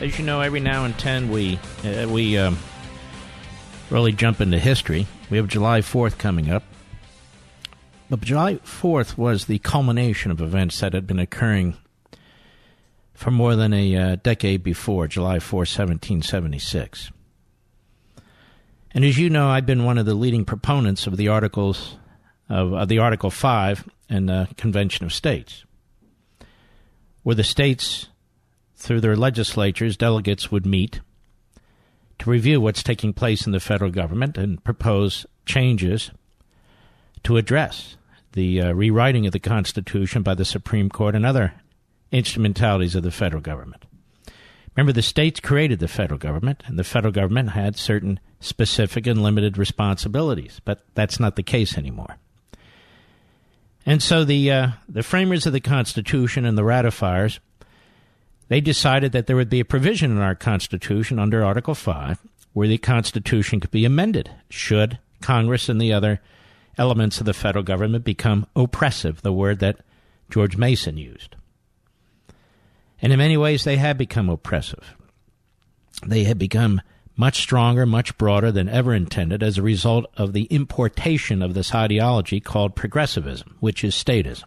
[0.00, 2.56] as you know, every now and then we uh, we um,
[3.90, 5.06] really jump into history.
[5.28, 6.62] We have July 4th coming up.
[8.08, 11.76] But July 4th was the culmination of events that had been occurring
[13.14, 17.12] for more than a uh, decade before, July 4, 1776.
[18.92, 21.96] And as you know, I've been one of the leading proponents of the articles
[22.48, 25.64] of, of the Article 5 and the Convention of States,
[27.22, 28.08] where the states
[28.80, 31.00] through their legislatures, delegates would meet
[32.18, 36.10] to review what's taking place in the federal government and propose changes
[37.22, 37.96] to address
[38.32, 41.52] the uh, rewriting of the Constitution by the Supreme Court and other
[42.10, 43.84] instrumentalities of the federal government.
[44.74, 49.22] Remember, the states created the federal government, and the federal government had certain specific and
[49.22, 52.16] limited responsibilities, but that's not the case anymore.
[53.84, 57.40] And so the uh, the framers of the Constitution and the ratifiers
[58.50, 62.18] they decided that there would be a provision in our Constitution under Article 5
[62.52, 66.20] where the Constitution could be amended should Congress and the other
[66.76, 69.76] elements of the federal government become oppressive, the word that
[70.30, 71.36] George Mason used.
[73.00, 74.96] And in many ways, they have become oppressive.
[76.04, 76.80] They have become
[77.16, 81.72] much stronger, much broader than ever intended as a result of the importation of this
[81.72, 84.44] ideology called progressivism, which is statism.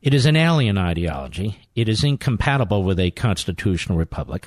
[0.00, 1.58] It is an alien ideology.
[1.74, 4.46] It is incompatible with a constitutional republic,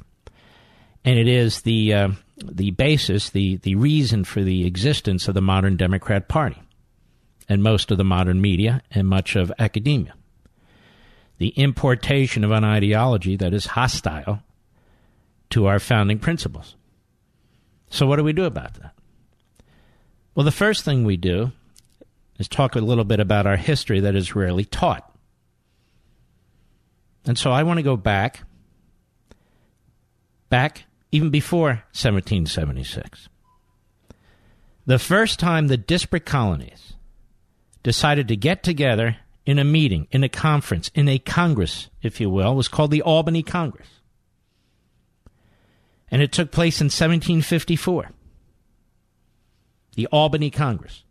[1.03, 5.41] and it is the uh, the basis, the the reason for the existence of the
[5.41, 6.61] modern Democrat Party,
[7.49, 10.13] and most of the modern media and much of academia.
[11.37, 14.43] The importation of an ideology that is hostile
[15.49, 16.75] to our founding principles.
[17.89, 18.93] So, what do we do about that?
[20.33, 21.51] Well, the first thing we do
[22.39, 25.10] is talk a little bit about our history that is rarely taught.
[27.25, 28.43] And so I want to go back,
[30.49, 33.29] back even before 1776.
[34.85, 36.93] The first time the disparate colonies
[37.83, 42.29] decided to get together in a meeting, in a conference, in a congress, if you
[42.29, 43.87] will, was called the Albany Congress.
[46.09, 48.11] And it took place in 1754.
[49.95, 51.03] The Albany Congress.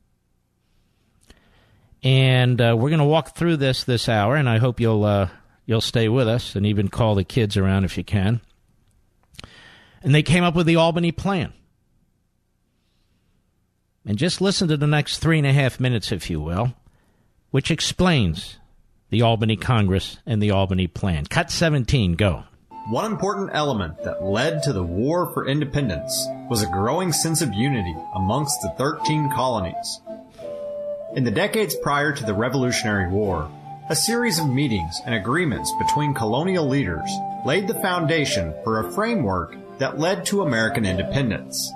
[2.02, 5.28] And uh, we're going to walk through this this hour, and I hope you'll uh,
[5.70, 8.40] you'll stay with us and even call the kids around if you can.
[10.02, 11.52] And they came up with the Albany Plan.
[14.04, 16.74] And just listen to the next three and a half minutes, if you will,
[17.52, 18.58] which explains
[19.10, 21.24] the Albany Congress and the Albany Plan.
[21.26, 22.42] Cut 17, go.
[22.88, 27.54] One important element that led to the War for Independence was a growing sense of
[27.54, 30.00] unity amongst the 13 colonies.
[31.14, 33.48] In the decades prior to the Revolutionary War,
[33.90, 37.10] a series of meetings and agreements between colonial leaders
[37.44, 41.72] laid the foundation for a framework that led to American independence.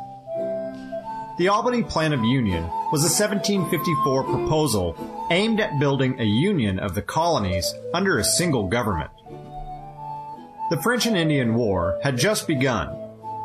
[1.38, 6.94] The Albany Plan of Union was a 1754 proposal aimed at building a union of
[6.94, 9.10] the colonies under a single government.
[10.70, 12.96] The French and Indian War had just begun,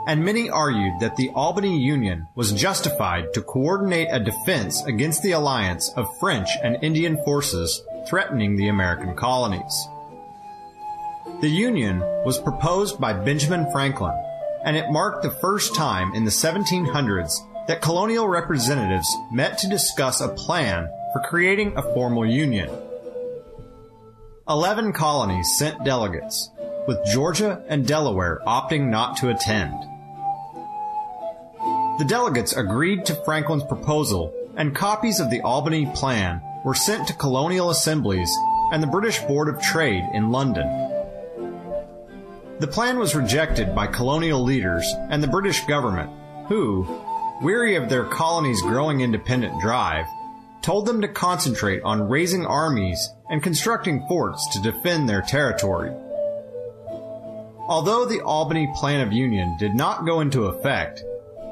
[0.05, 5.31] and many argued that the Albany Union was justified to coordinate a defense against the
[5.31, 9.87] alliance of French and Indian forces threatening the American colonies.
[11.41, 14.13] The Union was proposed by Benjamin Franklin,
[14.65, 17.31] and it marked the first time in the 1700s
[17.67, 22.69] that colonial representatives met to discuss a plan for creating a formal union.
[24.49, 26.49] Eleven colonies sent delegates,
[26.87, 29.73] with Georgia and Delaware opting not to attend.
[31.99, 37.13] The delegates agreed to Franklin's proposal, and copies of the Albany Plan were sent to
[37.13, 38.29] colonial assemblies
[38.71, 40.67] and the British Board of Trade in London.
[42.59, 46.11] The plan was rejected by colonial leaders and the British government,
[46.47, 46.85] who,
[47.41, 50.05] weary of their colony's growing independent drive,
[50.61, 55.91] told them to concentrate on raising armies and constructing forts to defend their territory.
[57.69, 61.03] Although the Albany Plan of Union did not go into effect,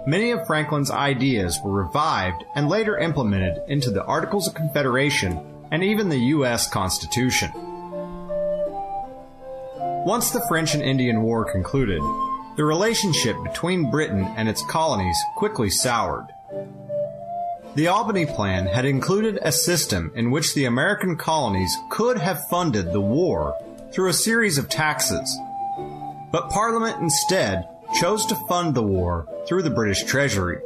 [0.08, 5.38] Many of Franklin's ideas were revived and later implemented into the Articles of Confederation
[5.70, 6.70] and even the U.S.
[6.70, 7.52] Constitution.
[10.06, 12.02] Once the French and Indian War concluded,
[12.56, 16.28] the relationship between Britain and its colonies quickly soured.
[17.76, 22.94] The Albany Plan had included a system in which the American colonies could have funded
[22.94, 23.58] the war
[23.92, 25.38] through a series of taxes,
[26.32, 27.68] but Parliament instead
[28.00, 30.60] chose to fund the war through the British Treasury.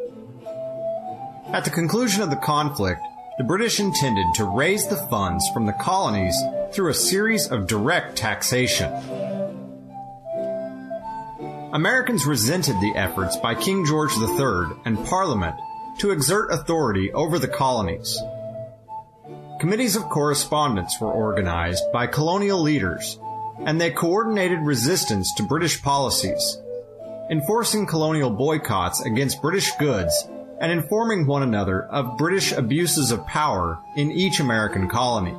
[1.54, 3.02] At the conclusion of the conflict,
[3.38, 6.36] the British intended to raise the funds from the colonies
[6.72, 8.92] through a series of direct taxation.
[11.74, 15.56] Americans resented the efforts by King George III and Parliament
[16.00, 18.18] to exert authority over the colonies.
[19.60, 23.20] Committees of correspondence were organized by colonial leaders,
[23.60, 26.58] and they coordinated resistance to British policies,
[27.32, 30.28] enforcing colonial boycotts against British goods
[30.60, 35.32] and informing one another of British abuses of power in each American colony.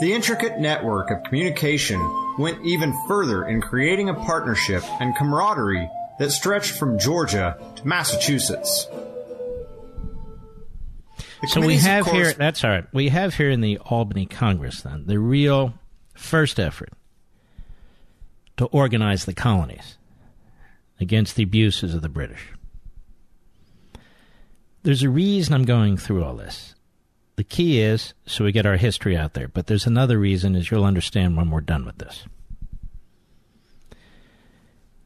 [0.00, 1.98] The intricate network of communication
[2.38, 8.86] went even further in creating a partnership and camaraderie that stretched from Georgia to Massachusetts.
[11.40, 14.26] The so we have course- here, that's all right, we have here in the Albany
[14.26, 15.74] Congress then the real
[16.14, 16.92] first effort
[18.58, 19.96] to organize the colonies
[21.02, 22.52] against the abuses of the British.
[24.82, 26.74] There's a reason I'm going through all this.
[27.36, 30.70] The key is so we get our history out there, but there's another reason, as
[30.70, 32.24] you'll understand when we're done with this.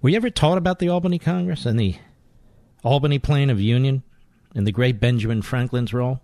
[0.02, 1.96] Were you ever taught about the Albany Congress and the
[2.84, 4.02] Albany Plan of Union
[4.54, 6.20] and the great Benjamin Franklin's role?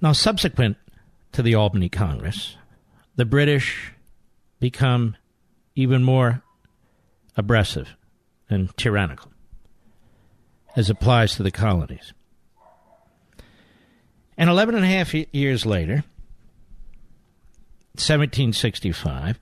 [0.00, 0.76] Now, subsequent
[1.32, 2.56] to the Albany Congress,
[3.16, 3.92] the British
[4.60, 5.16] become
[5.76, 6.42] even more
[7.36, 7.94] aggressive
[8.50, 9.30] and tyrannical
[10.74, 12.12] as applies to the colonies.
[14.36, 16.04] And 11 and a half years later,
[17.94, 19.38] 1765,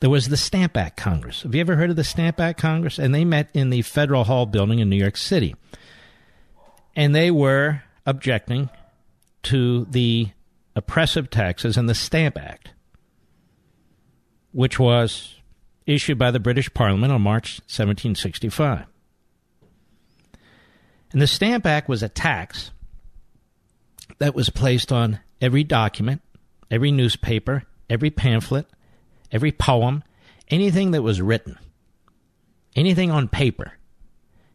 [0.00, 1.42] there was the Stamp Act Congress.
[1.42, 2.98] Have you ever heard of the Stamp Act Congress?
[2.98, 5.54] And they met in the Federal Hall building in New York City.
[6.96, 8.70] And they were objecting
[9.44, 10.28] to the
[10.74, 12.70] oppressive taxes and the Stamp Act,
[14.54, 15.34] which was
[15.84, 18.86] issued by the British Parliament on March 1765.
[21.12, 22.70] And the Stamp Act was a tax
[24.18, 26.22] that was placed on every document,
[26.70, 28.66] every newspaper, every pamphlet,
[29.32, 30.04] every poem,
[30.48, 31.58] anything that was written,
[32.76, 33.72] anything on paper,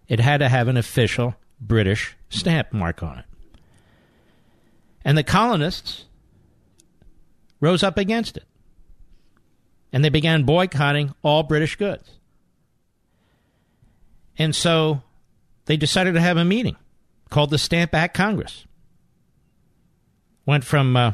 [0.08, 3.26] it had to have an official British stamp mark on it.
[5.04, 6.06] And the colonists
[7.60, 8.46] rose up against it.
[9.92, 12.10] And they began boycotting all British goods.
[14.38, 15.02] And so
[15.66, 16.78] they decided to have a meeting
[17.30, 18.66] called the Stamp Act Congress.
[20.46, 21.14] Went from uh,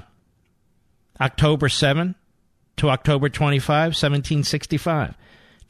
[1.19, 2.15] October 7
[2.77, 5.15] to October 25, 1765.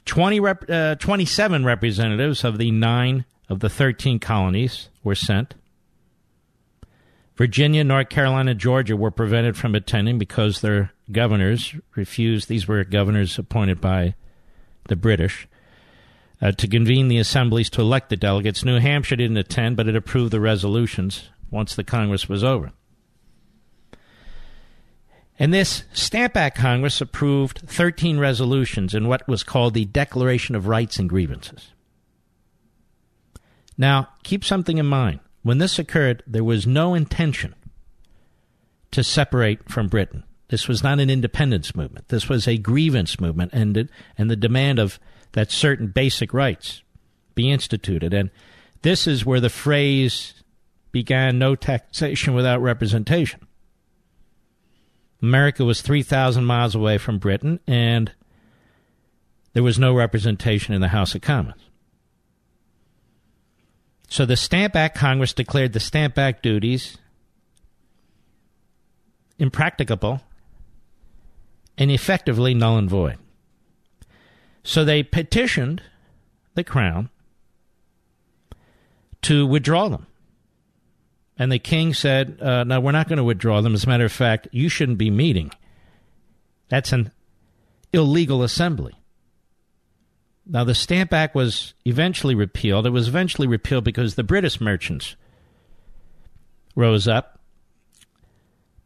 [0.05, 5.55] 20 rep, uh, 27 representatives of the nine of the 13 colonies were sent.
[7.35, 12.47] Virginia, North Carolina, Georgia were prevented from attending because their governors refused.
[12.47, 14.15] These were governors appointed by
[14.87, 15.47] the British.
[16.41, 18.65] Uh, to convene the assemblies to elect the delegates.
[18.65, 22.73] New Hampshire didn't attend, but it approved the resolutions once the Congress was over.
[25.39, 30.67] And this Stamp Act Congress approved 13 resolutions in what was called the Declaration of
[30.67, 31.71] Rights and Grievances.
[33.77, 35.19] Now, keep something in mind.
[35.45, 37.53] When this occurred, there was no intention
[38.89, 40.23] to separate from Britain.
[40.47, 42.07] This was not an independence movement.
[42.07, 43.87] This was a grievance movement and,
[44.17, 44.99] and the demand of
[45.33, 46.81] that certain basic rights
[47.35, 48.11] be instituted.
[48.11, 48.31] And
[48.81, 50.33] this is where the phrase
[50.91, 53.45] began no taxation without representation.
[55.21, 58.11] America was 3,000 miles away from Britain, and
[59.53, 61.64] there was no representation in the House of Commons.
[64.07, 66.97] So the Stamp Act Congress declared the Stamp Act duties
[69.37, 70.21] impracticable
[71.77, 73.17] and effectively null and void.
[74.63, 75.81] So they petitioned
[76.53, 77.09] the Crown
[79.23, 80.07] to withdraw them.
[81.37, 83.73] And the king said, uh, No, we're not going to withdraw them.
[83.73, 85.51] As a matter of fact, you shouldn't be meeting.
[86.69, 87.11] That's an
[87.91, 88.93] illegal assembly.
[90.47, 92.85] Now, the Stamp Act was eventually repealed.
[92.85, 95.15] It was eventually repealed because the British merchants
[96.75, 97.39] rose up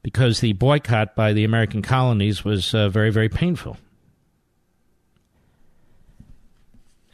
[0.02, 3.78] because the boycott by the American colonies was uh, very, very painful.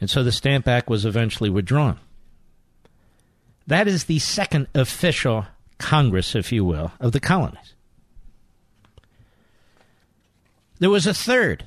[0.00, 1.98] And so the Stamp Act was eventually withdrawn.
[3.66, 5.46] That is the second official
[5.78, 7.74] Congress, if you will, of the colonies.
[10.78, 11.64] There was a third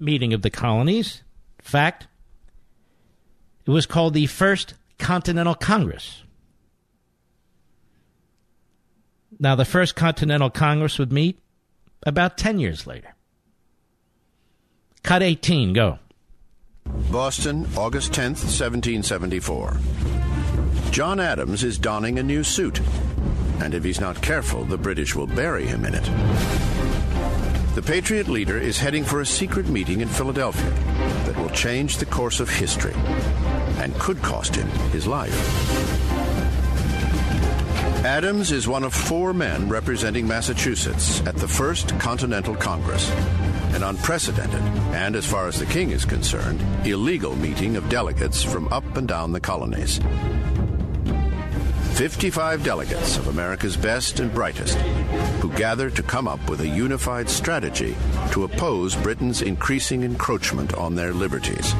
[0.00, 1.22] meeting of the colonies.
[1.62, 2.06] Fact,
[3.64, 6.22] it was called the First Continental Congress.
[9.38, 11.38] Now, the First Continental Congress would meet
[12.04, 13.14] about 10 years later.
[15.02, 15.98] Cut 18, go.
[17.10, 19.78] Boston, August 10th, 1774.
[20.90, 22.80] John Adams is donning a new suit,
[23.60, 26.91] and if he's not careful, the British will bury him in it.
[27.74, 30.70] The Patriot leader is heading for a secret meeting in Philadelphia
[31.24, 32.92] that will change the course of history
[33.78, 35.32] and could cost him his life.
[38.04, 43.10] Adams is one of four men representing Massachusetts at the First Continental Congress,
[43.72, 44.60] an unprecedented
[44.92, 49.08] and, as far as the king is concerned, illegal meeting of delegates from up and
[49.08, 49.98] down the colonies.
[51.94, 54.78] 55 delegates of America's best and brightest
[55.40, 57.94] who gather to come up with a unified strategy
[58.30, 61.74] to oppose Britain's increasing encroachment on their liberties.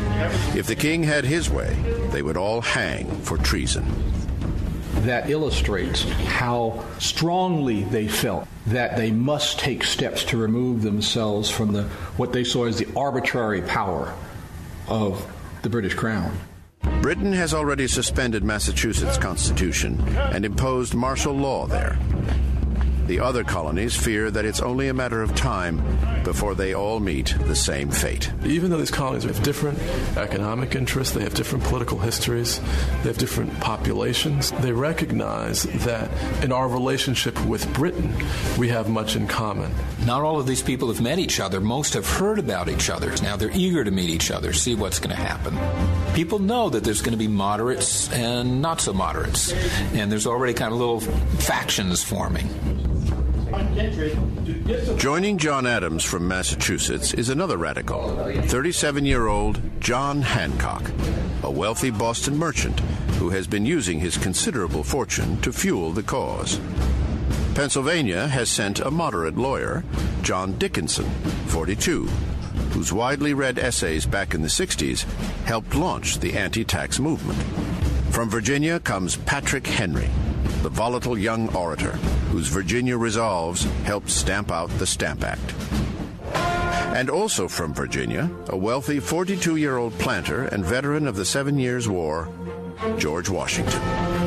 [0.54, 1.74] If the king had his way,
[2.10, 3.84] they would all hang for treason
[5.02, 11.72] that illustrates how strongly they felt that they must take steps to remove themselves from
[11.72, 11.82] the
[12.16, 14.14] what they saw as the arbitrary power
[14.86, 15.26] of
[15.62, 16.36] the British Crown.
[17.02, 21.98] Britain has already suspended Massachusetts' constitution and imposed martial law there.
[23.06, 25.82] The other colonies fear that it's only a matter of time
[26.22, 28.30] before they all meet the same fate.
[28.44, 29.78] Even though these colonies have different
[30.16, 32.60] economic interests, they have different political histories,
[33.02, 36.10] they have different populations, they recognize that
[36.44, 38.14] in our relationship with Britain,
[38.56, 39.72] we have much in common.
[40.06, 41.60] Not all of these people have met each other.
[41.60, 43.12] Most have heard about each other.
[43.22, 45.58] Now they're eager to meet each other, see what's going to happen.
[46.14, 49.52] People know that there's going to be moderates and not so moderates,
[49.92, 52.48] and there's already kind of little factions forming.
[54.96, 60.90] Joining John Adams from Massachusetts is another radical, 37 year old John Hancock,
[61.42, 62.80] a wealthy Boston merchant
[63.18, 66.58] who has been using his considerable fortune to fuel the cause.
[67.54, 69.84] Pennsylvania has sent a moderate lawyer,
[70.22, 71.10] John Dickinson,
[71.48, 72.06] 42,
[72.72, 75.02] whose widely read essays back in the 60s
[75.44, 77.38] helped launch the anti tax movement.
[78.14, 80.08] From Virginia comes Patrick Henry,
[80.62, 81.92] the volatile young orator
[82.30, 85.54] whose Virginia resolves helped stamp out the Stamp Act.
[86.96, 91.58] And also from Virginia, a wealthy 42 year old planter and veteran of the Seven
[91.58, 92.28] Years' War,
[92.96, 94.21] George Washington.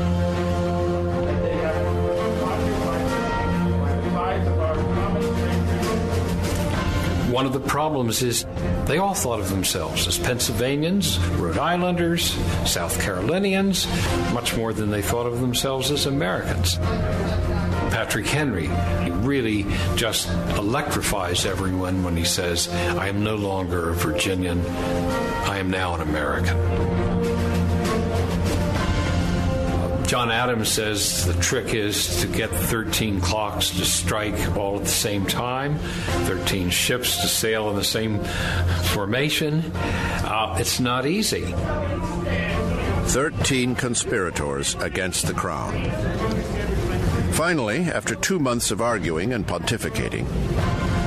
[7.36, 8.46] One of the problems is
[8.86, 12.32] they all thought of themselves as Pennsylvanians, Rhode Islanders,
[12.66, 13.88] South Carolinians,
[14.34, 16.78] much more than they thought of themselves as Americans.
[17.92, 18.68] Patrick Henry
[19.04, 19.64] He really
[19.98, 25.94] just electrifies everyone when he says, I am no longer a Virginian, I am now
[25.94, 27.05] an American.
[30.08, 34.90] John Adams says the trick is to get 13 clocks to strike all at the
[34.90, 35.80] same time,
[36.26, 38.24] 13 ships to sail in the same
[38.84, 39.64] formation.
[39.74, 41.46] Uh, it's not easy.
[43.08, 45.74] 13 conspirators against the crown.
[47.32, 50.28] Finally, after two months of arguing and pontificating,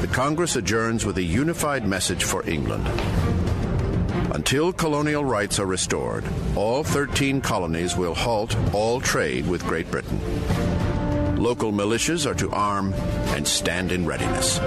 [0.01, 2.87] the Congress adjourns with a unified message for England.
[4.33, 6.23] Until colonial rights are restored,
[6.55, 10.21] all 13 colonies will halt all trade with Great Britain.
[11.37, 12.93] Local militias are to arm
[13.35, 14.59] and stand in readiness.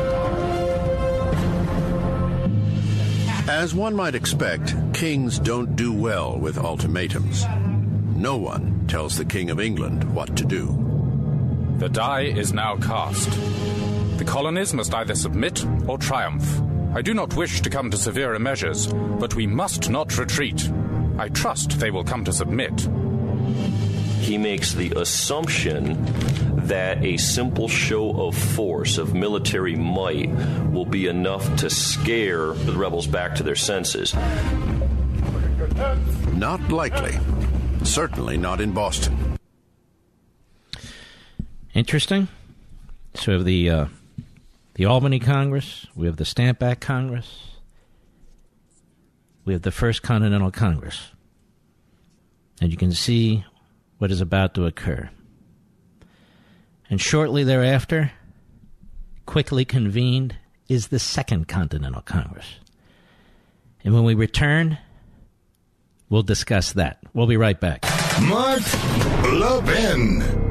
[3.48, 7.46] As one might expect, kings don't do well with ultimatums.
[8.16, 10.78] No one tells the King of England what to do.
[11.78, 13.30] The die is now cast.
[14.18, 16.62] The colonies must either submit or triumph.
[16.94, 20.70] I do not wish to come to severer measures, but we must not retreat.
[21.18, 22.82] I trust they will come to submit.
[24.20, 25.98] He makes the assumption
[26.68, 30.30] that a simple show of force, of military might,
[30.70, 34.14] will be enough to scare the rebels back to their senses.
[36.34, 37.18] Not likely.
[37.84, 39.38] Certainly not in Boston.
[41.74, 42.28] Interesting.
[43.16, 43.86] So we have the uh,
[44.82, 47.52] the Albany Congress, we have the Stamp Act Congress,
[49.46, 51.12] we have the First Continental Congress.
[52.60, 53.46] And you can see
[54.00, 55.08] what is about to occur.
[56.90, 58.12] And shortly thereafter,
[59.28, 62.56] quickly convened, is the Second Continental Congress.
[63.84, 64.80] And when we return,
[66.10, 66.98] we'll discuss that.
[67.14, 67.86] We'll be right back.
[68.20, 68.64] Mark
[69.32, 70.51] Levin.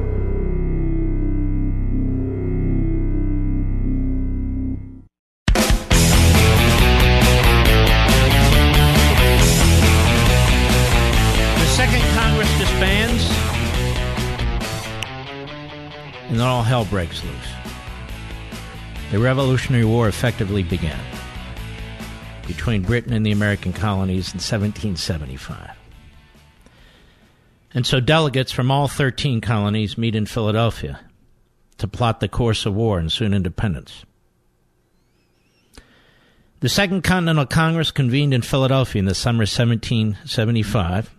[16.39, 17.35] Hell breaks loose.
[19.11, 21.01] The Revolutionary War effectively began
[22.47, 25.71] between Britain and the American colonies in 1775.
[27.73, 31.01] And so delegates from all 13 colonies meet in Philadelphia
[31.79, 34.05] to plot the course of war and soon independence.
[36.61, 41.15] The Second Continental Congress convened in Philadelphia in the summer of 1775,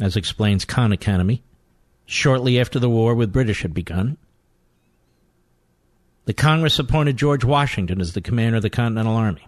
[0.00, 1.42] as explains Khan Academy,
[2.08, 4.16] shortly after the war with British had begun.
[6.24, 9.46] The Congress appointed George Washington as the commander of the Continental Army.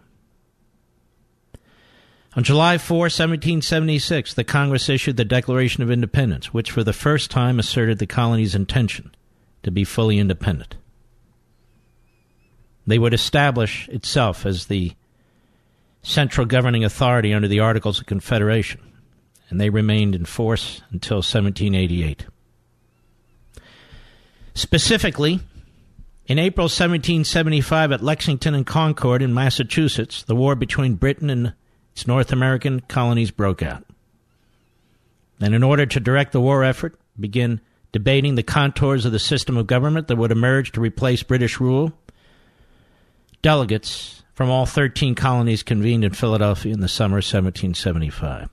[2.36, 7.30] On July 4, 1776, the Congress issued the Declaration of Independence, which for the first
[7.30, 9.14] time asserted the colony's intention
[9.62, 10.76] to be fully independent.
[12.86, 14.92] They would establish itself as the
[16.02, 18.80] central governing authority under the Articles of Confederation,
[19.48, 22.26] and they remained in force until 1788.
[24.54, 25.40] Specifically,
[26.26, 31.54] in April 1775 at Lexington and Concord in Massachusetts, the war between Britain and
[31.92, 33.84] its North American colonies broke out.
[35.40, 37.60] And in order to direct the war effort, begin
[37.92, 41.92] debating the contours of the system of government that would emerge to replace British rule,
[43.42, 48.48] delegates from all 13 colonies convened in Philadelphia in the summer of 1775.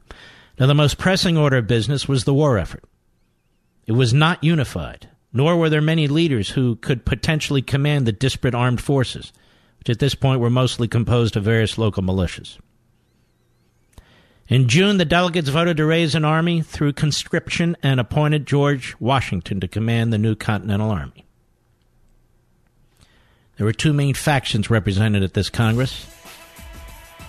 [0.59, 2.83] Now, the most pressing order of business was the war effort.
[3.85, 8.55] It was not unified, nor were there many leaders who could potentially command the disparate
[8.55, 9.31] armed forces,
[9.77, 12.57] which at this point were mostly composed of various local militias.
[14.47, 19.59] In June, the delegates voted to raise an army through conscription and appointed George Washington
[19.59, 21.27] to command the new Continental Army.
[23.57, 26.07] There were two main factions represented at this Congress.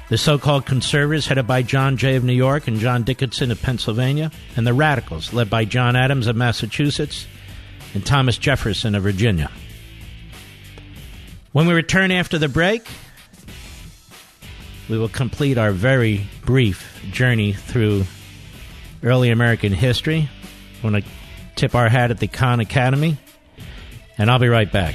[0.08, 3.60] The so called conservatives, headed by John Jay of New York and John Dickinson of
[3.60, 7.26] Pennsylvania, and the radicals, led by John Adams of Massachusetts
[7.94, 9.50] and Thomas Jefferson of Virginia.
[11.52, 12.86] When we return after the break,
[14.88, 18.04] we will complete our very brief journey through
[19.02, 20.28] early American history.
[20.80, 21.10] I want to
[21.56, 23.16] tip our hat at the Khan Academy,
[24.16, 24.94] and I'll be right back.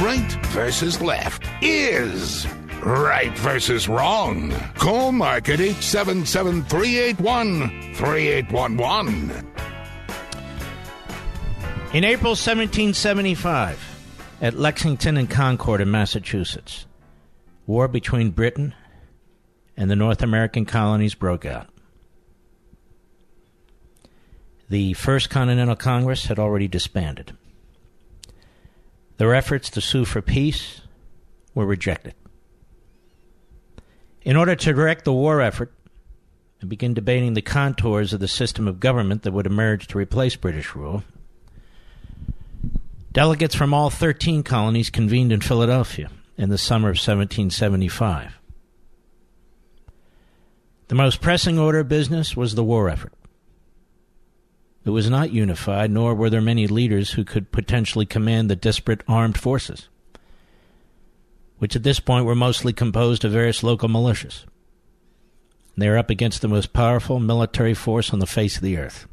[0.00, 2.46] Right versus left is
[2.84, 4.50] right versus wrong.
[4.74, 9.30] Call Mark at 877 381 3811.
[11.92, 13.94] In April 1775,
[14.40, 16.86] at Lexington and Concord in Massachusetts,
[17.66, 18.74] war between Britain
[19.76, 21.68] and the North American colonies broke out.
[24.68, 27.36] The First Continental Congress had already disbanded.
[29.18, 30.80] Their efforts to sue for peace
[31.54, 32.14] were rejected.
[34.24, 35.72] In order to direct the war effort
[36.60, 40.34] and begin debating the contours of the system of government that would emerge to replace
[40.34, 41.04] British rule,
[43.14, 48.40] Delegates from all 13 colonies convened in Philadelphia in the summer of 1775.
[50.88, 53.12] The most pressing order of business was the war effort.
[54.84, 59.04] It was not unified, nor were there many leaders who could potentially command the disparate
[59.06, 59.88] armed forces,
[61.58, 64.44] which at this point were mostly composed of various local militias.
[65.76, 69.06] They are up against the most powerful military force on the face of the earth.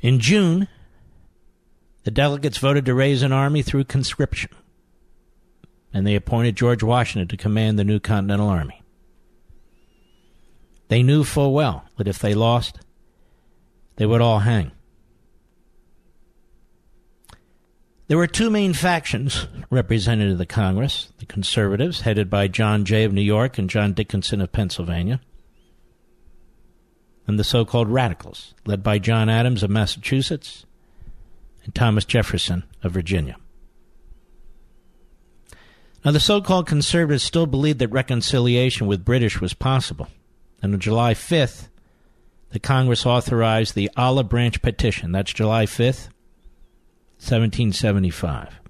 [0.00, 0.68] In June,
[2.04, 4.50] the delegates voted to raise an army through conscription,
[5.92, 8.82] and they appointed George Washington to command the new Continental Army.
[10.88, 12.80] They knew full well that if they lost,
[13.96, 14.72] they would all hang.
[18.08, 23.04] There were two main factions represented in the Congress the conservatives, headed by John Jay
[23.04, 25.20] of New York and John Dickinson of Pennsylvania,
[27.26, 30.66] and the so called radicals, led by John Adams of Massachusetts
[31.64, 33.36] and Thomas Jefferson of Virginia.
[36.04, 40.08] Now, the so called conservatives still believed that reconciliation with British was possible,
[40.60, 41.68] and on July 5th,
[42.50, 45.12] the Congress authorized the Olive Branch Petition.
[45.12, 46.08] That's July 5th,
[47.22, 48.60] 1775.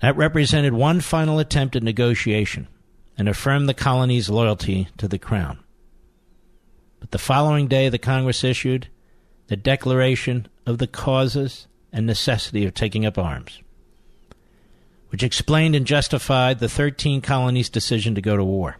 [0.00, 2.66] That represented one final attempt at negotiation
[3.18, 5.58] and affirmed the colony's loyalty to the Crown.
[6.98, 8.88] But the following day, the Congress issued
[9.48, 13.60] the Declaration of the Causes and Necessity of Taking Up Arms,
[15.10, 18.78] which explained and justified the 13 colonies' decision to go to war.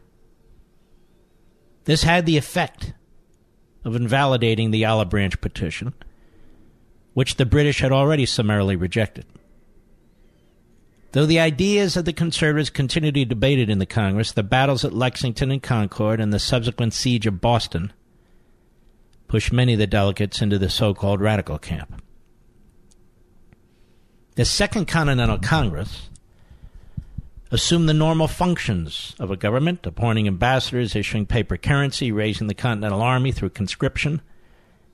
[1.85, 2.95] This had the effect
[3.85, 5.93] of invalidating the Olive Branch petition,
[7.15, 9.27] which the British had already summarily rejected.
[11.13, 14.85] Though the ideas of the conservatives continued to be debated in the Congress, the battles
[14.85, 17.93] at Lexington and Concord and the subsequent siege of Boston
[19.29, 22.03] pushed many of the delegates into the so called radical camp.
[24.37, 26.09] The Second Continental Congress
[27.51, 33.03] assumed the normal functions of a government, appointing ambassadors, issuing paper currency, raising the Continental
[33.03, 34.23] Army through conscription,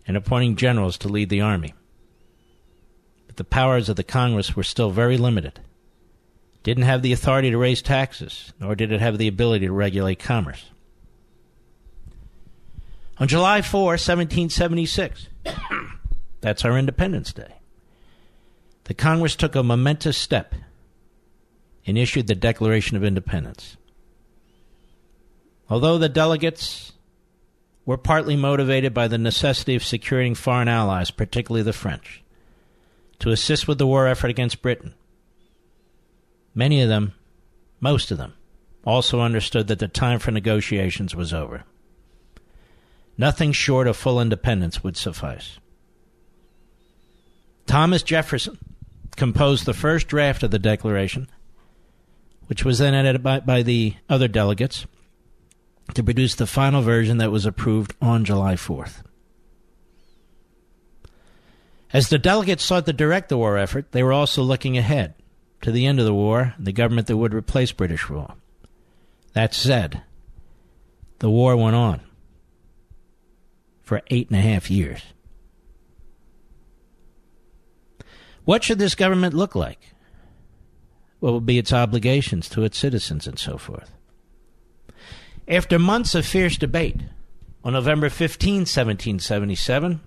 [0.08, 1.72] and appointing generals to lead the army.
[3.38, 5.60] The powers of the Congress were still very limited
[6.68, 10.18] didn't have the authority to raise taxes, nor did it have the ability to regulate
[10.18, 10.66] commerce.
[13.18, 15.28] On July 4, 1776,
[16.42, 17.54] that's our Independence Day,
[18.84, 20.54] the Congress took a momentous step
[21.86, 23.78] and issued the Declaration of Independence.
[25.70, 26.92] Although the delegates
[27.86, 32.22] were partly motivated by the necessity of securing foreign allies, particularly the French,
[33.20, 34.94] to assist with the war effort against Britain,
[36.58, 37.12] Many of them,
[37.78, 38.34] most of them,
[38.84, 41.62] also understood that the time for negotiations was over.
[43.16, 45.60] Nothing short of full independence would suffice.
[47.66, 48.58] Thomas Jefferson
[49.14, 51.28] composed the first draft of the Declaration,
[52.48, 54.84] which was then edited by, by the other delegates
[55.94, 59.04] to produce the final version that was approved on July 4th.
[61.92, 65.14] As the delegates sought to direct the war effort, they were also looking ahead
[65.62, 68.36] to the end of the war, and the government that would replace British rule.
[69.32, 70.02] That said,
[71.18, 72.00] the war went on
[73.82, 75.02] for eight and a half years.
[78.44, 79.80] What should this government look like?
[81.20, 83.92] What would be its obligations to its citizens and so forth?
[85.48, 87.00] After months of fierce debate,
[87.64, 90.00] on November 15, 1777,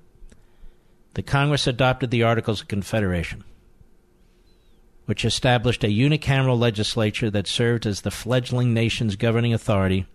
[1.14, 3.44] the Congress adopted the Articles of Confederation
[5.12, 10.06] which established a unicameral legislature that served as the fledgling nation's governing authority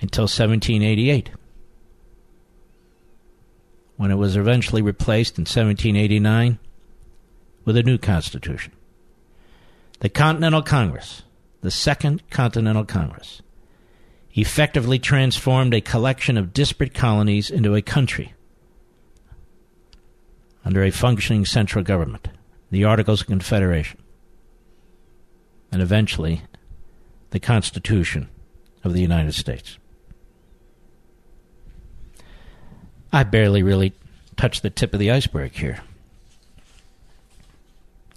[0.00, 1.30] until 1788,
[3.96, 6.58] when it was eventually replaced in 1789
[7.64, 8.72] with a new constitution.
[10.00, 11.22] The Continental Congress,
[11.60, 13.40] the Second Continental Congress,
[14.34, 18.34] effectively transformed a collection of disparate colonies into a country
[20.66, 22.28] under a functioning central government
[22.68, 24.02] the Articles of Confederation,
[25.70, 26.42] and eventually
[27.30, 28.28] the Constitution
[28.82, 29.78] of the United States.
[33.12, 33.92] I barely really
[34.36, 35.78] touched the tip of the iceberg here.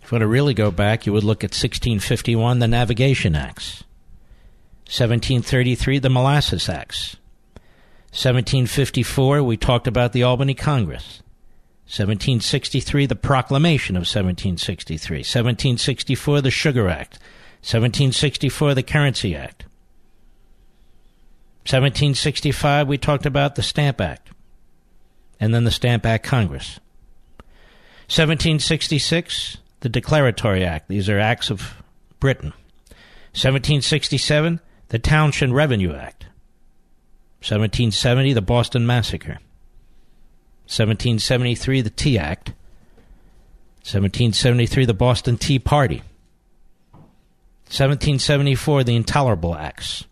[0.02, 3.84] If you want to really go back, you would look at 1651, the Navigation Acts,
[4.86, 7.18] 1733, the Molasses Acts,
[8.12, 11.22] 1754, we talked about the Albany Congress.
[11.90, 15.18] 1763, the Proclamation of 1763.
[15.18, 17.18] 1764, the Sugar Act.
[17.62, 19.64] 1764, the Currency Act.
[21.66, 24.30] 1765, we talked about the Stamp Act.
[25.40, 26.80] And then the Stamp Act Congress.
[28.06, 30.90] 1766, the Declaratory Act.
[30.90, 31.82] These are acts of
[32.20, 32.54] Britain.
[33.34, 36.26] 1767, the Townshend Revenue Act.
[37.40, 39.40] 1770, the Boston Massacre.
[40.70, 42.50] 1773, the Tea Act.
[43.80, 46.04] 1773, the Boston Tea Party.
[47.70, 50.04] 1774, the Intolerable Acts.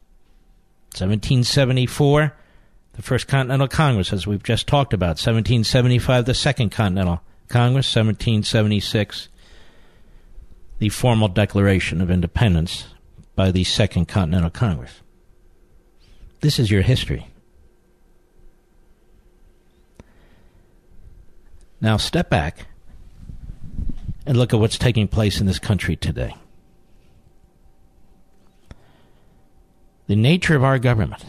[0.94, 2.34] 1774,
[2.94, 5.20] the First Continental Congress, as we've just talked about.
[5.20, 7.96] 1775, the Second Continental Congress.
[7.96, 9.30] 1776,
[10.80, 12.88] the formal Declaration of Independence
[13.36, 15.02] by the Second Continental Congress.
[16.42, 17.28] This is your history.
[21.80, 22.68] Now, step back
[24.26, 26.36] and look at what's taking place in this country today.
[30.08, 31.26] The nature of our government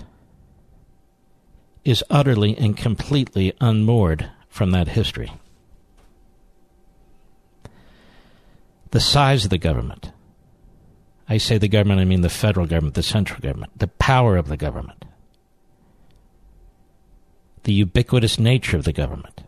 [1.85, 5.33] is utterly and completely unmoored from that history.
[8.91, 10.13] The size of the government,
[11.29, 14.49] I say the government, I mean the federal government, the central government, the power of
[14.49, 15.05] the government,
[17.65, 19.43] the ubiquitous nature of the government,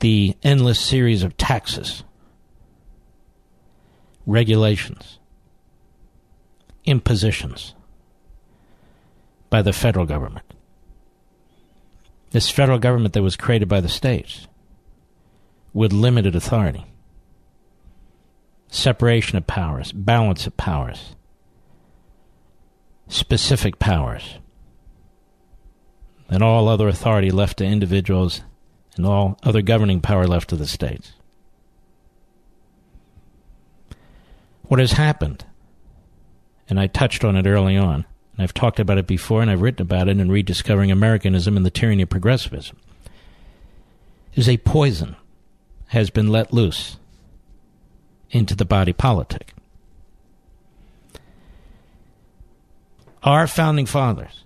[0.00, 2.04] the endless series of taxes,
[4.26, 5.18] regulations,
[6.84, 7.74] impositions
[9.50, 10.46] by the federal government.
[12.30, 14.46] This federal government that was created by the states
[15.72, 16.86] with limited authority,
[18.68, 21.14] separation of powers, balance of powers,
[23.08, 24.38] specific powers,
[26.28, 28.42] and all other authority left to individuals
[29.00, 31.14] and all other governing power left to the states.
[34.64, 35.46] What has happened,
[36.68, 39.62] and I touched on it early on, and I've talked about it before, and I've
[39.62, 42.76] written about it in Rediscovering Americanism and the Tyranny of Progressivism,
[44.34, 45.16] is a poison
[45.88, 46.98] has been let loose
[48.30, 49.54] into the body politic.
[53.22, 54.44] Our founding fathers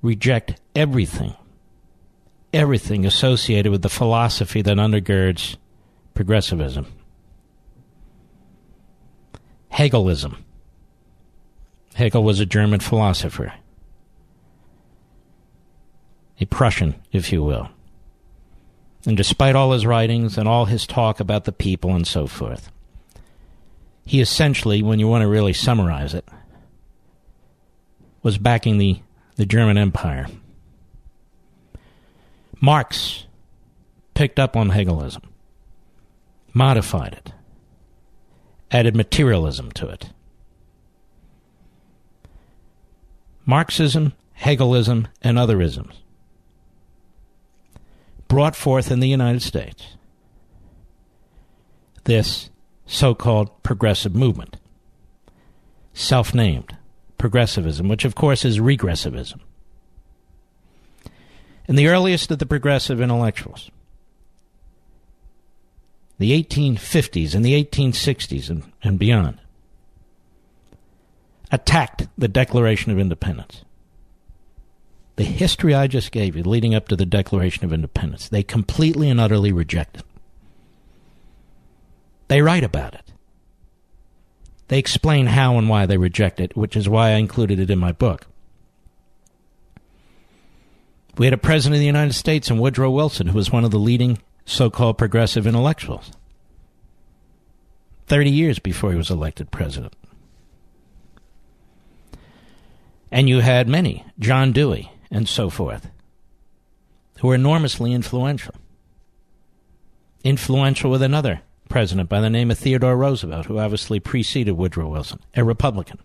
[0.00, 1.34] reject everything,
[2.54, 5.56] everything associated with the philosophy that undergirds
[6.14, 6.86] progressivism.
[9.68, 10.44] Hegelism.
[11.94, 13.52] Hegel was a German philosopher,
[16.40, 17.68] a Prussian, if you will.
[19.06, 22.72] And despite all his writings and all his talk about the people and so forth,
[24.06, 26.26] he essentially, when you want to really summarize it,
[28.22, 29.00] was backing the,
[29.36, 30.26] the German Empire.
[32.64, 33.26] Marx
[34.14, 35.20] picked up on Hegelism,
[36.54, 37.32] modified it,
[38.70, 40.08] added materialism to it.
[43.44, 45.96] Marxism, Hegelism, and other isms
[48.28, 49.98] brought forth in the United States
[52.04, 52.48] this
[52.86, 54.56] so called progressive movement,
[55.92, 56.78] self named
[57.18, 59.40] progressivism, which of course is regressivism.
[61.66, 63.70] And the earliest of the progressive intellectuals,
[66.18, 69.40] the 1850s and the 1860s and, and beyond,
[71.50, 73.64] attacked the Declaration of Independence.
[75.16, 79.08] The history I just gave you leading up to the Declaration of Independence, they completely
[79.08, 80.04] and utterly reject it.
[82.28, 83.12] They write about it.
[84.68, 87.78] They explain how and why they reject it, which is why I included it in
[87.78, 88.26] my book.
[91.16, 93.70] We had a president of the United States in Woodrow Wilson who was one of
[93.70, 96.10] the leading so called progressive intellectuals.
[98.06, 99.94] 30 years before he was elected president.
[103.10, 105.88] And you had many, John Dewey and so forth,
[107.20, 108.54] who were enormously influential.
[110.24, 115.20] Influential with another president by the name of Theodore Roosevelt, who obviously preceded Woodrow Wilson,
[115.34, 115.98] a Republican.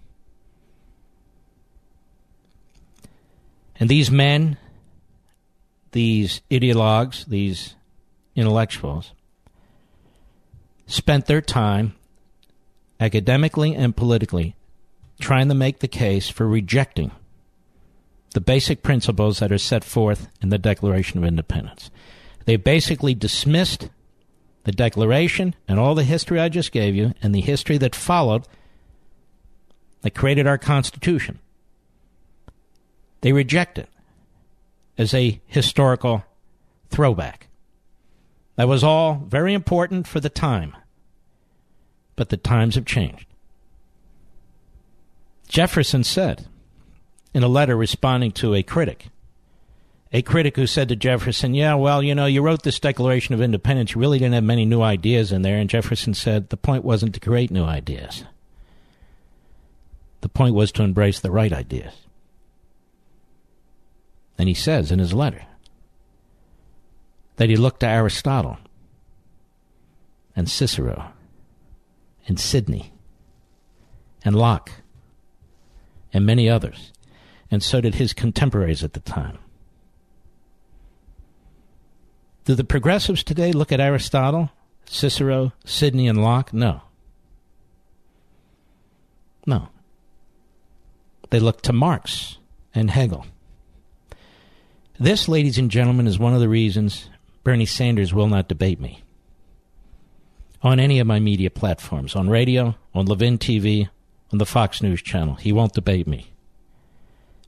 [3.79, 4.57] And these men,
[5.91, 7.75] these ideologues, these
[8.35, 9.13] intellectuals,
[10.87, 11.95] spent their time
[12.99, 14.55] academically and politically
[15.19, 17.11] trying to make the case for rejecting
[18.33, 21.89] the basic principles that are set forth in the Declaration of Independence.
[22.45, 23.89] They basically dismissed
[24.63, 28.47] the Declaration and all the history I just gave you and the history that followed
[30.01, 31.39] that created our Constitution.
[33.21, 33.89] They reject it
[34.99, 36.23] as a historical
[36.91, 37.47] throwback.
[38.57, 40.75] That was all very important for the time,
[42.15, 43.25] but the times have changed.
[45.47, 46.45] Jefferson said
[47.33, 49.07] in a letter responding to a critic
[50.11, 53.41] a critic who said to Jefferson, Yeah, well, you know, you wrote this Declaration of
[53.41, 53.93] Independence.
[53.93, 55.57] You really didn't have many new ideas in there.
[55.57, 58.23] And Jefferson said, The point wasn't to create new ideas,
[60.21, 61.93] the point was to embrace the right ideas.
[64.39, 65.43] And he says in his letter
[67.35, 68.57] that he looked to Aristotle
[70.33, 71.11] and Cicero
[72.25, 72.93] and Sidney
[74.23, 74.71] and Locke
[76.13, 76.93] and many others,
[77.51, 79.37] and so did his contemporaries at the time.
[82.45, 84.51] Do the progressives today look at Aristotle,
[84.85, 86.53] Cicero, Sidney, and Locke?
[86.53, 86.81] No.
[89.45, 89.67] No.
[91.29, 92.37] They look to Marx
[92.73, 93.25] and Hegel.
[95.01, 97.09] This, ladies and gentlemen, is one of the reasons
[97.45, 99.01] Bernie Sanders will not debate me
[100.61, 103.87] on any of my media platforms, on radio, on Levin TV,
[104.33, 105.35] on the Fox News channel.
[105.35, 106.33] He won't debate me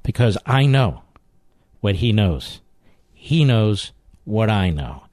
[0.01, 1.01] because I know
[1.81, 2.61] what he knows.
[3.13, 3.91] He knows
[4.23, 5.03] what I know.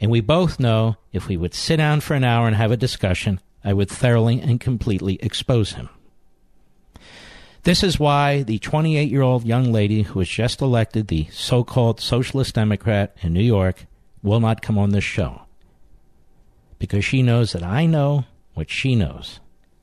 [0.00, 2.78] And we both know if we would sit down for an hour and have a
[2.78, 5.90] discussion, I would thoroughly and completely expose him.
[7.64, 11.64] This is why the 28 year old young lady who was just elected the so
[11.64, 13.86] called Socialist Democrat in New York
[14.22, 15.42] will not come on this show.
[16.78, 19.40] Because she knows that I know what she knows,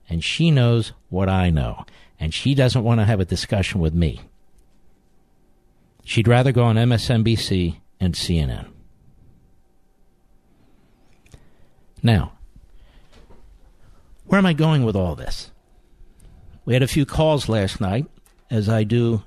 [0.08, 1.86] and she knows what I know,
[2.20, 4.22] and she doesn't want to have a discussion with me.
[6.04, 8.68] She'd rather go on MSNBC and CNN.
[12.04, 12.34] Now,
[14.28, 15.51] where am I going with all this?
[16.66, 18.08] We had a few calls last night,
[18.50, 19.24] as I do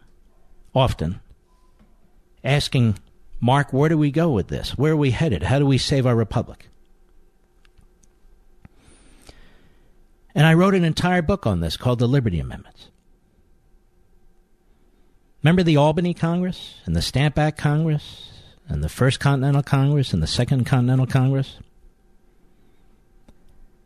[0.75, 1.20] often,
[2.42, 2.99] asking,
[3.40, 4.79] Mark, where do we go with this?
[4.79, 5.42] Where are we headed?
[5.42, 6.68] How do we save our republic?
[10.35, 12.88] And I wrote an entire book on this called The Liberty Amendments.
[15.42, 18.33] Remember the Albany Congress and the Stamp Act Congress
[18.66, 21.59] and the First Continental Congress and the Second Continental Congress?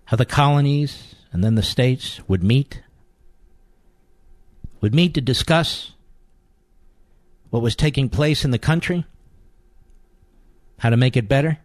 [0.07, 2.83] How the colonies and then the states would meet,
[4.81, 5.93] would meet to discuss
[7.51, 9.07] what was taking place in the country,
[10.79, 11.59] how to make it better.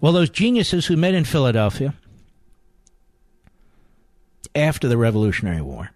[0.00, 1.94] Well, those geniuses who met in Philadelphia
[4.54, 5.90] after the Revolutionary War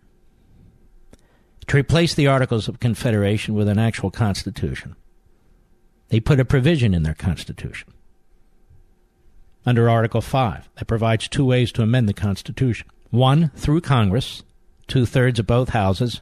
[1.66, 4.94] to replace the Articles of Confederation with an actual constitution.
[6.08, 7.92] They put a provision in their constitution
[9.64, 12.86] under Article 5 that provides two ways to amend the Constitution.
[13.10, 14.44] One, through Congress,
[14.88, 16.20] two thirds of both houses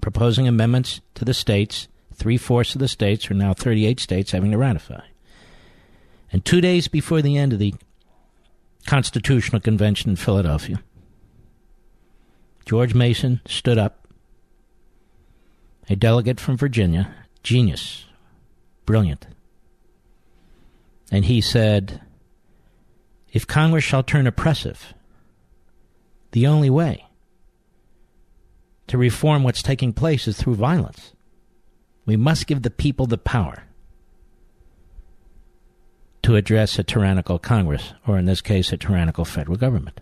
[0.00, 4.50] proposing amendments to the states, three fourths of the states, or now 38 states, having
[4.50, 5.02] to ratify.
[6.32, 7.74] And two days before the end of the
[8.86, 10.82] Constitutional Convention in Philadelphia,
[12.64, 14.06] George Mason stood up,
[15.88, 18.04] a delegate from Virginia, genius,
[18.84, 19.26] brilliant.
[21.10, 22.02] And he said,
[23.32, 24.92] If Congress shall turn oppressive,
[26.32, 27.07] the only way
[28.88, 31.12] to reform what's taking place is through violence.
[32.04, 33.64] We must give the people the power
[36.22, 40.00] to address a tyrannical Congress, or in this case, a tyrannical federal government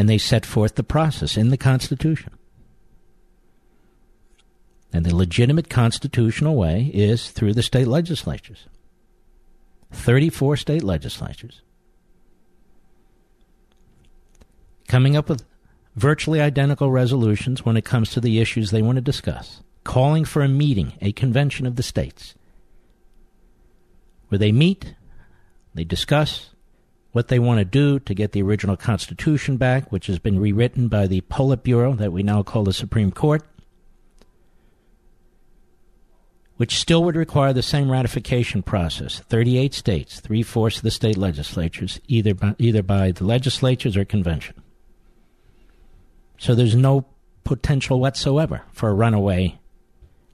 [0.00, 2.32] and they set forth the process in the Constitution.
[4.94, 8.64] And the legitimate constitutional way is through the state legislatures.
[9.92, 11.60] 34 state legislatures.
[14.88, 15.44] Coming up with
[15.96, 19.62] virtually identical resolutions when it comes to the issues they want to discuss.
[19.84, 22.34] Calling for a meeting, a convention of the states,
[24.28, 24.94] where they meet,
[25.74, 26.50] they discuss,
[27.12, 30.88] what they want to do to get the original Constitution back, which has been rewritten
[30.88, 33.42] by the Politburo that we now call the Supreme Court,
[36.56, 41.16] which still would require the same ratification process 38 states, three fourths of the state
[41.16, 44.62] legislatures, either by, either by the legislatures or convention.
[46.40, 47.04] So there's no
[47.44, 49.58] potential whatsoever for a runaway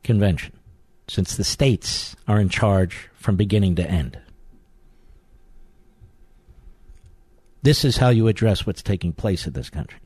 [0.05, 0.53] convention,
[1.09, 4.17] since the states are in charge from beginning to end.
[7.63, 9.99] This is how you address what's taking place in this country.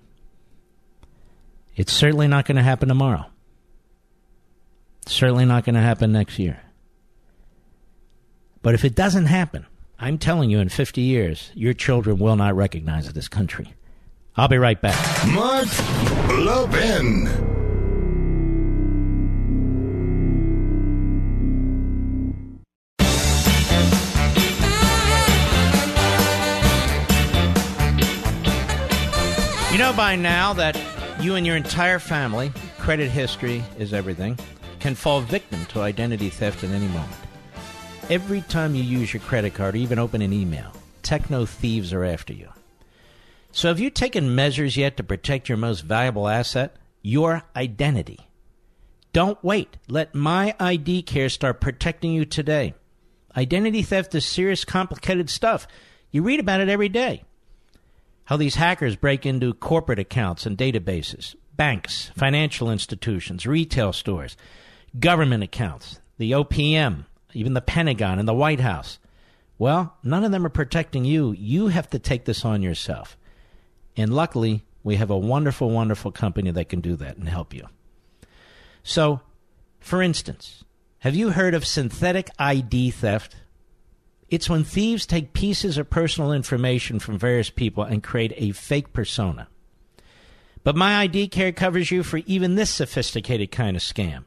[1.77, 3.27] It's certainly not going to happen tomorrow.
[5.03, 6.63] It's certainly not going to happen next year.
[8.63, 9.67] But if it doesn't happen,
[9.99, 13.75] I'm telling you, in 50 years, your children will not recognize this country.
[14.37, 14.99] I'll be right back.
[15.29, 15.69] Mark
[16.39, 17.29] Levin.
[29.73, 30.77] You know by now that
[31.21, 34.39] you and your entire family, credit history is everything,
[34.79, 37.13] can fall victim to identity theft at any moment.
[38.09, 42.05] Every time you use your credit card or even open an email, techno thieves are
[42.05, 42.49] after you.
[43.53, 48.29] So have you taken measures yet to protect your most valuable asset, your identity?
[49.13, 49.77] Don't wait.
[49.89, 52.75] Let My ID Care start protecting you today.
[53.37, 55.67] Identity theft is serious, complicated stuff.
[56.11, 57.25] You read about it every day
[58.31, 64.37] how these hackers break into corporate accounts and databases, banks, financial institutions, retail stores,
[65.01, 69.01] government accounts, the OPM, even the Pentagon and the White House.
[69.59, 71.33] Well, none of them are protecting you.
[71.33, 73.17] You have to take this on yourself.
[73.97, 77.67] And luckily, we have a wonderful, wonderful company that can do that and help you.
[78.83, 79.21] So,
[79.79, 80.65] for instance,
[81.01, 83.37] have you heard of synthetic ID theft?
[84.29, 88.93] It's when thieves take pieces of personal information from various people and create a fake
[88.93, 89.49] persona.
[90.63, 94.25] But my ID care covers you for even this sophisticated kind of scam.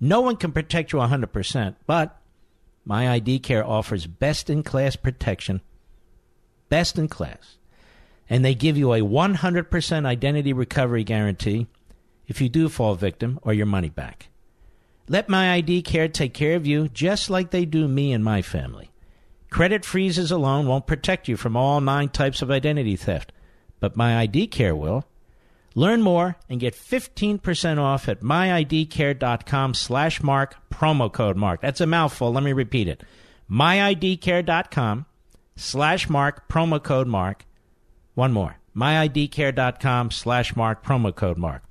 [0.00, 2.20] No one can protect you 100%, but
[2.84, 5.60] my ID care offers best in class protection.
[6.68, 7.57] Best in class.
[8.30, 11.66] And they give you a 100% identity recovery guarantee
[12.26, 14.28] if you do fall victim or your money back.
[15.08, 18.42] Let my ID care take care of you just like they do me and my
[18.42, 18.90] family.
[19.50, 23.32] Credit freezes alone won't protect you from all nine types of identity theft,
[23.80, 25.06] but My ID Care will.
[25.74, 31.60] Learn more and get 15% off at myidcare.com slash mark, promo code mark.
[31.60, 32.32] That's a mouthful.
[32.32, 33.02] Let me repeat it.
[33.50, 35.06] myidcare.com
[35.56, 37.44] slash mark, promo code mark.
[38.18, 38.56] One more.
[38.74, 41.62] myidcare.com slash mark, promo code mark.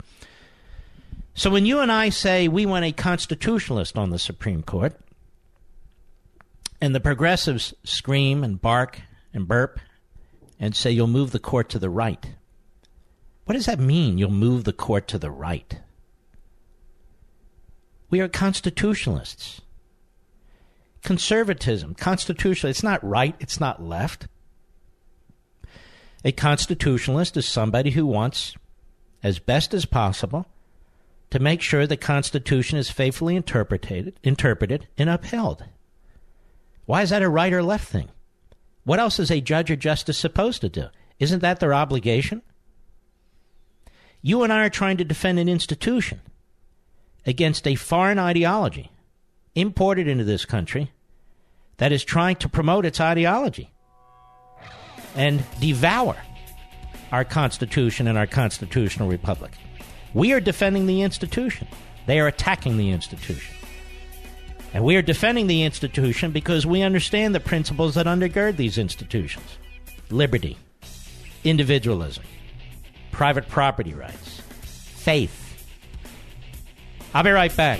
[1.33, 4.95] So when you and I say we want a constitutionalist on the Supreme Court,
[6.79, 9.01] and the progressives scream and bark
[9.33, 9.81] and burp
[10.57, 12.25] and say you'll move the court to the right.
[13.43, 15.81] What does that mean, you'll move the court to the right?
[18.09, 19.59] We are constitutionalists.
[21.03, 24.27] Conservatism, constitutional, it's not right, it's not left.
[26.25, 28.55] A constitutionalist is somebody who wants,
[29.23, 30.47] as best as possible,
[31.29, 35.65] to make sure the Constitution is faithfully interpreted, interpreted and upheld.
[36.85, 38.09] Why is that a right or left thing?
[38.83, 40.85] What else is a judge or justice supposed to do?
[41.19, 42.41] Isn't that their obligation?
[44.21, 46.21] You and I are trying to defend an institution
[47.25, 48.91] against a foreign ideology
[49.53, 50.91] imported into this country
[51.77, 53.71] that is trying to promote its ideology
[55.17, 56.15] and devour
[57.11, 59.51] our Constitution and our constitutional republic.
[60.13, 61.67] We are defending the institution.
[62.05, 63.55] They are attacking the institution.
[64.73, 69.57] And we are defending the institution because we understand the principles that undergird these institutions
[70.09, 70.57] liberty,
[71.43, 72.23] individualism,
[73.11, 75.65] private property rights, faith.
[77.13, 77.79] I'll be right back.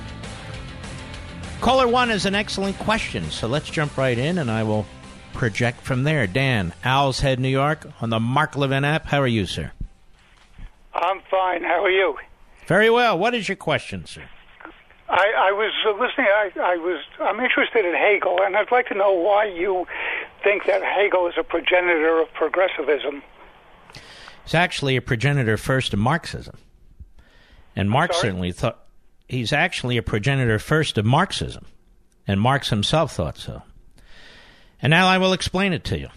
[1.61, 4.87] Caller 1 is an excellent question, so let's jump right in and I will
[5.33, 6.25] project from there.
[6.25, 9.05] Dan, Owl's Head, New York, on the Mark Levin app.
[9.05, 9.71] How are you, sir?
[10.95, 11.61] I'm fine.
[11.61, 12.17] How are you?
[12.65, 13.15] Very well.
[13.15, 14.23] What is your question, sir?
[15.07, 16.27] I, I was listening.
[16.27, 16.99] I, I was.
[17.19, 19.85] I'm interested in Hegel, and I'd like to know why you
[20.43, 23.21] think that Hegel is a progenitor of progressivism.
[24.45, 26.57] He's actually a progenitor first of Marxism,
[27.75, 28.80] and Marx certainly thought
[29.31, 31.65] he's actually a progenitor first of Marxism,
[32.27, 33.61] and Marx himself thought so.
[34.81, 36.09] And now I will explain it to you.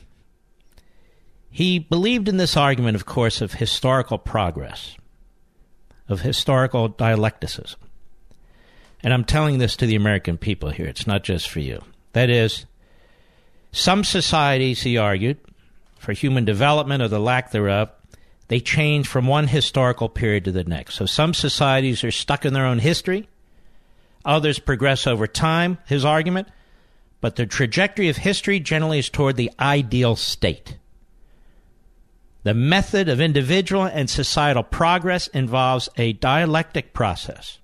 [1.49, 4.97] He believed in this argument, of course, of historical progress,
[6.09, 7.79] of historical dialecticism.
[9.01, 11.83] And I'm telling this to the American people here, it's not just for you.
[12.15, 12.67] That is,
[13.71, 15.39] some societies, he argued,
[15.99, 17.91] for human development or the lack thereof,
[18.49, 20.95] they change from one historical period to the next.
[20.95, 23.29] So some societies are stuck in their own history,
[24.25, 26.49] others progress over time, his argument,
[27.21, 30.77] but the trajectory of history generally is toward the ideal state.
[32.43, 37.59] The method of individual and societal progress involves a dialectic process,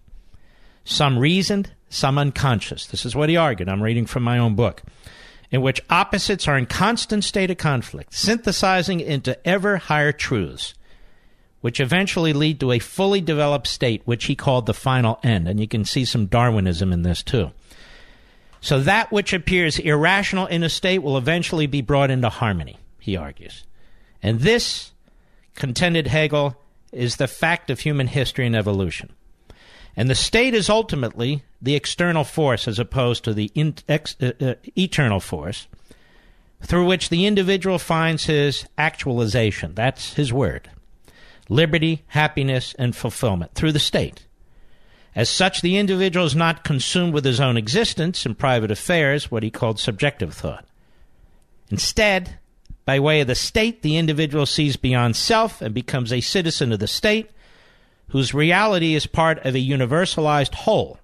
[0.85, 2.87] some reasoned, some unconscious.
[2.87, 3.69] This is what he argued.
[3.69, 4.83] I'm reading from my own book.
[5.51, 10.75] In which opposites are in constant state of conflict, synthesizing into ever higher truths,
[11.61, 15.49] which eventually lead to a fully developed state, which he called the final end.
[15.49, 17.51] And you can see some Darwinism in this too.
[18.61, 23.17] So that which appears irrational in a state will eventually be brought into harmony, he
[23.17, 23.65] argues.
[24.23, 24.93] And this,
[25.55, 26.57] contended Hegel,
[26.93, 29.15] is the fact of human history and evolution.
[30.01, 34.33] And the state is ultimately the external force as opposed to the in, ex, uh,
[34.41, 35.69] uh, eternal force
[36.63, 39.75] through which the individual finds his actualization.
[39.75, 40.71] That's his word.
[41.51, 44.25] Liberty, happiness, and fulfillment through the state.
[45.15, 49.43] As such, the individual is not consumed with his own existence and private affairs, what
[49.43, 50.65] he called subjective thought.
[51.69, 52.39] Instead,
[52.87, 56.79] by way of the state, the individual sees beyond self and becomes a citizen of
[56.79, 57.31] the state,
[58.11, 60.99] whose reality is part of a universalized whole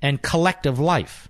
[0.00, 1.28] and collective life,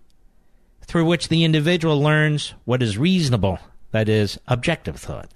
[0.87, 3.59] through which the individual learns what is reasonable,
[3.91, 5.31] that is, objective thought.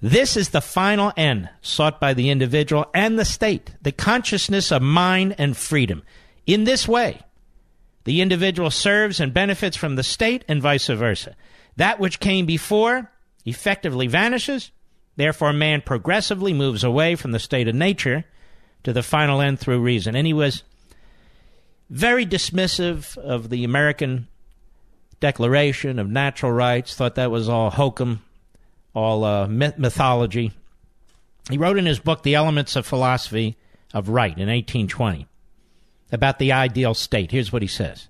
[0.00, 4.82] This is the final end sought by the individual and the state, the consciousness of
[4.82, 6.02] mind and freedom.
[6.46, 7.20] In this way,
[8.04, 11.36] the individual serves and benefits from the state and vice versa.
[11.76, 13.10] That which came before
[13.46, 14.70] effectively vanishes,
[15.16, 18.24] therefore, man progressively moves away from the state of nature
[18.84, 20.14] to the final end through reason.
[20.14, 20.62] And he was
[21.90, 24.28] very dismissive of the American
[25.20, 28.22] Declaration of Natural Rights, thought that was all hokum,
[28.94, 30.52] all uh, myth- mythology.
[31.50, 33.56] He wrote in his book, The Elements of Philosophy
[33.92, 35.26] of Right, in 1820,
[36.12, 37.30] about the ideal state.
[37.30, 38.08] Here's what he says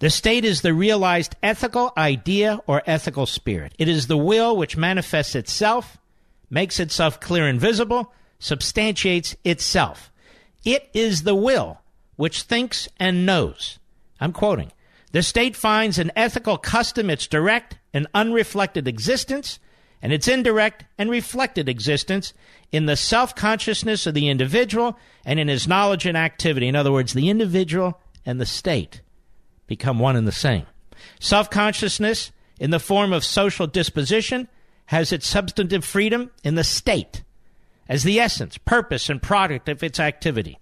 [0.00, 3.72] The state is the realized ethical idea or ethical spirit.
[3.78, 5.98] It is the will which manifests itself,
[6.50, 8.12] makes itself clear and visible,
[8.44, 10.12] substantiates itself.
[10.66, 11.80] It is the will
[12.16, 13.78] which thinks and knows.
[14.20, 14.70] I'm quoting.
[15.12, 19.58] The state finds an ethical custom its direct and unreflected existence,
[20.02, 22.34] and its indirect and reflected existence
[22.70, 26.68] in the self consciousness of the individual and in his knowledge and activity.
[26.68, 29.00] In other words, the individual and the state
[29.66, 30.66] become one and the same.
[31.18, 32.30] Self consciousness
[32.60, 34.48] in the form of social disposition
[34.86, 37.23] has its substantive freedom in the state
[37.88, 40.58] as the essence, purpose, and product of its activity.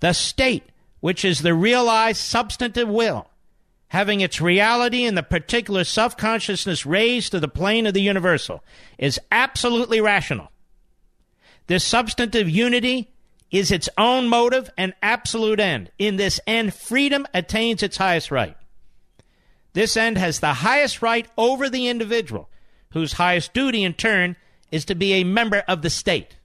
[0.00, 0.64] The state,
[1.00, 3.28] which is the realized substantive will,
[3.88, 8.62] having its reality in the particular self consciousness raised to the plane of the universal,
[8.98, 10.50] is absolutely rational.
[11.66, 13.10] This substantive unity
[13.50, 15.90] is its own motive and absolute end.
[15.98, 18.56] In this end, freedom attains its highest right.
[19.72, 22.48] This end has the highest right over the individual,
[22.92, 24.36] whose highest duty, in turn,
[24.70, 26.36] is to be a member of the state.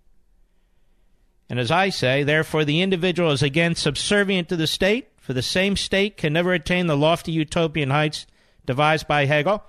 [1.53, 5.43] And as I say, therefore, the individual is again subservient to the state, for the
[5.43, 8.25] same state can never attain the lofty utopian heights
[8.65, 9.63] devised by Hegel,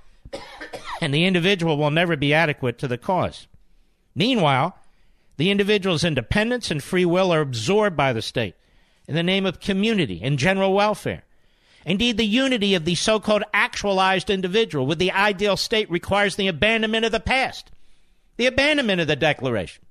[1.02, 3.48] and the individual will never be adequate to the cause.
[4.14, 4.78] Meanwhile,
[5.36, 8.54] the individual's independence and free will are absorbed by the state
[9.06, 11.24] in the name of community and general welfare.
[11.84, 16.48] Indeed, the unity of the so called actualized individual with the ideal state requires the
[16.48, 17.70] abandonment of the past,
[18.38, 19.83] the abandonment of the Declaration.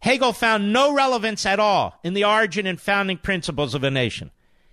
[0.00, 4.30] Hegel found no relevance at all in the origin and founding principles of a nation,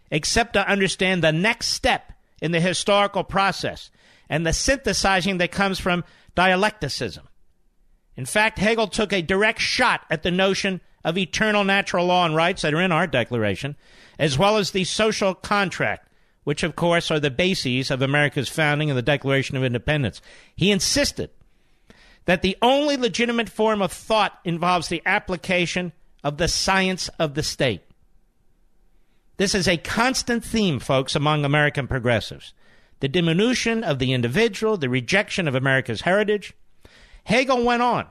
[0.09, 3.91] except to understand the next step in the historical process
[4.29, 6.03] and the synthesizing that comes from
[6.35, 7.27] dialecticism.
[8.15, 12.35] In fact, Hegel took a direct shot at the notion of eternal natural law and
[12.35, 13.75] rights that are in our Declaration,
[14.17, 16.09] as well as the social contract,
[16.43, 20.21] which, of course, are the bases of America's founding and the Declaration of Independence.
[20.55, 21.29] He insisted
[22.27, 27.41] that the only legitimate form of thought involves the application of the science of the
[27.41, 27.81] state.
[29.37, 32.53] This is a constant theme, folks, among American progressives
[32.99, 36.53] the diminution of the individual, the rejection of America's heritage.
[37.25, 38.07] Hegel went on.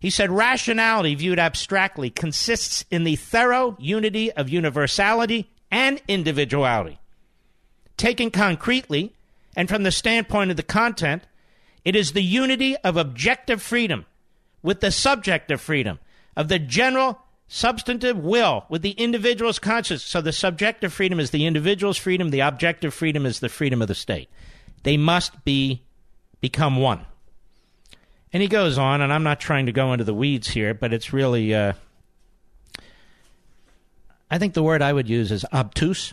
[0.00, 6.98] He said rationality viewed abstractly consists in the thorough unity of universality and individuality.
[7.96, 9.14] Taken concretely,
[9.54, 11.22] and from the standpoint of the content,
[11.88, 14.04] it is the unity of objective freedom
[14.62, 15.98] with the subjective freedom,
[16.36, 20.02] of the general substantive will with the individual's conscience.
[20.02, 23.88] So the subjective freedom is the individual's freedom, the objective freedom is the freedom of
[23.88, 24.28] the state.
[24.82, 25.82] They must be
[26.42, 27.06] become one.
[28.34, 30.92] And he goes on, and I'm not trying to go into the weeds here, but
[30.92, 31.72] it's really, uh,
[34.30, 36.12] I think the word I would use is obtuse.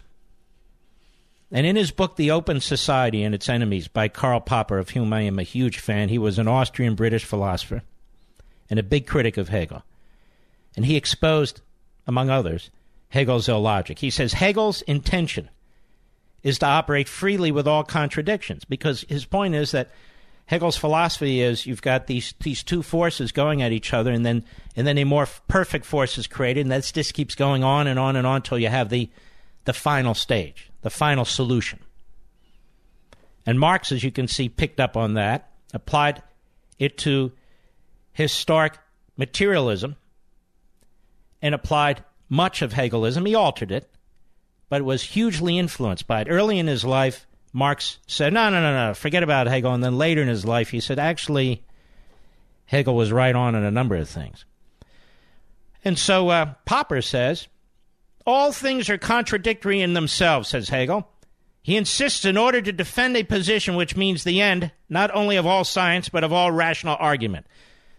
[1.56, 5.14] And in his book, The Open Society and Its Enemies, by Karl Popper, of whom
[5.14, 7.82] I am a huge fan, he was an Austrian British philosopher
[8.70, 9.82] and a big critic of Hegel.
[10.76, 11.62] And he exposed,
[12.06, 12.72] among others,
[13.08, 13.99] Hegel's illogic.
[13.99, 15.49] He says Hegel's intention
[16.43, 19.91] is to operate freely with all contradictions because his point is that
[20.47, 24.43] Hegel's philosophy is you've got these these two forces going at each other, and then
[24.76, 27.97] and then a more perfect force is created, and that just keeps going on and
[27.97, 29.10] on and on until you have the
[29.64, 31.79] the final stage, the final solution.
[33.43, 36.21] And Marx, as you can see, picked up on that, applied
[36.77, 37.31] it to
[38.13, 38.77] historic
[39.17, 39.95] materialism,
[41.41, 43.25] and applied much of Hegelism.
[43.25, 43.89] He altered it,
[44.69, 46.27] but was hugely influenced by it.
[46.29, 49.73] Early in his life, Marx said, no, no, no, no, forget about Hegel.
[49.73, 51.63] And then later in his life, he said, actually,
[52.65, 54.45] Hegel was right on in a number of things.
[55.83, 57.47] And so uh, Popper says,
[58.26, 61.07] all things are contradictory in themselves, says Hegel.
[61.61, 65.47] He insists in order to defend a position which means the end, not only of
[65.47, 67.47] all science, but of all rational argument.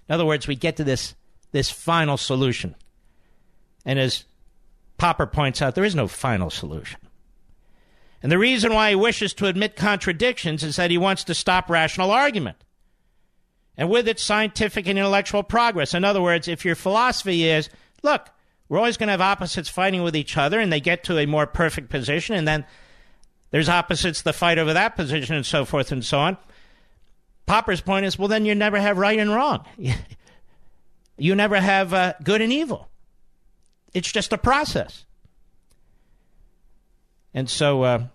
[0.09, 1.15] In other words, we get to this,
[1.51, 2.77] this final solution.
[3.85, 4.25] And as
[4.99, 7.01] Popper points out, there is no final solution.
[8.23, 11.69] And the reason why he wishes to admit contradictions is that he wants to stop
[11.69, 12.57] rational argument.
[13.77, 15.93] And with it, scientific and intellectual progress.
[15.93, 17.69] In other words, if your philosophy is,
[18.03, 18.31] look,
[18.69, 21.27] we're always going to have opposites fighting with each other and they get to a
[21.27, 22.65] more perfect position, and then
[23.51, 26.37] there's opposites that fight over that position and so forth and so on.
[27.47, 29.65] Popper's point is, well, then you never have right and wrong.
[31.17, 32.89] you never have uh, good and evil.
[33.95, 35.05] It's just a process.
[37.33, 38.07] And so uh,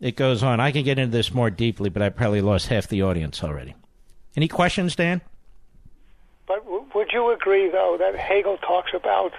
[0.00, 0.58] it goes on.
[0.58, 3.74] I can get into this more deeply, but I probably lost half the audience already.
[4.36, 5.20] Any questions, Dan?
[6.46, 6.64] But
[7.10, 9.32] would you agree, though, that Hegel talks about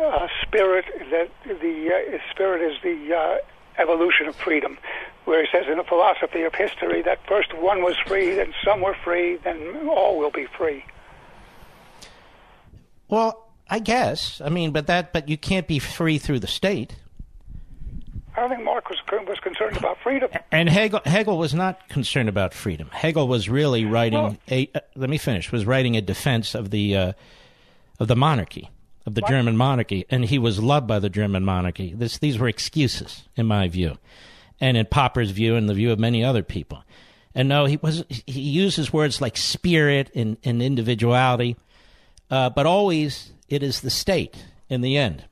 [0.00, 3.36] uh, spirit, that the uh, spirit is the uh,
[3.80, 4.78] evolution of freedom,
[5.24, 8.80] where he says in the philosophy of history that first one was free, then some
[8.80, 10.84] were free, then all will be free?
[13.08, 14.40] Well, I guess.
[14.40, 16.96] I mean, but that, but you can't be free through the state.
[18.34, 20.30] I don't think Marx was was concerned about freedom.
[20.50, 22.88] And Hegel, Hegel was not concerned about freedom.
[22.90, 24.70] Hegel was really writing Well- a.
[24.74, 25.52] Uh, let me finish.
[25.52, 27.12] Was writing a defense of the uh,
[28.00, 28.70] of the monarchy,
[29.06, 31.92] of the German monarchy, and he was loved by the German monarchy.
[31.94, 33.98] This, these were excuses, in my view,
[34.60, 36.84] and in Popper's view, and the view of many other people.
[37.34, 38.04] And no, he was.
[38.08, 41.56] He uses words like spirit and, and individuality,
[42.30, 45.24] uh, but always it is the state in the end.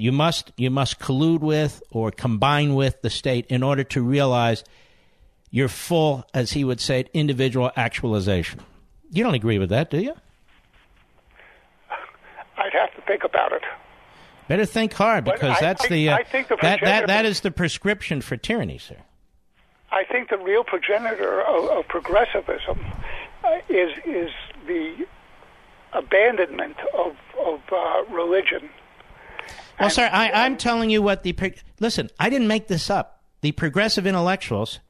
[0.00, 4.64] You must you must collude with or combine with the state in order to realize
[5.50, 8.60] your full, as he would say, individual actualization.
[9.10, 10.14] You don't agree with that, do you?
[12.56, 13.62] I'd have to think about it.
[14.48, 17.06] Better think hard because I- that's I- the uh, I think the that, that that
[17.06, 18.96] progenitor- the prescription for tyranny, sir.
[19.90, 22.78] I think the real progenitor of, of progressivism
[23.44, 24.30] uh, is is
[24.66, 25.06] the
[25.92, 28.68] abandonment of of uh, religion.
[29.80, 31.34] Well, sir, I, I'm telling you what the
[31.80, 32.10] listen.
[32.18, 33.22] I didn't make this up.
[33.40, 34.80] The progressive intellectuals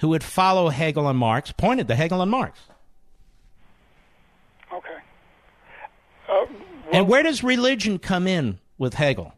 [0.00, 2.58] who would follow Hegel and Marx pointed to Hegel and Marx.
[4.72, 4.88] Okay.
[6.28, 6.46] Uh,
[6.92, 9.34] And where does religion come in with Hegel?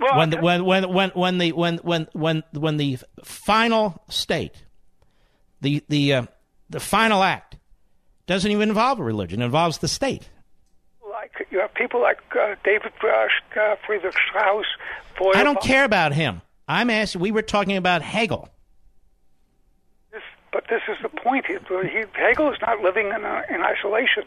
[0.00, 4.54] well, when the, when when when when the when when when when the final state,
[5.60, 6.22] the the uh,
[6.70, 7.56] the final act,
[8.26, 10.30] doesn't even involve a religion; it involves the state.
[11.50, 14.66] You have people like uh, David uh, Friedrich Strauss.
[15.16, 15.36] Feuerbach.
[15.36, 16.42] I don't care about him.
[16.68, 17.20] I'm asking.
[17.20, 18.48] We were talking about Hegel.
[20.12, 20.22] This,
[20.52, 21.46] but this is the point.
[21.46, 24.24] He, he, Hegel is not living in, a, in isolation.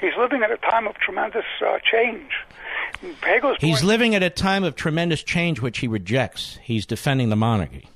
[0.00, 2.30] He's living at a time of tremendous uh, change.
[3.22, 6.58] Hegel's He's born- living at a time of tremendous change, which he rejects.
[6.62, 7.88] He's defending the monarchy.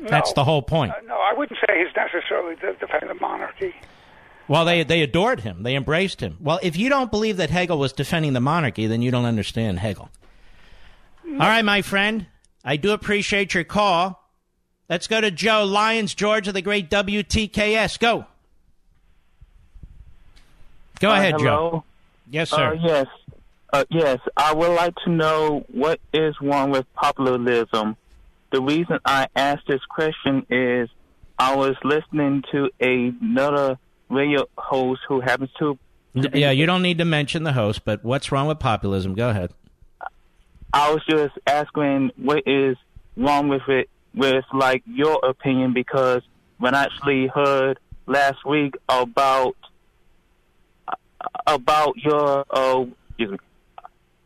[0.00, 0.92] No, That's the whole point.
[0.92, 3.74] Uh, no, I wouldn't say he's necessarily defending the monarchy.
[4.50, 5.62] Well, they they adored him.
[5.62, 6.36] They embraced him.
[6.40, 9.78] Well, if you don't believe that Hegel was defending the monarchy, then you don't understand
[9.78, 10.10] Hegel.
[11.24, 12.26] All right, my friend.
[12.64, 14.20] I do appreciate your call.
[14.88, 18.00] Let's go to Joe Lyons, Georgia, the great WTKS.
[18.00, 18.24] Go.
[20.98, 21.44] Go Uh, ahead, hello?
[21.44, 21.84] Joe.
[22.28, 22.70] Yes, sir.
[22.70, 23.06] Uh, yes.
[23.72, 27.96] Uh, yes, I would like to know what is wrong with populism.
[28.50, 30.88] The reason I asked this question is
[31.38, 33.78] I was listening to another
[34.10, 35.78] radio host who happens to.
[36.14, 39.14] yeah, you don't need to mention the host, but what's wrong with populism?
[39.14, 39.52] Go ahead.
[40.72, 42.76] I was just asking what is
[43.16, 46.22] wrong with it, with like your opinion, because
[46.58, 49.56] when I actually heard last week about
[51.46, 53.38] about your uh, excuse me,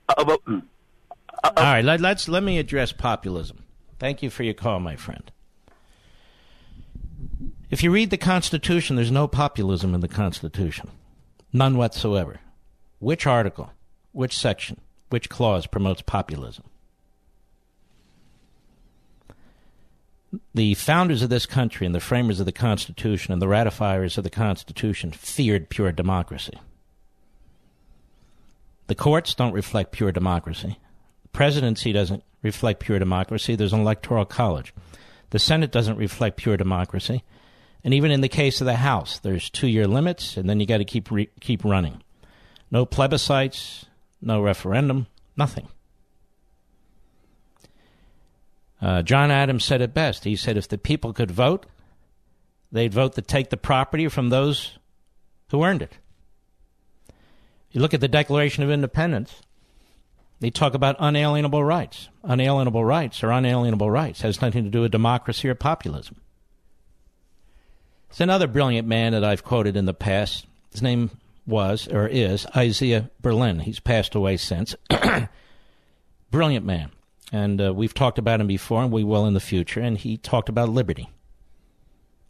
[0.09, 3.65] about All right, let, let's let me address populism.
[3.99, 5.31] Thank you for your call, my friend.
[7.75, 10.93] If you read the Constitution, there's no populism in the Constitution,
[11.53, 12.39] none whatsoever.
[13.01, 13.73] Which article,
[14.13, 16.63] which section, which clause promotes populism?
[20.55, 24.23] The founders of this country and the framers of the Constitution and the ratifiers of
[24.23, 26.57] the Constitution feared pure democracy.
[28.87, 30.79] The courts don't reflect pure democracy.
[31.23, 33.57] The presidency doesn't reflect pure democracy.
[33.57, 34.73] There's an electoral college.
[35.31, 37.25] The Senate doesn't reflect pure democracy.
[37.85, 40.67] And even in the case of the House, there's two year limits, and then you
[40.67, 42.03] got to keep, re- keep running.
[42.71, 43.85] No plebiscites,
[44.23, 45.07] no referendum,
[45.37, 45.69] nothing.
[48.81, 50.25] Uh, John Adams said it best.
[50.25, 51.67] He said if the people could vote,
[52.73, 54.79] they'd vote to take the property from those
[55.51, 55.93] who earned it.
[57.71, 59.43] You look at the Declaration of Independence,
[60.41, 62.09] they talk about unalienable rights.
[62.23, 64.21] Unalienable rights are unalienable rights.
[64.21, 66.17] It has nothing to do with democracy or populism.
[68.15, 70.47] It's another brilliant man that I've quoted in the past.
[70.71, 71.11] His name
[71.49, 73.59] was, or is, Isaiah Berlin.
[73.59, 74.77] He's passed away since.
[76.31, 76.93] brilliant man.
[77.33, 79.81] And uh, we've talked about him before, and we will in the future.
[79.81, 81.09] And he talked about liberty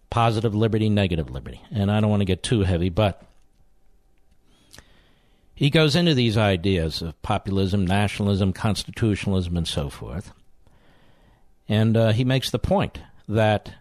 [0.08, 1.60] positive liberty, negative liberty.
[1.70, 3.20] And I don't want to get too heavy, but
[5.54, 10.32] he goes into these ideas of populism, nationalism, constitutionalism, and so forth.
[11.68, 13.74] And uh, he makes the point that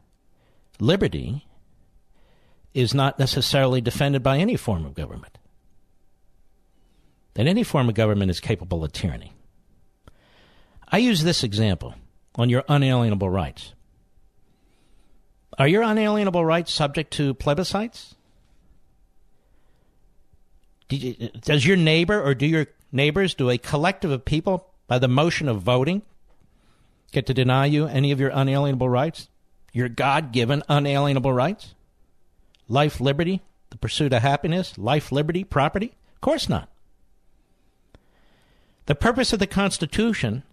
[0.81, 1.45] liberty
[2.73, 5.37] is not necessarily defended by any form of government,
[7.35, 9.33] that any form of government is capable of tyranny.
[10.87, 11.95] I use this example
[12.35, 13.73] on your unalienable rights.
[15.57, 18.15] Are your unalienable rights subject to plebiscites?
[21.41, 25.47] Does your neighbor or do your neighbors, do a collective of people, by the motion
[25.47, 26.03] of voting,
[27.11, 29.29] get to deny you any of your unalienable rights?
[29.71, 31.73] Your God given unalienable rights?
[32.67, 35.93] Life, liberty, the pursuit of happiness, life, liberty, property?
[36.13, 36.69] Of course not.
[38.85, 40.43] The purpose of the Constitution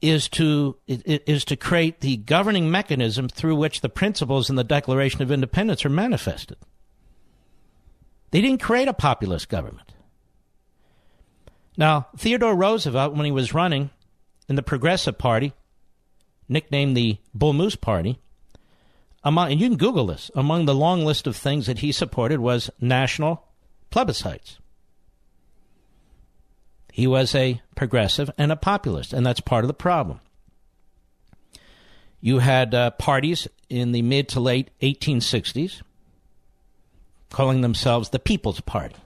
[0.00, 5.22] is to is to create the governing mechanism through which the principles in the Declaration
[5.22, 6.58] of Independence are manifested.
[8.32, 9.92] They didn't create a populist government.
[11.76, 13.90] Now, Theodore Roosevelt, when he was running
[14.48, 15.52] in the Progressive Party,
[16.48, 18.18] nicknamed the Bull Moose Party,
[19.24, 22.40] among, and you can Google this, among the long list of things that he supported
[22.40, 23.44] was national
[23.90, 24.58] plebiscites.
[26.92, 30.20] He was a progressive and a populist, and that's part of the problem.
[32.20, 35.82] You had uh, parties in the mid to late 1860s
[37.30, 38.96] calling themselves the People's Party.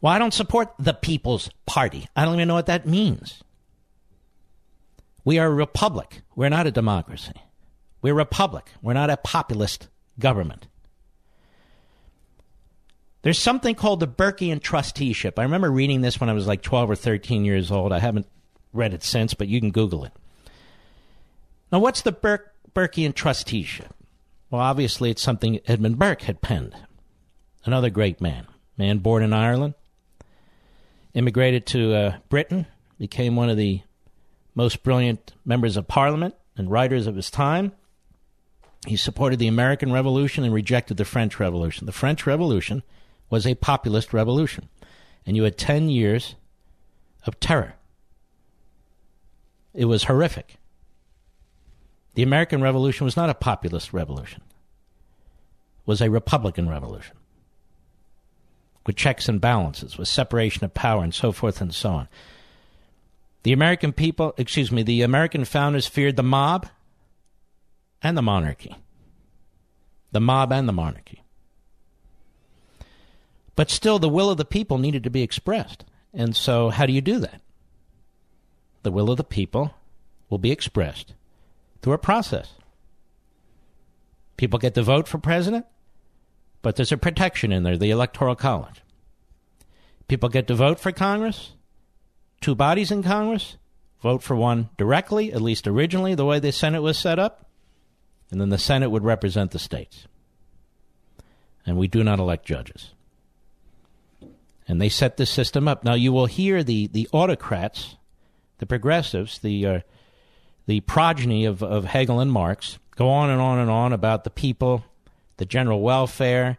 [0.00, 2.06] Well, I don't support the People's Party.
[2.14, 3.42] I don't even know what that means.
[5.24, 6.20] We are a republic.
[6.36, 7.32] We're not a democracy.
[8.02, 8.70] We're a republic.
[8.82, 9.88] We're not a populist
[10.18, 10.66] government.
[13.22, 15.38] There's something called the Burkean trusteeship.
[15.38, 17.92] I remember reading this when I was like 12 or 13 years old.
[17.92, 18.26] I haven't
[18.72, 20.12] read it since, but you can Google it.
[21.72, 23.92] Now, what's the Burke, Burkean trusteeship?
[24.50, 26.74] Well, obviously, it's something Edmund Burke had penned.
[27.64, 28.46] Another great man.
[28.78, 29.74] Man born in Ireland,
[31.12, 32.66] immigrated to uh, Britain,
[32.98, 33.82] became one of the
[34.54, 37.72] most brilliant members of Parliament and writers of his time.
[38.88, 41.84] He supported the American Revolution and rejected the French Revolution.
[41.84, 42.82] The French Revolution
[43.28, 44.70] was a populist revolution.
[45.26, 46.36] And you had 10 years
[47.26, 47.74] of terror.
[49.74, 50.56] It was horrific.
[52.14, 54.40] The American Revolution was not a populist revolution.
[54.46, 57.16] It was a Republican revolution
[58.86, 62.08] with checks and balances, with separation of power and so forth and so on.
[63.42, 66.68] The American people, excuse me, the American founders feared the mob
[68.02, 68.76] and the monarchy.
[70.12, 71.22] The mob and the monarchy.
[73.56, 75.84] But still, the will of the people needed to be expressed.
[76.14, 77.40] And so, how do you do that?
[78.82, 79.74] The will of the people
[80.30, 81.14] will be expressed
[81.82, 82.54] through a process.
[84.36, 85.66] People get to vote for president,
[86.62, 88.82] but there's a protection in there the Electoral College.
[90.06, 91.52] People get to vote for Congress,
[92.40, 93.56] two bodies in Congress,
[94.00, 97.47] vote for one directly, at least originally, the way the Senate was set up,
[98.30, 100.06] and then the Senate would represent the states.
[101.66, 102.92] And we do not elect judges
[104.68, 105.82] and they set this system up.
[105.82, 107.96] Now you will hear the the autocrats,
[108.58, 109.80] the progressives, the uh,
[110.66, 114.30] the progeny of, of Hegel and Marx, go on and on and on about the
[114.30, 114.84] people,
[115.38, 116.58] the general welfare,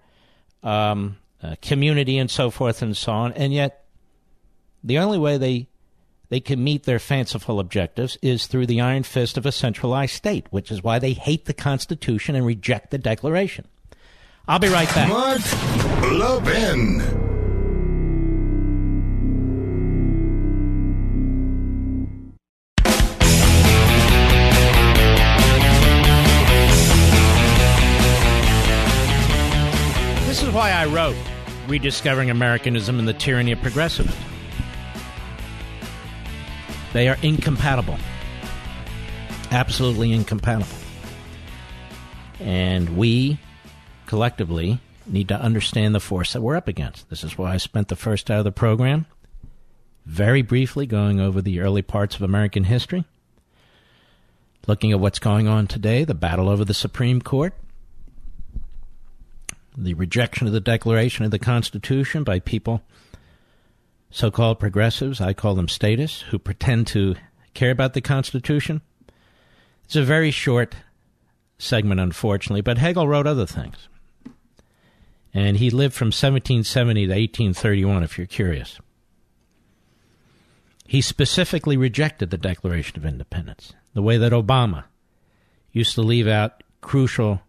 [0.64, 3.34] um, uh, community, and so forth and so on.
[3.34, 3.86] And yet,
[4.84, 5.69] the only way they
[6.30, 10.48] they can meet their fanciful objectives is through the iron fist of a centralized state,
[10.52, 13.66] which is why they hate the Constitution and reject the Declaration.
[14.48, 15.10] I'll be right back.
[15.10, 15.42] Mark
[16.12, 16.98] Levin.
[30.28, 31.16] This is why I wrote
[31.68, 34.16] Rediscovering Americanism and the Tyranny of Progressivism.
[36.94, 37.98] They are incompatible.
[39.52, 40.78] Absolutely incompatible.
[42.40, 43.40] And we
[44.06, 47.10] collectively need to understand the force that we're up against.
[47.10, 49.06] This is why I spent the first hour of the program
[50.06, 53.06] very briefly going over the early parts of American history,
[54.66, 57.54] looking at what's going on today, the battle over the Supreme Court,
[59.78, 62.82] the rejection of the Declaration of the Constitution by people,
[64.12, 67.16] so called progressives, I call them statists, who pretend to
[67.54, 68.82] care about the Constitution.
[69.84, 70.76] It's a very short
[71.58, 73.88] segment, unfortunately, but Hegel wrote other things.
[75.34, 78.80] And he lived from 1770 to 1831, if you're curious.
[80.88, 84.86] He specifically rejected the Declaration of Independence, the way that Obama
[85.72, 87.42] used to leave out crucial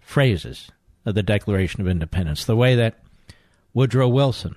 [0.00, 0.70] phrases
[1.04, 3.00] of the Declaration of Independence, the way that
[3.74, 4.54] Woodrow Wilson,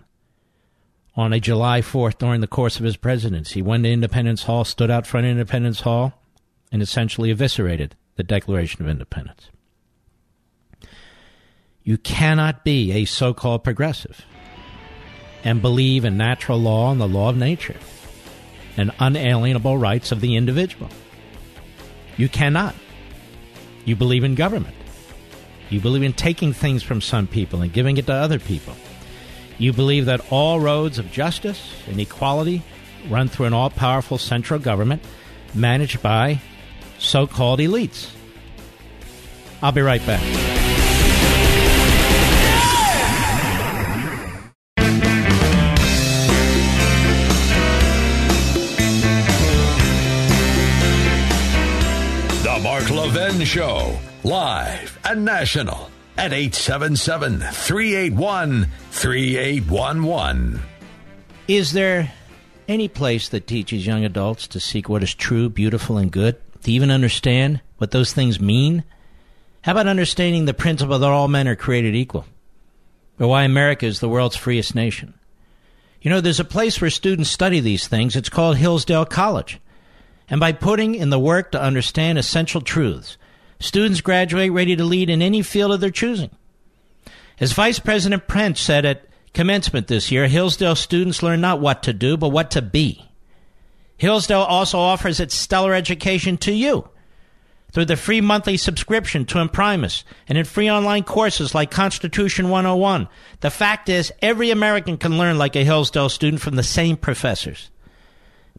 [1.15, 4.65] on a July 4th during the course of his presidency, He went to Independence Hall,
[4.65, 6.21] stood out front of Independence Hall,
[6.71, 9.49] and essentially eviscerated the Declaration of Independence.
[11.83, 14.25] You cannot be a so called progressive
[15.43, 17.77] and believe in natural law and the law of nature
[18.75, 20.89] and unalienable rights of the individual.
[22.17, 22.75] You cannot.
[23.85, 24.75] You believe in government.
[25.69, 28.73] You believe in taking things from some people and giving it to other people.
[29.57, 32.61] You believe that all roads of justice and equality
[33.09, 35.01] run through an all powerful central government
[35.53, 36.41] managed by
[36.99, 38.09] so called elites.
[39.61, 40.21] I'll be right back.
[52.43, 60.61] The Mark Levin Show, live and national at 877 381 3811.
[61.47, 62.11] Is there
[62.67, 66.37] any place that teaches young adults to seek what is true, beautiful, and good?
[66.63, 68.83] To even understand what those things mean?
[69.61, 72.25] How about understanding the principle that all men are created equal?
[73.19, 75.13] Or why America is the world's freest nation?
[76.01, 78.15] You know, there's a place where students study these things.
[78.15, 79.59] It's called Hillsdale College.
[80.29, 83.17] And by putting in the work to understand essential truths,
[83.59, 86.31] students graduate ready to lead in any field of their choosing.
[87.39, 91.93] As Vice President Pence said at commencement this year, Hillsdale students learn not what to
[91.93, 93.05] do, but what to be.
[93.97, 96.89] Hillsdale also offers its stellar education to you
[97.71, 103.09] through the free monthly subscription to Imprimis and in free online courses like Constitution 101.
[103.41, 107.69] The fact is, every American can learn like a Hillsdale student from the same professors.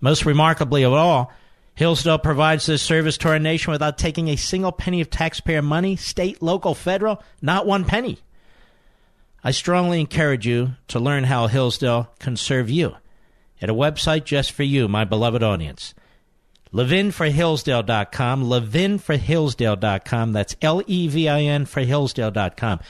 [0.01, 1.33] Most remarkably of all,
[1.77, 5.95] Hillsdale provides this service to our nation without taking a single penny of taxpayer money,
[5.95, 8.19] state, local, federal, not one penny.
[9.45, 12.97] I strongly encourage you to learn how Hillsdale can serve you
[13.61, 15.95] at a website just for you, my beloved audience.
[16.73, 20.33] LevinforHillsdale.com, LevinforHillsdale.com.
[20.33, 22.81] That's L E V I N for Hillsdale.com.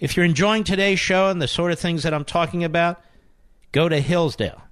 [0.00, 3.00] If you're enjoying today's show and the sort of things that I'm talking about,
[3.70, 4.62] go to Hillsdale.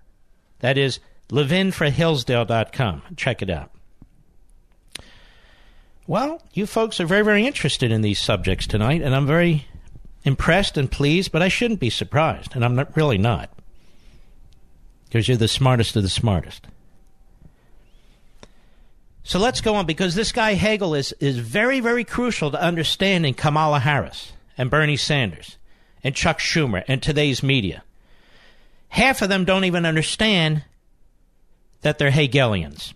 [0.59, 0.99] That is
[1.31, 3.03] LevinforHillsdale.com.
[3.17, 3.71] Check it out.
[6.07, 9.67] Well, you folks are very, very interested in these subjects tonight, and I'm very
[10.25, 13.51] impressed and pleased, but I shouldn't be surprised, and I'm not, really not.
[15.05, 16.67] Because you're the smartest of the smartest.
[19.25, 23.35] So let's go on because this guy Hegel is, is very, very crucial to understanding
[23.35, 25.57] Kamala Harris and Bernie Sanders
[26.05, 27.83] and Chuck Schumer and today's media.
[28.91, 30.63] Half of them don't even understand
[31.87, 32.95] that they're Hegelians.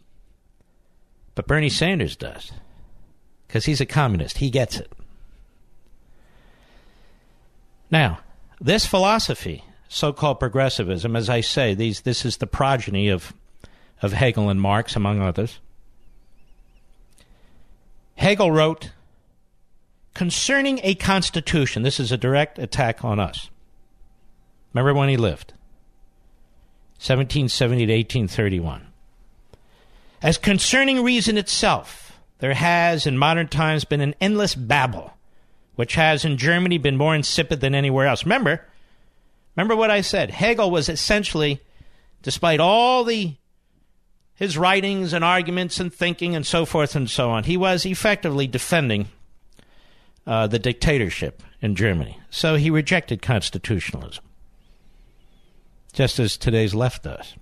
[1.36, 2.50] But Bernie Sanders does
[3.46, 4.38] because he's a communist.
[4.38, 4.90] He gets it.
[7.88, 8.18] Now,
[8.60, 13.32] this philosophy, so called progressivism, as I say, these, this is the progeny of,
[14.02, 15.60] of Hegel and Marx, among others
[18.16, 18.90] Hegel wrote,
[20.14, 23.50] concerning a constitution, this is a direct attack on us.
[24.74, 25.52] Remember when he lived?
[27.00, 28.86] 1770 to 1831.
[30.22, 35.14] As concerning reason itself, there has in modern times been an endless babble,
[35.76, 38.24] which has in Germany been more insipid than anywhere else.
[38.24, 38.66] Remember,
[39.56, 40.30] remember what I said.
[40.30, 41.60] Hegel was essentially,
[42.22, 43.34] despite all the
[44.40, 47.44] his writings and arguments and thinking and so forth and so on.
[47.44, 49.08] He was effectively defending
[50.26, 52.18] uh, the dictatorship in Germany.
[52.30, 54.24] So he rejected constitutionalism,
[55.92, 57.34] just as today's left does.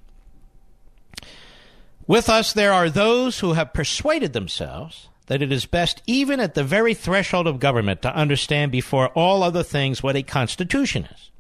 [2.07, 6.55] With us, there are those who have persuaded themselves that it is best, even at
[6.55, 11.31] the very threshold of government, to understand before all other things what a constitution is.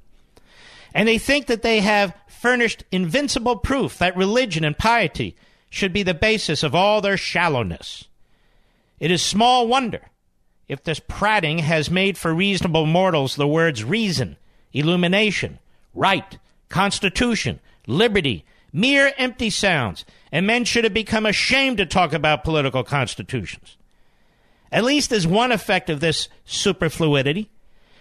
[0.94, 5.36] And they think that they have furnished invincible proof that religion and piety
[5.70, 8.04] should be the basis of all their shallowness.
[9.00, 10.02] It is small wonder
[10.68, 14.36] if this prating has made for reasonable mortals the words reason,
[14.72, 15.58] illumination,
[15.94, 16.38] right,
[16.68, 22.84] constitution, liberty, mere empty sounds, and men should have become ashamed to talk about political
[22.84, 23.76] constitutions.
[24.70, 27.48] At least as one effect of this superfluidity,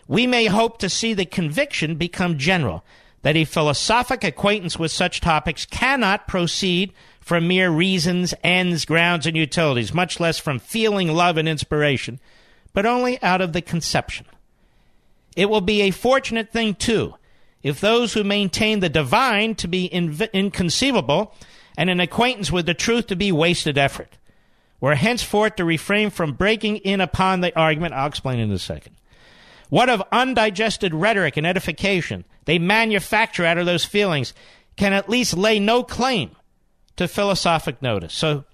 [0.07, 2.84] we may hope to see the conviction become general
[3.22, 9.36] that a philosophic acquaintance with such topics cannot proceed from mere reasons, ends, grounds, and
[9.36, 12.20] utilities, much less from feeling, love, and inspiration,
[12.74, 14.26] but only out of the conception.
[15.36, 17.15] It will be a fortunate thing, too,
[17.63, 21.33] if those who maintain the divine to be inv- inconceivable
[21.77, 24.17] and an acquaintance with the truth to be wasted effort
[24.79, 27.93] were henceforth to refrain from breaking in upon the argument.
[27.93, 28.95] I'll explain in a second.
[29.69, 34.33] What of undigested rhetoric and edification they manufacture out of those feelings
[34.77, 36.31] can at least lay no claim
[36.95, 38.13] to philosophic notice.
[38.13, 38.45] So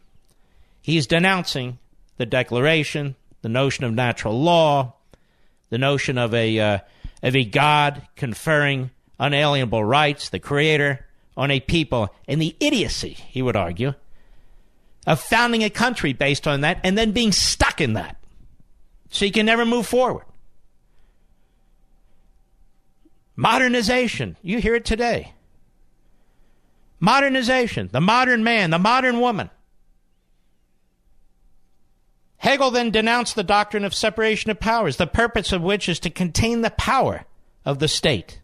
[0.82, 1.78] he's denouncing
[2.18, 4.96] the Declaration, the notion of natural law,
[5.70, 6.80] the notion of a, uh,
[7.24, 11.06] of a God conferring unalienable rights, the Creator,
[11.36, 13.94] on a people, and the idiocy, he would argue,
[15.08, 18.18] of founding a country based on that and then being stuck in that.
[19.10, 20.26] So you can never move forward.
[23.36, 25.34] Modernization, you hear it today.
[27.00, 29.50] Modernization, the modern man, the modern woman.
[32.44, 36.10] Hegel then denounced the doctrine of separation of powers, the purpose of which is to
[36.10, 37.24] contain the power
[37.64, 38.42] of the state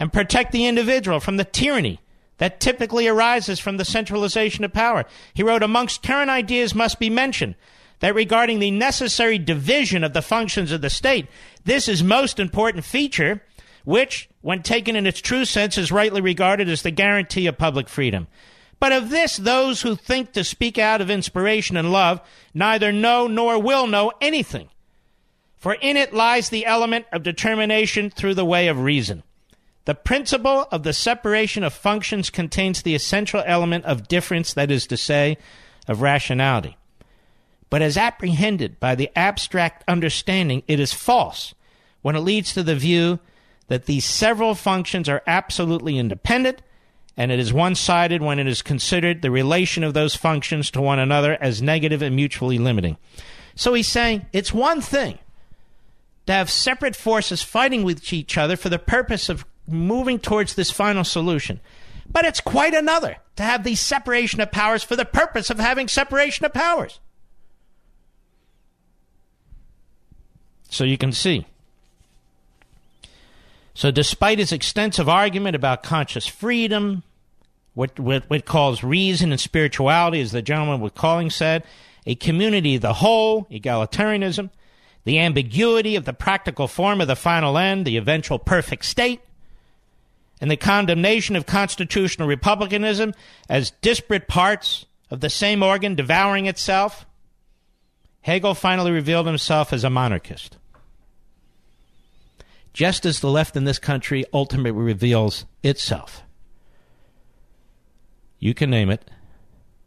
[0.00, 2.00] and protect the individual from the tyranny
[2.38, 5.04] that typically arises from the centralization of power.
[5.34, 7.54] He wrote, Amongst current ideas must be mentioned
[8.00, 11.28] that regarding the necessary division of the functions of the state,
[11.66, 13.42] this is most important feature,
[13.84, 17.90] which, when taken in its true sense, is rightly regarded as the guarantee of public
[17.90, 18.26] freedom.
[18.82, 22.20] But of this, those who think to speak out of inspiration and love
[22.52, 24.70] neither know nor will know anything.
[25.56, 29.22] For in it lies the element of determination through the way of reason.
[29.84, 34.88] The principle of the separation of functions contains the essential element of difference, that is
[34.88, 35.38] to say,
[35.86, 36.76] of rationality.
[37.70, 41.54] But as apprehended by the abstract understanding, it is false
[42.00, 43.20] when it leads to the view
[43.68, 46.62] that these several functions are absolutely independent,
[47.16, 50.80] and it is one sided when it is considered the relation of those functions to
[50.80, 52.96] one another as negative and mutually limiting.
[53.54, 55.18] So he's saying it's one thing
[56.26, 60.70] to have separate forces fighting with each other for the purpose of moving towards this
[60.70, 61.60] final solution.
[62.10, 65.88] But it's quite another to have the separation of powers for the purpose of having
[65.88, 67.00] separation of powers.
[70.68, 71.46] So you can see.
[73.74, 77.02] So, despite his extensive argument about conscious freedom,
[77.74, 81.64] what, what, what calls reason and spirituality, as the gentleman with calling said,
[82.06, 84.50] a community, the whole, egalitarianism,
[85.04, 89.20] the ambiguity of the practical form of the final end, the eventual perfect state,
[90.40, 93.14] and the condemnation of constitutional republicanism
[93.48, 97.06] as disparate parts of the same organ devouring itself,
[98.22, 100.56] Hegel finally revealed himself as a monarchist.
[102.72, 106.22] Just as the left in this country ultimately reveals itself.
[108.38, 109.08] You can name it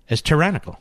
[0.09, 0.79] as tyrannical.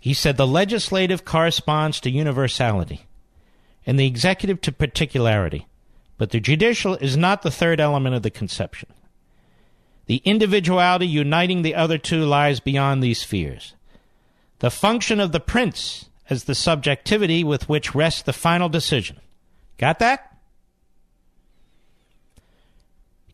[0.00, 3.06] He said the legislative corresponds to universality
[3.84, 5.66] and the executive to particularity.
[6.16, 8.88] But the judicial is not the third element of the conception.
[10.06, 13.74] The individuality uniting the other two lies beyond these spheres.
[14.60, 19.20] The function of the prince as the subjectivity with which rests the final decision.
[19.78, 20.36] Got that?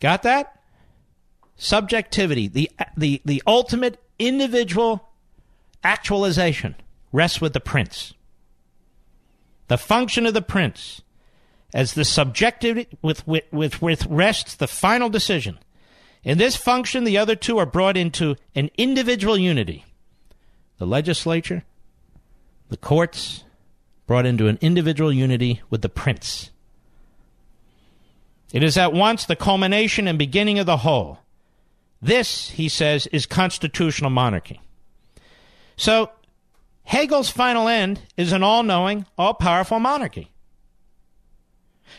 [0.01, 0.61] Got that?
[1.57, 5.09] Subjectivity, the, the, the ultimate individual
[5.85, 6.75] actualization,
[7.13, 8.15] rests with the prince.
[9.69, 11.03] The function of the prince
[11.73, 15.59] as the subjective with, with, with, with rests the final decision.
[16.25, 19.85] In this function, the other two are brought into an individual unity.
[20.79, 21.65] The legislature,
[22.69, 23.45] the courts,
[24.07, 26.51] brought into an individual unity with the prince.
[28.53, 31.19] It is at once the culmination and beginning of the whole.
[32.01, 34.61] This, he says, is constitutional monarchy.
[35.77, 36.11] So,
[36.85, 40.33] Hegel's final end is an all knowing, all powerful monarchy.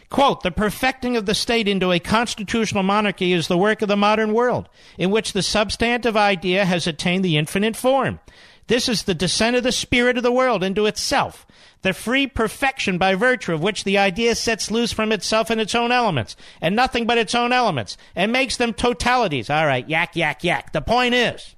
[0.09, 3.97] Quote, the perfecting of the state into a constitutional monarchy is the work of the
[3.97, 8.19] modern world, in which the substantive idea has attained the infinite form.
[8.67, 11.45] This is the descent of the spirit of the world into itself,
[11.81, 15.75] the free perfection by virtue of which the idea sets loose from itself and its
[15.75, 19.53] own elements, and nothing but its own elements, and makes them totalities.
[19.53, 20.71] All right, yak, yak, yak.
[20.71, 21.55] The point is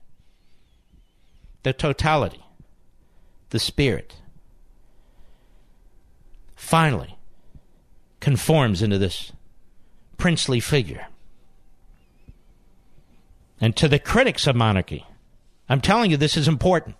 [1.64, 2.44] the totality,
[3.52, 4.16] the spirit.
[6.56, 7.16] Finally,
[8.20, 9.32] conforms into this
[10.18, 11.06] princely figure.
[13.62, 15.06] And to the critics of monarchy,
[15.68, 16.96] I'm telling you, this is important.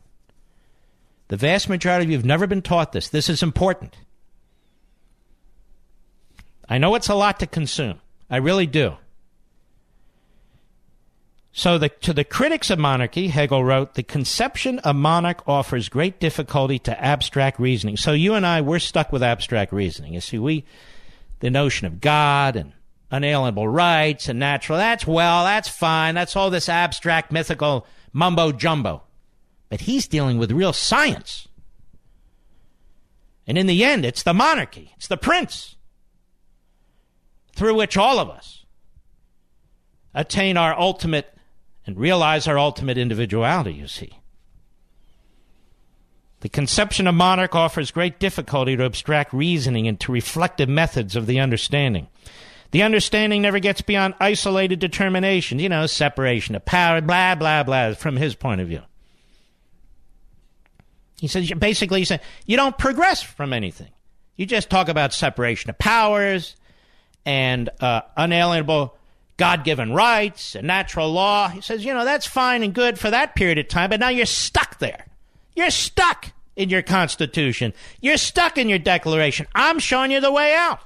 [1.28, 3.10] The vast majority of you have never been taught this.
[3.10, 3.96] This is important.
[6.68, 8.00] I know it's a lot to consume.
[8.30, 8.96] I really do.
[11.58, 16.20] So, the, to the critics of monarchy, Hegel wrote, the conception of monarch offers great
[16.20, 17.96] difficulty to abstract reasoning.
[17.96, 20.14] So, you and I, we're stuck with abstract reasoning.
[20.14, 20.66] You see, we,
[21.40, 22.74] the notion of God and
[23.10, 24.78] unalienable rights and natural.
[24.78, 26.16] That's well, that's fine.
[26.16, 29.04] That's all this abstract, mythical mumbo jumbo.
[29.70, 31.48] But he's dealing with real science.
[33.46, 35.76] And in the end, it's the monarchy, it's the prince
[37.56, 38.66] through which all of us
[40.14, 41.38] attain our ultimate
[41.86, 44.20] and realize our ultimate individuality, you see.
[46.40, 51.28] The conception of monarch offers great difficulty to abstract reasoning and to reflective methods of
[51.28, 52.08] the understanding.
[52.76, 57.94] The understanding never gets beyond isolated determination, you know, separation of power, blah, blah, blah,
[57.94, 58.82] from his point of view.
[61.18, 63.88] He says, basically, he said, you don't progress from anything.
[64.36, 66.58] You just talk about separation of powers
[67.26, 68.98] and uh, unalienable
[69.38, 71.48] God given rights and natural law.
[71.48, 74.10] He says, you know, that's fine and good for that period of time, but now
[74.10, 75.06] you're stuck there.
[75.56, 77.74] You're stuck in your Constitution.
[78.02, 79.48] You're stuck in your Declaration.
[79.56, 80.82] I'm showing you the way out.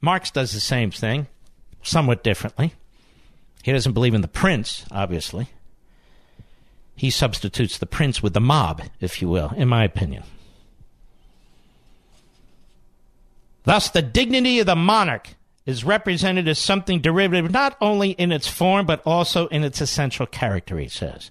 [0.00, 1.26] Marx does the same thing,
[1.82, 2.74] somewhat differently.
[3.62, 5.48] He doesn't believe in the prince, obviously.
[6.94, 10.24] He substitutes the prince with the mob, if you will, in my opinion.
[13.64, 15.28] Thus, the dignity of the monarch
[15.66, 20.26] is represented as something derivative not only in its form but also in its essential
[20.26, 21.30] character, he says.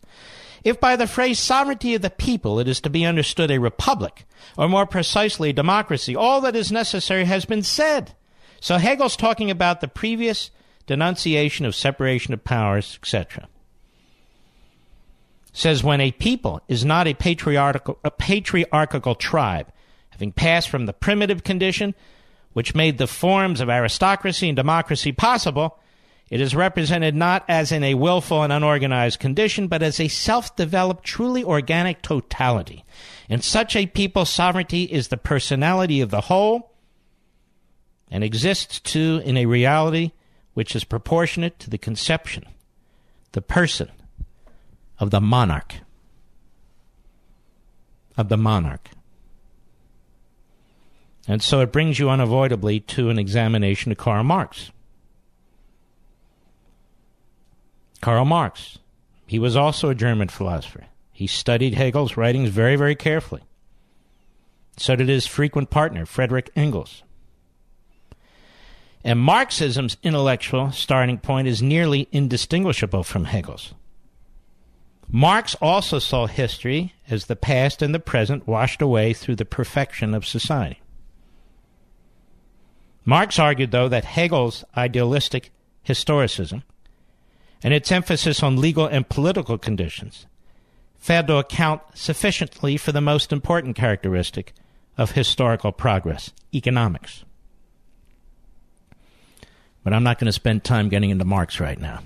[0.64, 4.26] If by the phrase sovereignty of the people it is to be understood a republic,
[4.56, 8.14] or more precisely a democracy, all that is necessary has been said.
[8.60, 10.52] So Hegel's talking about the previous
[10.86, 13.48] denunciation of separation of powers, etc.
[15.54, 19.72] Says when a people is not a patriarchal, a patriarchal tribe,
[20.10, 21.94] having passed from the primitive condition
[22.54, 25.78] which made the forms of aristocracy and democracy possible,
[26.30, 30.56] it is represented not as in a willful and unorganized condition, but as a self
[30.56, 32.84] developed, truly organic totality.
[33.30, 36.72] In such a people, sovereignty is the personality of the whole
[38.10, 40.12] and exists too in a reality
[40.54, 42.46] which is proportionate to the conception,
[43.34, 43.92] the person
[45.00, 45.76] of the monarch.
[48.18, 48.90] Of the monarch.
[51.28, 54.72] And so it brings you unavoidably to an examination of Karl Marx.
[58.02, 58.80] Karl Marx,
[59.26, 60.86] he was also a German philosopher.
[61.12, 63.42] He studied Hegel's writings very, very carefully.
[64.78, 67.04] So did his frequent partner, Frederick Engels.
[69.08, 73.74] And Marxism's intellectual starting point is nearly indistinguishable from Hegel's.
[75.10, 80.14] Marx also saw history as the past and the present washed away through the perfection
[80.14, 80.82] of society.
[83.06, 85.52] Marx argued, though, that Hegel's idealistic
[85.88, 86.64] historicism
[87.64, 90.26] and its emphasis on legal and political conditions
[90.98, 94.52] failed to account sufficiently for the most important characteristic
[94.98, 97.24] of historical progress economics.
[99.88, 102.02] But I'm not going to spend time getting into Marx right now.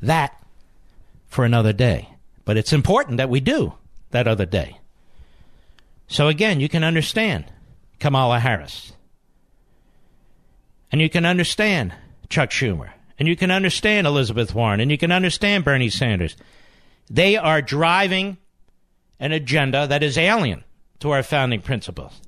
[0.00, 0.34] That
[1.26, 2.08] for another day.
[2.46, 3.74] But it's important that we do
[4.12, 4.78] that other day.
[6.08, 7.52] So again, you can understand
[8.00, 8.94] Kamala Harris
[10.90, 11.92] and you can understand
[12.30, 12.92] Chuck Schumer.
[13.18, 14.80] And you can understand Elizabeth Warren.
[14.80, 16.34] And you can understand Bernie Sanders.
[17.10, 18.38] They are driving
[19.20, 20.64] an agenda that is alien
[21.00, 22.22] to our founding principles.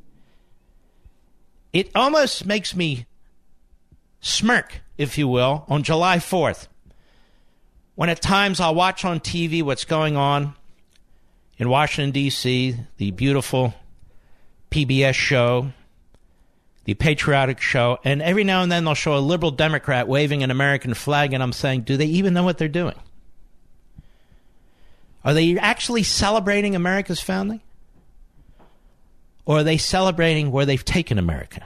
[1.73, 3.07] It almost makes me
[4.21, 6.69] smirk, if you will, on July 4th,
[7.95, 10.55] when at times I'll watch on TV what's going on
[11.59, 13.75] in Washington, D.C., the beautiful
[14.71, 15.73] PBS show
[16.89, 20.51] the patriotic show, and every now and then they'll show a liberal Democrat waving an
[20.51, 22.95] American flag, and I'm saying, do they even know what they're doing?
[25.23, 27.61] Are they actually celebrating America's founding?
[29.45, 31.63] Or are they celebrating where they've taken America?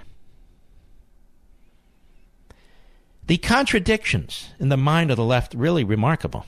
[3.33, 6.45] The contradictions in the mind of the left really remarkable.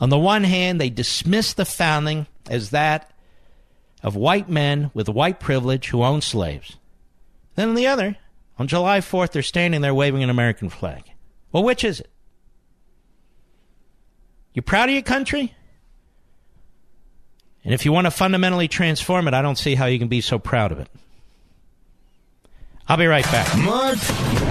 [0.00, 3.12] On the one hand, they dismiss the founding as that
[4.02, 6.78] of white men with white privilege who own slaves.
[7.54, 8.16] Then on the other,
[8.58, 11.04] on July 4th, they're standing there waving an American flag.
[11.52, 12.10] Well, which is it?
[14.52, 15.54] You proud of your country?
[17.62, 20.22] And if you want to fundamentally transform it, I don't see how you can be
[20.22, 20.88] so proud of it.
[22.88, 23.56] I'll be right back.
[23.58, 23.98] Mark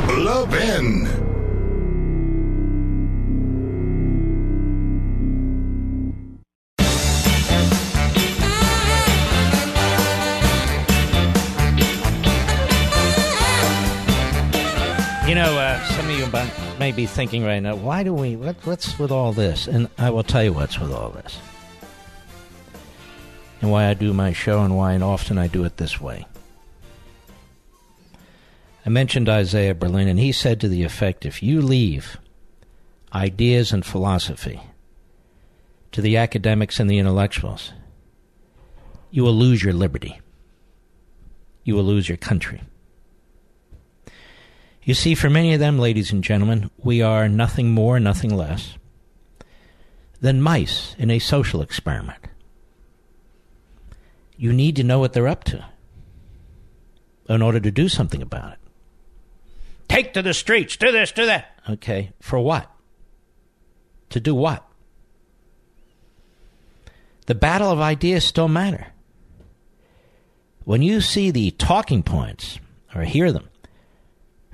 [0.09, 1.05] Levin.
[15.25, 16.27] You know, uh, some of you
[16.77, 19.67] may be thinking right now, why do we, what, what's with all this?
[19.67, 21.39] And I will tell you what's with all this.
[23.61, 26.25] And why I do my show and why and often I do it this way.
[28.85, 32.19] I mentioned Isaiah Berlin, and he said to the effect if you leave
[33.11, 34.61] ideas and philosophy
[35.91, 37.73] to the academics and the intellectuals,
[39.09, 40.19] you will lose your liberty.
[41.63, 42.61] You will lose your country.
[44.83, 48.77] You see, for many of them, ladies and gentlemen, we are nothing more, nothing less
[50.21, 52.27] than mice in a social experiment.
[54.37, 55.65] You need to know what they're up to
[57.27, 58.59] in order to do something about it.
[59.87, 61.59] Take to the streets, do this, do that.
[61.69, 62.71] Okay, for what?
[64.09, 64.65] To do what?
[67.27, 68.87] The battle of ideas still matter.
[70.63, 72.59] When you see the talking points
[72.93, 73.49] or hear them,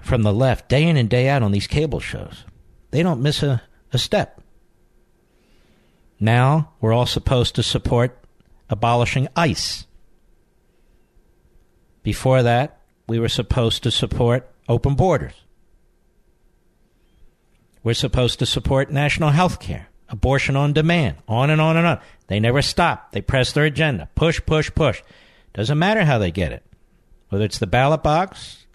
[0.02, 2.44] from the left day in and day out on these cable shows.
[2.90, 3.62] They don't miss a,
[3.94, 4.42] a step.
[6.20, 8.18] Now we're all supposed to support
[8.70, 9.86] abolishing ICE.
[12.04, 15.34] Before that, we were supposed to support open borders.
[17.84, 19.88] We're supposed to support national health care.
[20.08, 22.00] abortion on demand, on and on and on.
[22.28, 23.12] They never stop.
[23.12, 24.10] They press their agenda.
[24.16, 25.02] Push, push, push.
[25.54, 26.64] Doesn't matter how they get it.
[27.30, 28.66] Whether it's the ballot box,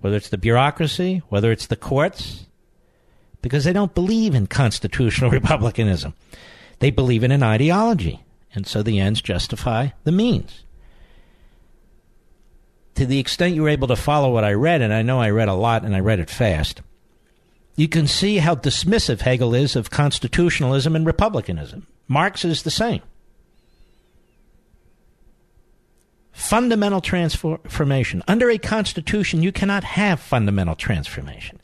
[0.00, 2.46] whether it's the bureaucracy, whether it's the courts,
[3.42, 6.14] because they don't believe in constitutional republicanism.
[6.78, 8.24] They believe in an ideology.
[8.54, 10.62] And so the ends justify the means.
[12.96, 15.30] To the extent you were able to follow what I read, and I know I
[15.30, 16.80] read a lot and I read it fast,
[17.76, 21.86] you can see how dismissive Hegel is of constitutionalism and republicanism.
[22.08, 23.02] Marx is the same.
[26.32, 28.22] Fundamental transformation.
[28.26, 31.60] Under a constitution, you cannot have fundamental transformation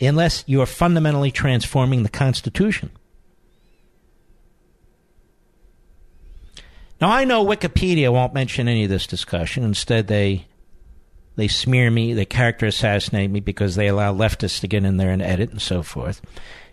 [0.00, 2.90] unless you are fundamentally transforming the constitution.
[7.00, 9.62] Now, I know Wikipedia won't mention any of this discussion.
[9.62, 10.46] Instead, they
[11.36, 15.10] they smear me, they character assassinate me because they allow leftists to get in there
[15.10, 16.20] and edit and so forth.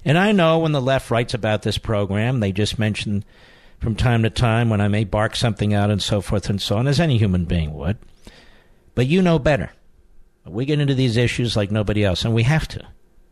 [0.05, 3.23] And I know when the left writes about this program, they just mention
[3.79, 6.77] from time to time when I may bark something out and so forth and so
[6.77, 7.97] on, as any human being would.
[8.93, 9.71] But you know better.
[10.45, 12.85] We get into these issues like nobody else, and we have to.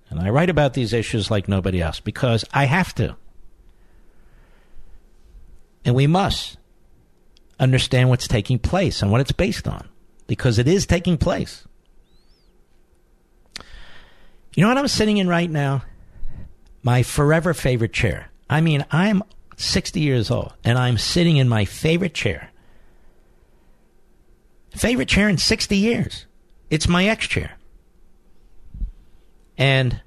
[0.10, 3.16] And I write about these issues like nobody else because I have to.
[5.86, 6.58] And we must
[7.60, 9.88] understand what's taking place and what it's based on
[10.30, 11.68] because it is taking place.
[14.56, 15.84] You know what I'm sitting in right now?
[16.84, 18.32] My forever favorite chair.
[18.48, 19.24] I mean, I'm
[19.58, 22.52] 60 years old and I'm sitting in my favorite chair.
[24.76, 26.28] Favorite chair in 60 years.
[26.70, 27.58] It's my X chair.
[29.58, 30.02] And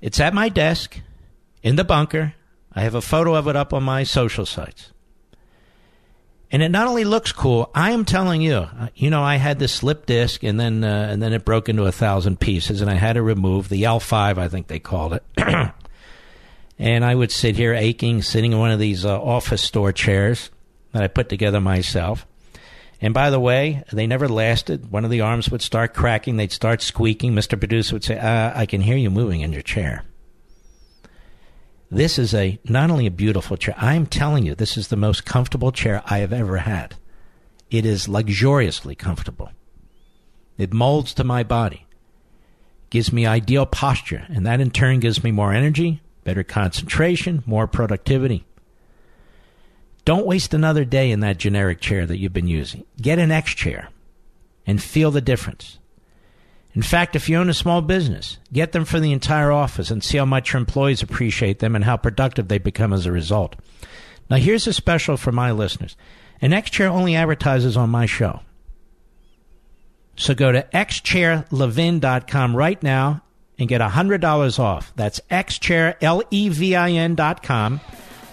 [0.00, 1.00] it's at my desk
[1.62, 2.34] in the bunker.
[2.72, 4.92] I have a photo of it up on my social sites.
[6.52, 9.58] And it not only looks cool, I am telling you, uh, you know, I had
[9.58, 12.90] this slip disc and then uh, and then it broke into a thousand pieces and
[12.90, 15.24] I had to remove the L5, I think they called it.
[16.78, 20.50] and I would sit here aching, sitting in one of these uh, office store chairs
[20.92, 22.26] that I put together myself.
[23.00, 24.92] And by the way, they never lasted.
[24.92, 26.36] One of the arms would start cracking.
[26.36, 27.32] They'd start squeaking.
[27.32, 27.58] Mr.
[27.58, 30.04] Producer would say, uh, I can hear you moving in your chair.
[31.92, 35.26] This is a not only a beautiful chair, I'm telling you, this is the most
[35.26, 36.94] comfortable chair I have ever had.
[37.70, 39.50] It is luxuriously comfortable.
[40.56, 41.84] It molds to my body,
[42.88, 47.66] gives me ideal posture, and that in turn gives me more energy, better concentration, more
[47.66, 48.46] productivity.
[50.06, 52.86] Don't waste another day in that generic chair that you've been using.
[53.02, 53.90] Get an X chair
[54.66, 55.78] and feel the difference.
[56.74, 60.02] In fact, if you own a small business, get them for the entire office and
[60.02, 63.56] see how much your employees appreciate them and how productive they become as a result.
[64.30, 65.96] Now, here's a special for my listeners.
[66.40, 68.40] An X Chair only advertises on my show.
[70.16, 73.22] So go to xchairlevin.com right now
[73.58, 74.92] and get $100 off.
[74.96, 77.80] That's xchairlevin.com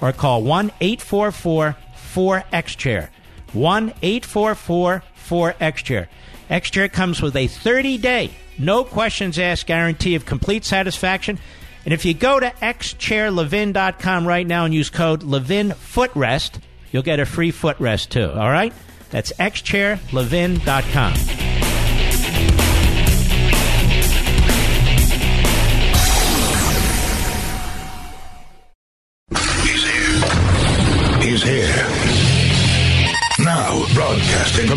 [0.01, 1.75] or call 1 844
[2.13, 3.09] 4XChair.
[3.53, 6.07] 1 844 4XChair.
[6.49, 11.37] X-Chair comes with a 30-day, no questions asked guarantee of complete satisfaction.
[11.85, 16.59] And if you go to xchairlevin.com right now and use code Levin Footrest,
[16.91, 18.31] you'll get a free footrest too.
[18.31, 18.73] All right?
[19.11, 21.58] That's xchairlevin.com.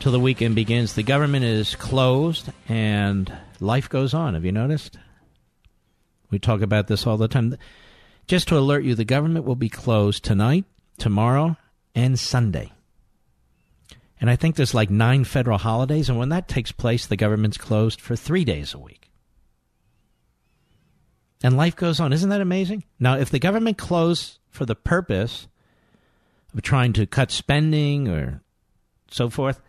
[0.00, 0.94] till the weekend begins.
[0.94, 4.34] The government is closed and life goes on.
[4.34, 4.98] Have you noticed?
[6.30, 7.56] We talk about this all the time.
[8.26, 10.64] Just to alert you, the government will be closed tonight,
[10.98, 11.56] tomorrow,
[11.94, 12.72] and Sunday.
[14.20, 17.58] And I think there's like nine federal holidays, and when that takes place, the government's
[17.58, 19.10] closed for three days a week.
[21.42, 22.12] And life goes on.
[22.12, 22.84] Isn't that amazing?
[22.98, 25.48] Now, if the government closed for the purpose
[26.54, 28.42] of trying to cut spending or
[29.10, 29.60] so forth,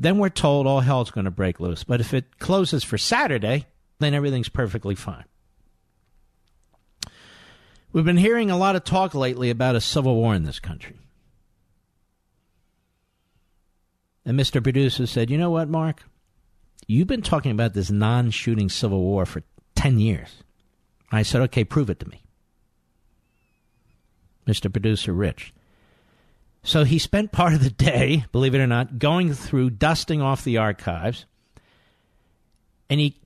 [0.00, 1.82] then we're told all hell's going to break loose.
[1.82, 3.66] But if it closes for Saturday,
[3.98, 5.24] then everything's perfectly fine.
[7.92, 11.00] We've been hearing a lot of talk lately about a civil war in this country.
[14.24, 14.62] And Mr.
[14.62, 16.04] Producer said, You know what, Mark?
[16.86, 19.42] You've been talking about this non shooting civil war for
[19.74, 20.28] 10 years.
[21.10, 22.22] I said, Okay, prove it to me.
[24.46, 24.72] Mr.
[24.72, 25.52] Producer Rich.
[26.68, 30.44] So he spent part of the day, believe it or not, going through dusting off
[30.44, 31.24] the archives.
[32.90, 33.16] And he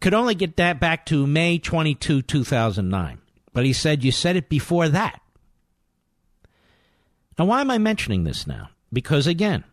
[0.00, 3.18] could only get that back to May 22, 2009.
[3.52, 5.20] But he said, You said it before that.
[7.36, 8.70] Now, why am I mentioning this now?
[8.92, 9.64] Because, again,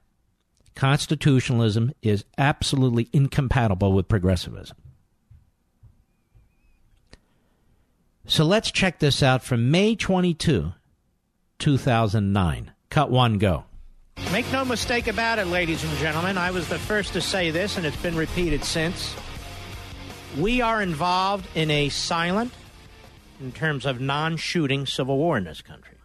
[0.74, 4.78] constitutionalism is absolutely incompatible with progressivism.
[8.26, 10.74] So let's check this out from May 22,
[11.60, 12.72] 2009.
[12.90, 13.66] Cut one, go.
[14.32, 16.38] Make no mistake about it, ladies and gentlemen.
[16.38, 19.16] I was the first to say this, and it's been repeated since.
[20.38, 22.52] We are involved in a silent,
[23.40, 25.98] in terms of non shooting, civil war in this country.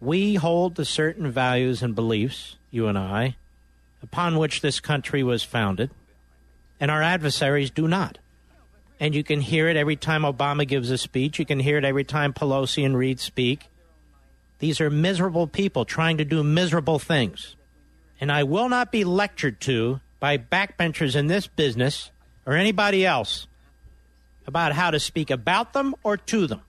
[0.00, 3.36] We hold the certain values and beliefs, you and I,
[4.02, 5.90] upon which this country was founded,
[6.80, 8.18] and our adversaries do not.
[8.98, 11.38] And you can hear it every time Obama gives a speech.
[11.38, 13.66] You can hear it every time Pelosi and Reid speak.
[14.62, 17.56] These are miserable people trying to do miserable things.
[18.20, 22.12] And I will not be lectured to by backbenchers in this business
[22.46, 23.48] or anybody else
[24.46, 26.60] about how to speak about them or to them.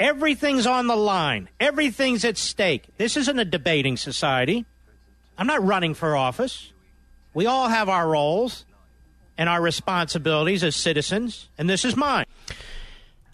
[0.00, 2.86] Everything's on the line, everything's at stake.
[2.96, 4.64] This isn't a debating society.
[5.36, 6.72] I'm not running for office.
[7.34, 8.64] We all have our roles
[9.36, 12.24] and our responsibilities as citizens, and this is mine.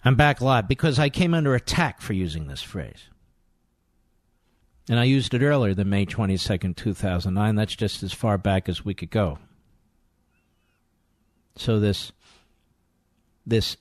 [0.03, 3.05] I'm back live because I came under attack for using this phrase.
[4.87, 7.55] And I used it earlier than May 22nd, 2009.
[7.55, 9.39] That's just as far back as we could go.
[11.57, 12.11] So this
[13.45, 13.77] this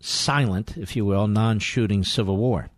[0.00, 2.70] silent, if you will, non-shooting civil war.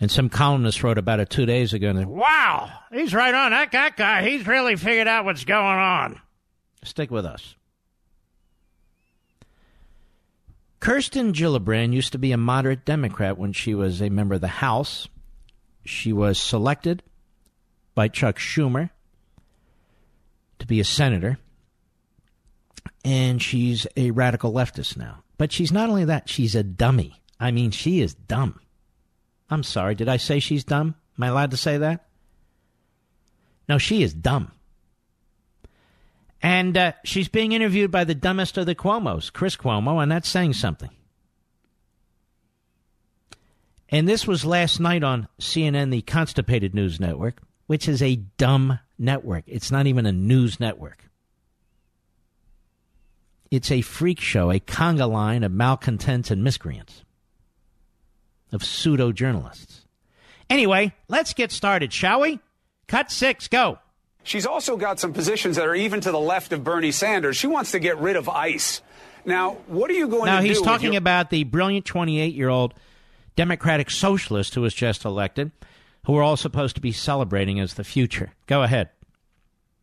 [0.00, 3.52] And some columnist wrote about it two days ago and said, Wow, he's right on.
[3.52, 6.20] That, that guy, he's really figured out what's going on.
[6.82, 7.54] Stick with us.
[10.80, 14.48] Kirsten Gillibrand used to be a moderate Democrat when she was a member of the
[14.48, 15.06] House.
[15.84, 17.02] She was selected
[17.94, 18.90] by Chuck Schumer
[20.58, 21.38] to be a senator,
[23.04, 25.22] and she's a radical leftist now.
[25.38, 27.20] But she's not only that, she's a dummy.
[27.40, 28.60] I mean, she is dumb.
[29.50, 30.94] I'm sorry, did I say she's dumb?
[31.18, 32.06] Am I allowed to say that?
[33.68, 34.52] No, she is dumb.
[36.40, 40.28] And uh, she's being interviewed by the dumbest of the Cuomos, Chris Cuomo, and that's
[40.28, 40.90] saying something.
[43.92, 48.78] And this was last night on CNN, the Constipated News Network, which is a dumb
[48.98, 49.44] network.
[49.46, 51.10] It's not even a news network.
[53.50, 57.04] It's a freak show, a conga line of malcontents and miscreants,
[58.50, 59.84] of pseudo journalists.
[60.48, 62.40] Anyway, let's get started, shall we?
[62.88, 63.78] Cut six, go.
[64.22, 67.36] She's also got some positions that are even to the left of Bernie Sanders.
[67.36, 68.80] She wants to get rid of ICE.
[69.26, 70.48] Now, what are you going now, to do?
[70.48, 72.72] Now, he's talking your- about the brilliant 28 year old
[73.36, 75.52] Democratic socialist who was just elected,
[76.04, 78.32] who we're all supposed to be celebrating as the future.
[78.46, 78.90] Go ahead.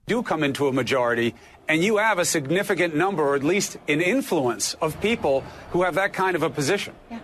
[0.06, 1.36] Do come into a majority,
[1.68, 5.96] and you have a significant number, or at least an influence, of people who have
[5.96, 6.96] that kind of a position.
[7.12, 7.20] Yeah.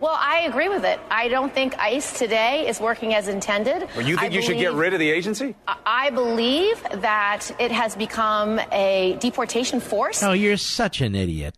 [0.00, 0.98] Well, I agree with it.
[1.10, 3.86] I don't think ICE today is working as intended.
[3.94, 5.54] Well, you think I you should get rid of the agency?
[5.68, 10.20] I believe that it has become a deportation force.
[10.24, 11.54] Oh, you're such an idiot.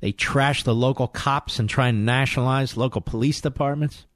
[0.00, 4.06] They trash the local cops and try and nationalize local police departments.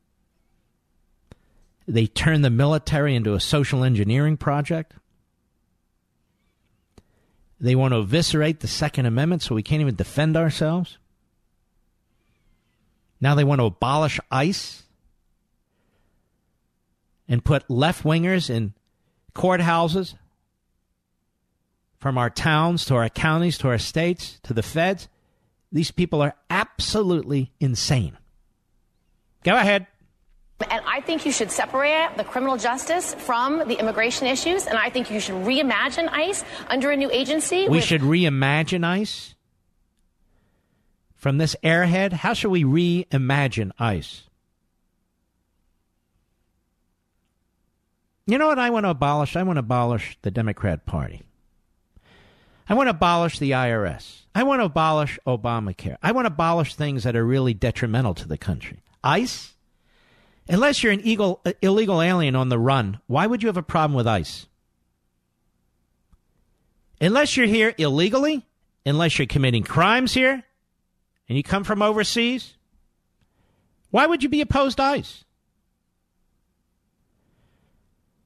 [1.89, 4.95] They turn the military into a social engineering project.
[7.59, 10.99] They want to eviscerate the Second Amendment so we can't even defend ourselves.
[13.21, 14.83] Now they want to abolish ICE
[17.29, 18.75] and put left wingers in
[19.35, 20.15] courthouses
[21.99, 25.09] from our towns to our counties to our states to the feds.
[25.73, 28.19] These people are absolutely insane.
[29.43, 29.87] Go ahead.
[30.71, 34.67] And I think you should separate the criminal justice from the immigration issues.
[34.67, 37.65] And I think you should reimagine ICE under a new agency.
[37.69, 39.35] We with- should reimagine ICE
[41.17, 42.13] from this airhead.
[42.13, 44.23] How should we reimagine ICE?
[48.27, 49.35] You know what I want to abolish?
[49.35, 51.23] I want to abolish the Democrat Party.
[52.73, 54.23] I want to abolish the IRS.
[54.35, 55.99] I want to abolish Obamacare.
[56.03, 58.81] I want to abolish things that are really detrimental to the country.
[59.05, 59.53] ICE?
[60.49, 63.63] Unless you're an illegal, uh, illegal alien on the run, why would you have a
[63.63, 64.47] problem with ICE?
[66.99, 68.47] Unless you're here illegally,
[68.87, 70.43] unless you're committing crimes here,
[71.29, 72.55] and you come from overseas,
[73.91, 75.25] why would you be opposed to ICE?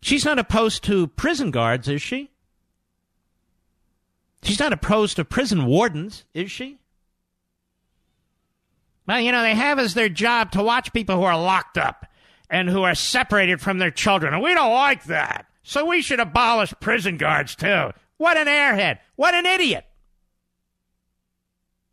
[0.02, 2.30] She's not opposed to prison guards, is she?
[4.42, 6.78] She's not opposed to prison wardens, is she?
[9.06, 12.06] Well, you know, they have as their job to watch people who are locked up
[12.50, 14.34] and who are separated from their children.
[14.34, 15.46] And we don't like that.
[15.62, 17.90] So we should abolish prison guards, too.
[18.18, 18.98] What an airhead.
[19.16, 19.84] What an idiot.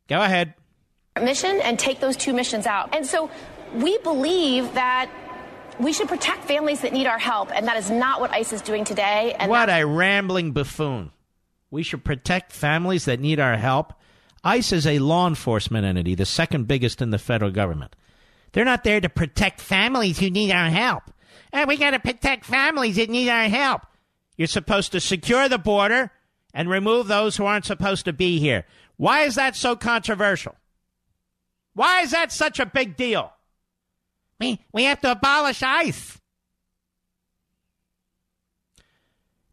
[0.08, 0.54] Go ahead.
[1.20, 2.96] Mission and take those two missions out.
[2.96, 3.30] And so
[3.74, 5.10] we believe that
[5.80, 8.62] we should protect families that need our help, and that is not what ICE is
[8.62, 9.36] doing today.
[9.40, 11.12] And what a rambling buffoon.
[11.74, 13.94] We should protect families that need our help.
[14.44, 17.96] ICE is a law enforcement entity, the second biggest in the federal government.
[18.52, 21.06] They're not there to protect families who need our help.
[21.52, 23.88] And we got to protect families that need our help.
[24.38, 26.12] You're supposed to secure the border
[26.54, 28.66] and remove those who aren't supposed to be here.
[28.98, 30.54] Why is that so controversial?
[31.74, 33.34] Why is that such a big deal?
[34.40, 36.20] We, we have to abolish ICE.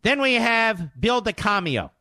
[0.03, 1.93] Then we have Bill de Blasio.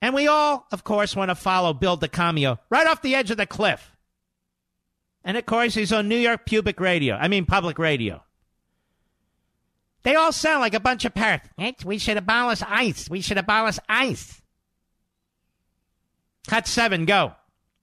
[0.00, 3.30] And we all, of course, want to follow Bill de Blasio right off the edge
[3.30, 3.90] of the cliff.
[5.24, 7.16] And of course, he's on New York Public Radio.
[7.16, 8.22] I mean, public radio.
[10.04, 11.84] They all sound like a bunch of parrots.
[11.84, 13.10] We should abolish ICE.
[13.10, 14.40] We should abolish ICE.
[16.46, 17.34] Cut seven, go.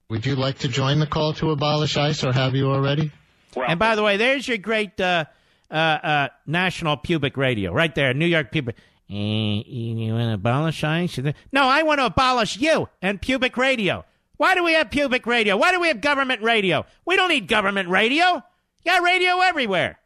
[0.08, 3.12] Would you like to join the call to abolish ICE, or have you already?
[3.54, 5.26] Well, and by the way, there's your great uh,
[5.70, 8.76] uh, uh, national pubic radio right there, New York pubic.
[9.08, 11.18] You want to abolish ICE?
[11.52, 14.04] No, I want to abolish you and pubic radio.
[14.36, 15.56] Why do we have pubic radio?
[15.56, 16.84] Why do we have government radio?
[17.06, 18.24] We don't need government radio.
[18.24, 19.98] You got radio everywhere.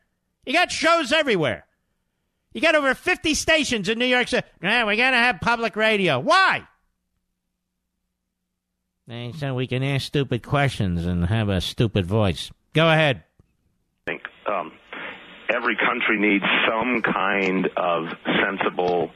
[0.44, 1.66] You got shows everywhere.
[2.52, 4.46] You got over 50 stations in New York City.
[4.60, 6.18] Nah, we got to have public radio.
[6.18, 6.66] Why?
[9.38, 12.52] So we can ask stupid questions and have a stupid voice.
[12.74, 13.24] Go ahead.
[14.46, 14.72] Um,
[15.54, 18.08] every country needs some kind of
[18.40, 19.10] sensible,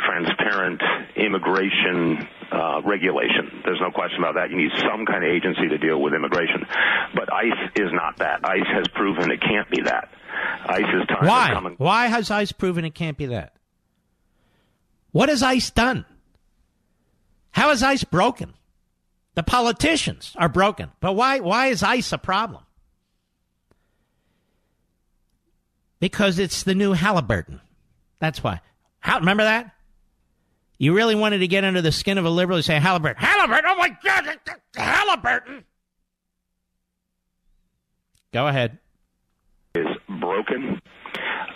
[0.00, 0.82] transparent
[1.16, 3.62] immigration uh, regulation.
[3.64, 4.50] There's no question about that.
[4.50, 6.66] You need some kind of agency to deal with immigration.
[7.14, 8.40] But ICE is not that.
[8.44, 10.10] ICE has proven it can't be that.
[10.66, 11.50] ICE's time Why?
[11.52, 11.74] coming.
[11.78, 13.54] Why has ICE proven it can't be that?
[15.12, 16.04] What has ICE done?
[17.50, 18.52] How is ICE broken?
[19.34, 20.90] The politicians are broken.
[21.00, 22.65] But why, why is ICE a problem?
[26.00, 27.60] Because it's the new Halliburton.
[28.18, 28.60] That's why.
[29.00, 29.72] How, remember that?
[30.78, 33.22] You really wanted to get under the skin of a liberal and say, Halliburton.
[33.22, 33.64] Halliburton?
[33.66, 34.38] Oh my God,
[34.74, 35.64] Halliburton!
[38.32, 38.78] Go ahead.
[39.74, 39.86] Is
[40.20, 40.80] broken.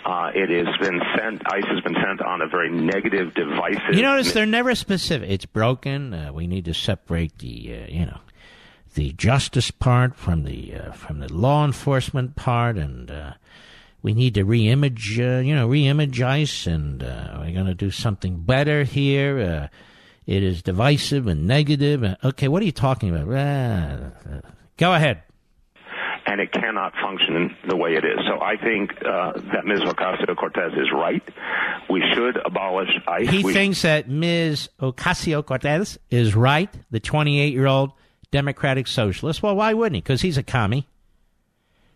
[0.05, 1.41] Uh, it has been sent.
[1.45, 3.93] ICE has been sent on a very negative, divisive.
[3.93, 5.29] You notice they're never specific.
[5.29, 6.13] It's broken.
[6.13, 8.19] Uh, we need to separate the, uh, you know,
[8.95, 13.33] the justice part from the uh, from the law enforcement part, and uh,
[14.01, 18.41] we need to reimage, uh, you know, reimage ICE, and we're going to do something
[18.41, 19.69] better here.
[20.25, 22.03] it is divisive and negative.
[22.23, 23.27] Okay, what are you talking about?
[24.77, 25.23] go ahead
[26.31, 28.19] and it cannot function the way it is.
[28.27, 29.81] So I think uh, that Ms.
[29.81, 31.21] Ocasio Cortez is right.
[31.89, 33.29] We should abolish ICE.
[33.29, 34.69] He we thinks that Ms.
[34.79, 37.91] Ocasio Cortez is right, the 28 year old
[38.31, 39.43] Democratic socialist.
[39.43, 40.01] Well, why wouldn't he?
[40.01, 40.87] Because he's a commie.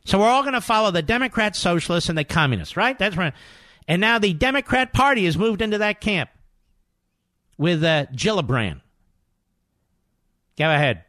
[0.06, 2.98] So we're all going to follow the Democrats, socialists and the communists, right?
[2.98, 3.34] That's right.
[3.88, 6.30] And now the Democrat Party has moved into that camp
[7.58, 8.82] with uh, Gillibrand.
[10.58, 11.04] Go ahead.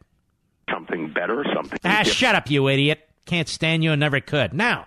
[0.71, 1.79] Something better, something.
[1.85, 2.09] Ah, different.
[2.09, 3.09] shut up, you idiot.
[3.27, 4.53] Can't stand you and never could.
[4.53, 4.87] Now,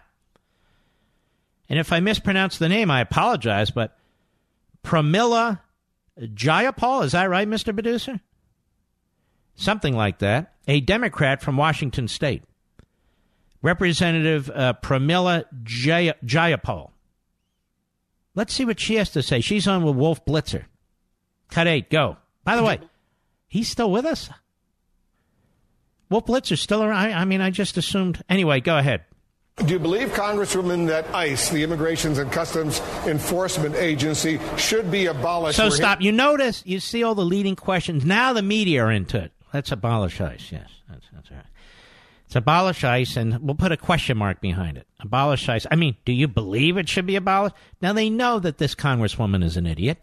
[1.69, 3.97] and if I mispronounce the name, I apologize, but
[4.83, 5.59] Pramila
[6.19, 7.73] Jayapal, is that right, Mr.
[7.73, 8.19] Producer?
[9.55, 10.53] Something like that.
[10.67, 12.43] A Democrat from Washington State.
[13.61, 16.91] Representative uh, Pramila Jay- Jayapal.
[18.35, 19.41] Let's see what she has to say.
[19.41, 20.65] She's on with Wolf Blitzer.
[21.49, 22.17] Cut eight, go.
[22.43, 22.79] By the way,
[23.47, 24.29] he's still with us?
[26.09, 27.13] Wolf Blitzer's still around?
[27.13, 28.23] I mean, I just assumed.
[28.29, 29.03] Anyway, go ahead.
[29.65, 35.57] Do you believe, Congresswoman, that ICE, the Immigrations and Customs Enforcement Agency, should be abolished?
[35.57, 36.01] So stop.
[36.01, 38.05] You notice, you see all the leading questions.
[38.05, 39.33] Now the media are into it.
[39.53, 40.51] Let's abolish ICE.
[40.51, 41.43] Yes, that's, that's right.
[42.29, 44.85] It's abolish ICE, and we'll put a question mark behind it.
[44.99, 45.65] Abolish ICE.
[45.71, 47.55] I mean, do you believe it should be abolished?
[47.81, 49.97] Now they know that this Congresswoman is an idiot.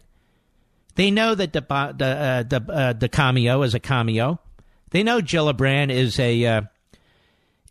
[0.95, 4.41] They know that the uh, the, uh, the cameo is a cameo.
[4.89, 6.61] They know Gillibrand is a uh,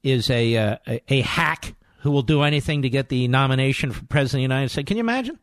[0.03, 4.07] is a, uh, a a hack who will do anything to get the nomination for
[4.07, 4.89] president of the United States.
[4.89, 5.39] Can you imagine?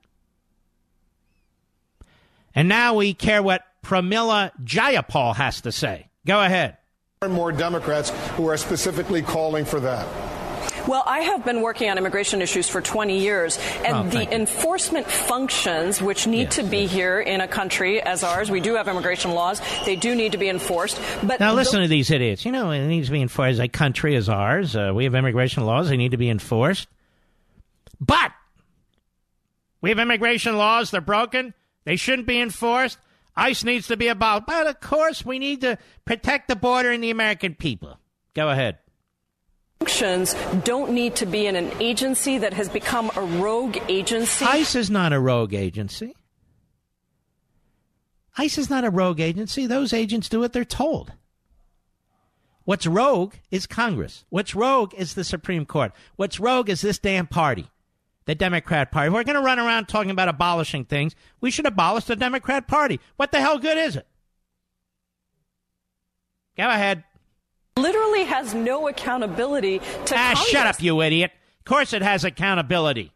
[2.55, 6.09] And now we care what Pramila Jayapal has to say.
[6.25, 6.77] Go ahead.
[7.23, 10.05] More and more Democrats who are specifically calling for that.
[10.89, 14.29] Well, I have been working on immigration issues for 20 years, and Oh, the you.
[14.31, 18.73] enforcement functions, which need Yes, to be here in a country as ours, we do
[18.75, 19.61] have immigration laws.
[19.85, 20.99] They do need to be enforced.
[21.23, 22.43] But Now the- listen to these idiots.
[22.45, 23.61] You know, it needs to be enforced.
[23.61, 25.87] A country as ours, uh, we have immigration laws.
[25.87, 26.89] They need to be enforced.
[28.01, 28.33] But
[29.79, 30.91] we have immigration laws.
[30.91, 31.53] They're broken.
[31.85, 32.97] They shouldn't be enforced.
[33.35, 34.45] ICE needs to be about.
[34.45, 37.99] But of course, we need to protect the border and the American people.
[38.33, 38.77] Go ahead.
[39.79, 44.45] functions don't need to be in an agency that has become a rogue agency.
[44.45, 46.15] ICE is not a rogue agency.
[48.37, 49.67] ICE is not a rogue agency.
[49.67, 51.11] Those agents do what they're told.
[52.65, 54.25] What's rogue is Congress.
[54.29, 55.91] What's rogue is the Supreme Court.
[56.15, 57.69] What's rogue is this damn party,
[58.25, 59.07] the Democrat Party.
[59.07, 61.15] If we're going to run around talking about abolishing things.
[61.41, 62.99] We should abolish the Democrat Party.
[63.17, 64.07] What the hell good is it?
[66.57, 67.03] Go ahead.
[67.77, 70.47] Literally has no accountability to Ah, Congress.
[70.49, 71.31] shut up, you idiot.
[71.59, 73.11] Of course it has accountability.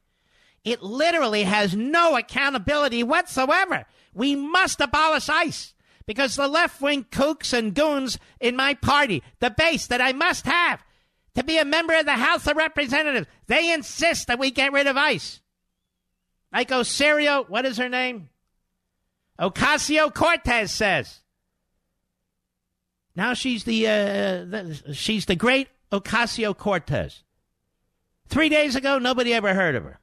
[0.63, 3.85] It literally has no accountability whatsoever.
[4.13, 5.73] We must abolish ICE
[6.07, 10.45] because the left wing kooks and goons in my party, the base that I must
[10.45, 10.83] have
[11.37, 14.87] to be a member of the House of Representatives, they insist that we get rid
[14.87, 15.39] of ICE.
[16.51, 18.29] Like Osario, what is her name?
[19.39, 21.19] Ocasio Cortez says.
[23.15, 27.23] Now she's the, uh, the she's the great Ocasio Cortez.
[28.27, 29.99] Three days ago, nobody ever heard of her.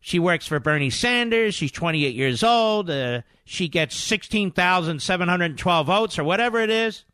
[0.00, 1.54] She works for Bernie Sanders.
[1.54, 2.88] She's 28 years old.
[2.88, 7.04] Uh, she gets 16,712 votes or whatever it is.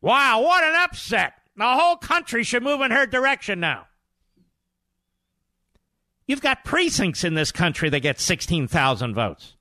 [0.00, 1.34] Wow, what an upset.
[1.62, 3.86] The whole country should move in her direction now.
[6.26, 9.54] You've got precincts in this country that get 16,000 votes.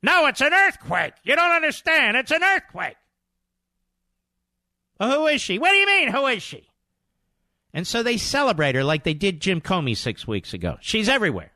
[0.00, 1.14] No, it's an earthquake.
[1.24, 2.16] You don't understand.
[2.16, 2.94] It's an earthquake.
[5.00, 5.58] Well, who is she?
[5.58, 6.68] What do you mean, who is she?
[7.74, 10.76] And so they celebrate her like they did Jim Comey six weeks ago.
[10.80, 11.50] She's everywhere.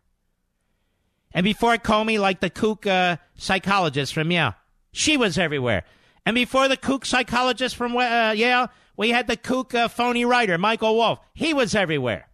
[1.32, 4.54] And before Comey, like the kook uh, psychologist from Yale,
[4.90, 5.84] she was everywhere.
[6.26, 10.58] And before the kook psychologist from uh, Yale, we had the kook uh, phony writer,
[10.58, 11.18] Michael Wolff.
[11.34, 12.28] He was everywhere.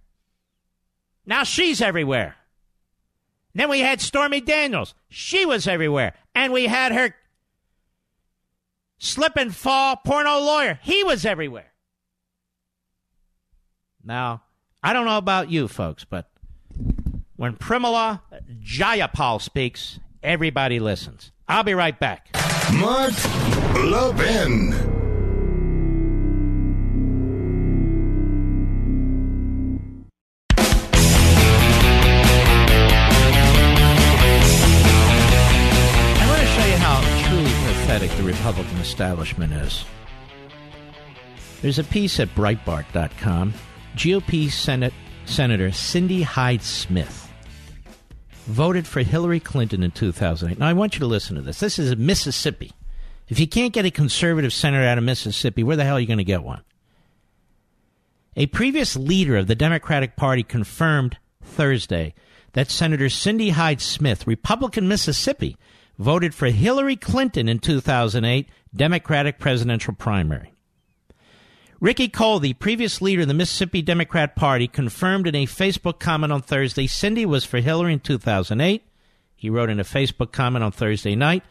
[1.26, 2.36] Now she's everywhere.
[3.54, 4.94] Then we had Stormy Daniels.
[5.08, 6.14] She was everywhere.
[6.34, 7.14] And we had her
[8.98, 10.78] slip and fall porno lawyer.
[10.82, 11.72] He was everywhere.
[14.04, 14.42] Now,
[14.82, 16.30] I don't know about you folks, but
[17.36, 18.20] when Pramila
[18.62, 21.32] Jayapal speaks, everybody listens.
[21.48, 22.28] I'll be right back.
[22.72, 23.12] Mark
[23.74, 24.97] Levin.
[38.28, 39.86] Republican establishment is.
[41.62, 43.54] There's a piece at Breitbart.com.
[43.96, 44.92] GOP Senate
[45.24, 47.32] Senator Cindy Hyde Smith
[48.44, 50.58] voted for Hillary Clinton in 2008.
[50.58, 51.58] Now, I want you to listen to this.
[51.60, 52.72] This is Mississippi.
[53.28, 56.06] If you can't get a conservative senator out of Mississippi, where the hell are you
[56.06, 56.62] going to get one?
[58.36, 62.12] A previous leader of the Democratic Party confirmed Thursday
[62.52, 65.56] that Senator Cindy Hyde Smith, Republican Mississippi,
[65.98, 70.52] voted for Hillary Clinton in 2008 Democratic presidential primary.
[71.80, 76.32] Ricky Cole, the previous leader of the Mississippi Democrat Party, confirmed in a Facebook comment
[76.32, 78.82] on Thursday Cindy was for Hillary in 2008.
[79.36, 81.44] He wrote in a Facebook comment on Thursday night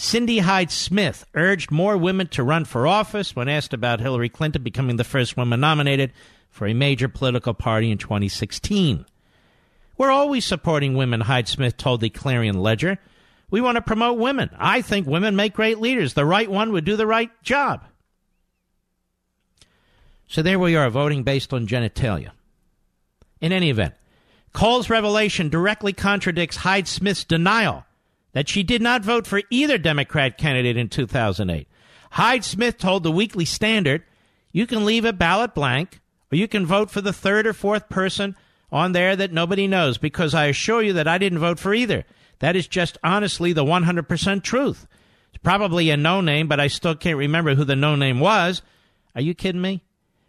[0.00, 4.62] Cindy Hyde Smith urged more women to run for office when asked about Hillary Clinton
[4.62, 6.12] becoming the first woman nominated
[6.50, 9.04] for a major political party in 2016.
[9.96, 12.98] We're always supporting women, Hyde Smith told the Clarion Ledger.
[13.50, 14.50] We want to promote women.
[14.58, 16.14] I think women make great leaders.
[16.14, 17.84] The right one would do the right job.
[20.26, 22.30] So there we are, voting based on genitalia.
[23.40, 23.94] In any event,
[24.52, 27.84] Cole's revelation directly contradicts Hyde Smith's denial
[28.32, 31.66] that she did not vote for either Democrat candidate in 2008.
[32.10, 34.02] Hyde Smith told the Weekly Standard,
[34.52, 36.00] you can leave a ballot blank,
[36.30, 38.36] or you can vote for the third or fourth person
[38.70, 42.04] on there that nobody knows, because I assure you that I didn't vote for either.
[42.40, 44.86] That is just honestly the 100% truth.
[45.30, 48.62] It's probably a no name, but I still can't remember who the no name was.
[49.14, 49.82] Are you kidding me?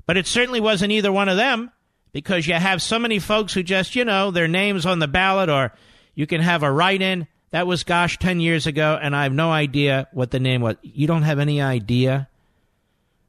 [0.06, 1.72] But it certainly wasn't either one of them
[2.11, 5.49] because you have so many folks who just, you know, their names on the ballot
[5.49, 5.72] or
[6.15, 7.27] you can have a write in.
[7.52, 10.76] That was, gosh, 10 years ago, and I have no idea what the name was.
[10.84, 12.27] You don't have any idea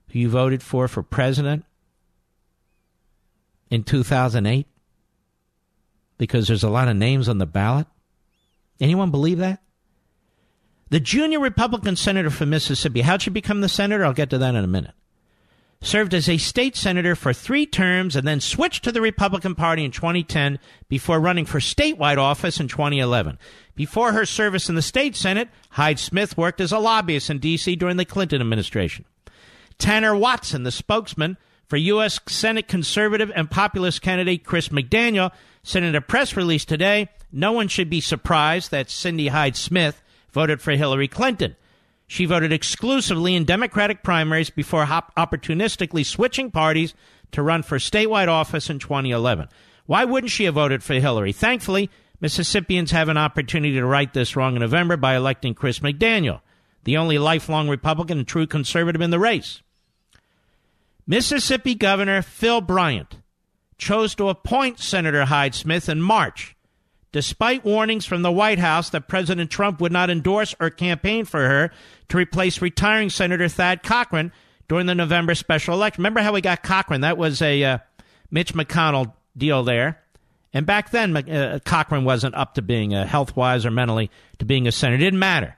[0.08, 1.64] who you voted for for president
[3.70, 4.66] in 2008?
[6.18, 7.86] Because there's a lot of names on the ballot?
[8.80, 9.60] Anyone believe that?
[10.88, 14.04] The junior Republican senator from Mississippi, how'd she become the senator?
[14.04, 14.94] I'll get to that in a minute.
[15.82, 19.84] served as a state senator for three terms and then switched to the Republican Party
[19.84, 20.58] in 2010
[20.88, 23.38] before running for statewide office in 2011.
[23.74, 27.76] Before her service in the state Senate, Hyde Smith worked as a lobbyist in D.C.
[27.76, 29.06] during the Clinton administration.
[29.78, 32.20] Tanner Watson, the spokesman for U.S.
[32.26, 35.30] Senate conservative and populist candidate Chris McDaniel,
[35.62, 40.02] sent in a press release today no one should be surprised that Cindy Hyde Smith
[40.32, 41.56] voted for Hillary Clinton.
[42.06, 46.94] She voted exclusively in Democratic primaries before hop- opportunistically switching parties
[47.32, 49.48] to run for statewide office in 2011.
[49.86, 51.32] Why wouldn't she have voted for Hillary?
[51.32, 51.90] Thankfully,
[52.20, 56.40] Mississippians have an opportunity to right this wrong in November by electing Chris McDaniel,
[56.84, 59.62] the only lifelong Republican and true conservative in the race.
[61.06, 63.16] Mississippi Governor Phil Bryant
[63.78, 66.54] chose to appoint Senator Hyde Smith in March,
[67.12, 71.40] despite warnings from the White House that President Trump would not endorse or campaign for
[71.40, 71.70] her
[72.08, 74.32] to replace retiring Senator Thad Cochran
[74.68, 76.02] during the November special election.
[76.02, 77.00] Remember how we got Cochran?
[77.00, 77.78] That was a uh,
[78.30, 80.00] Mitch McConnell deal there.
[80.52, 84.44] And back then, uh, Cochran wasn't up to being uh, health wise or mentally to
[84.44, 84.96] being a senator.
[84.96, 85.56] It didn't matter.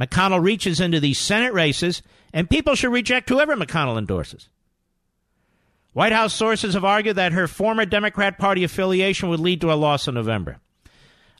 [0.00, 2.02] McConnell reaches into these Senate races,
[2.32, 4.48] and people should reject whoever McConnell endorses.
[5.92, 9.74] White House sources have argued that her former Democrat Party affiliation would lead to a
[9.74, 10.58] loss in November.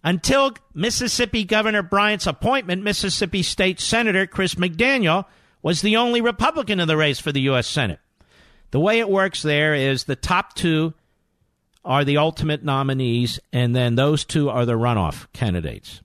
[0.05, 5.27] Until Mississippi Governor Bryant's appointment, Mississippi State Senator Chris McDaniel
[5.63, 7.69] was the only Republican in the race for the U.S.
[7.69, 8.01] Senate.
[8.73, 10.95] The way it works there is the top two
[11.85, 16.01] are the ultimate nominees, and then those two are the runoff candidates.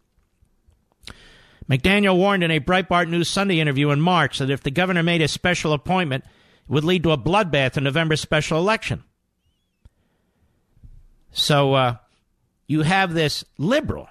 [1.69, 5.21] McDaniel warned in a Breitbart News Sunday interview in March that if the governor made
[5.21, 9.03] a special appointment, it would lead to a bloodbath in November's special election.
[11.31, 11.95] So uh,
[12.67, 14.09] you have this liberal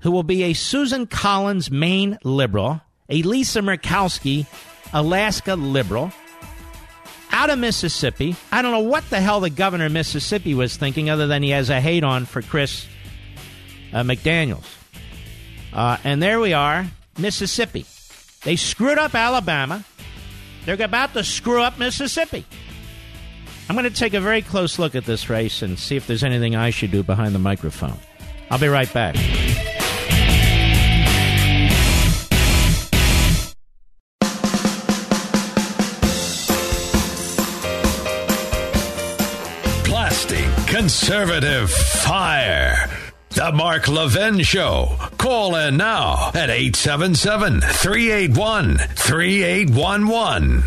[0.00, 4.46] who will be a Susan Collins, Maine liberal, a Lisa Murkowski,
[4.92, 6.12] Alaska liberal,
[7.32, 8.36] out of Mississippi.
[8.52, 11.50] I don't know what the hell the governor of Mississippi was thinking, other than he
[11.50, 12.86] has a hate on for Chris
[13.92, 14.66] uh, McDaniels.
[15.72, 16.86] Uh, and there we are,
[17.18, 17.84] Mississippi.
[18.44, 19.84] They screwed up Alabama.
[20.64, 22.44] They're about to screw up Mississippi.
[23.68, 26.24] I'm going to take a very close look at this race and see if there's
[26.24, 27.98] anything I should do behind the microphone.
[28.50, 29.16] I'll be right back.
[40.68, 42.88] Conservative fire.
[43.30, 44.96] The Mark Levin Show.
[45.18, 50.62] Call in now at 877 381 3811.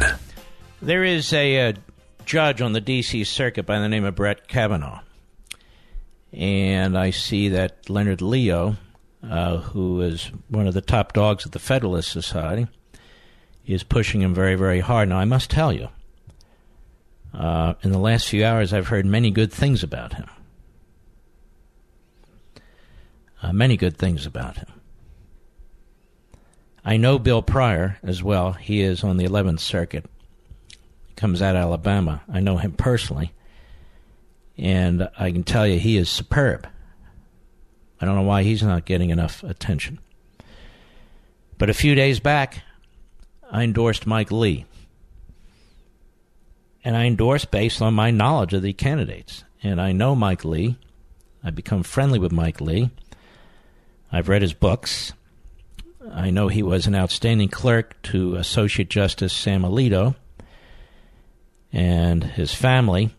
[0.82, 1.74] There is a, uh,
[2.26, 3.24] judge on the D.C.
[3.24, 5.02] Circuit by the name of Brett Kavanaugh.
[6.34, 8.78] And I see that Leonard Leo,
[9.28, 12.68] uh, who is one of the top dogs of the Federalist Society,
[13.66, 15.10] is pushing him very, very hard.
[15.10, 15.90] Now, I must tell you,
[17.34, 20.30] uh, in the last few hours, I've heard many good things about him.
[23.42, 24.68] Uh, many good things about him.
[26.84, 28.54] I know Bill Pryor as well.
[28.54, 30.06] He is on the 11th Circuit.
[31.22, 32.24] Comes out of Alabama.
[32.34, 33.32] I know him personally.
[34.58, 36.68] And I can tell you he is superb.
[38.00, 40.00] I don't know why he's not getting enough attention.
[41.60, 42.64] But a few days back,
[43.52, 44.66] I endorsed Mike Lee
[46.84, 49.44] and I endorse based on my knowledge of the candidates.
[49.62, 50.76] And I know Mike Lee.
[51.44, 52.90] I've become friendly with Mike Lee.
[54.12, 55.14] I've read his books.
[56.12, 60.16] I know he was an outstanding clerk to Associate Justice Sam Alito,
[61.74, 63.12] and his family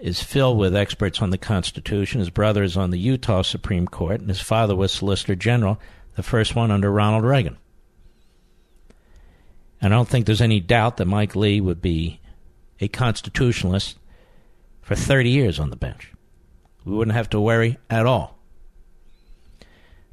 [0.00, 2.20] is filled with experts on the Constitution.
[2.20, 5.80] His brother is on the Utah Supreme Court, and his father was Solicitor General,
[6.14, 7.58] the first one under Ronald Reagan.
[9.80, 12.20] And I don't think there's any doubt that Mike Lee would be
[12.80, 13.98] a constitutionalist
[14.82, 16.12] for 30 years on the bench.
[16.84, 18.38] We wouldn't have to worry at all.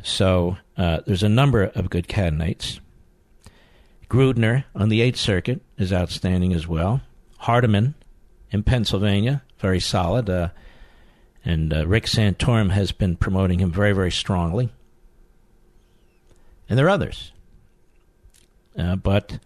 [0.03, 2.80] So uh, there's a number of good candidates.
[4.10, 7.02] Gruender on the Eighth Circuit is outstanding as well.
[7.46, 7.94] Hardiman
[8.50, 10.30] in Pennsylvania, very solid.
[10.30, 10.50] Uh,
[11.44, 14.74] and uh, Rick Santorum has been promoting him very, very strongly.
[16.68, 17.32] And there are others.
[18.76, 19.38] Uh, but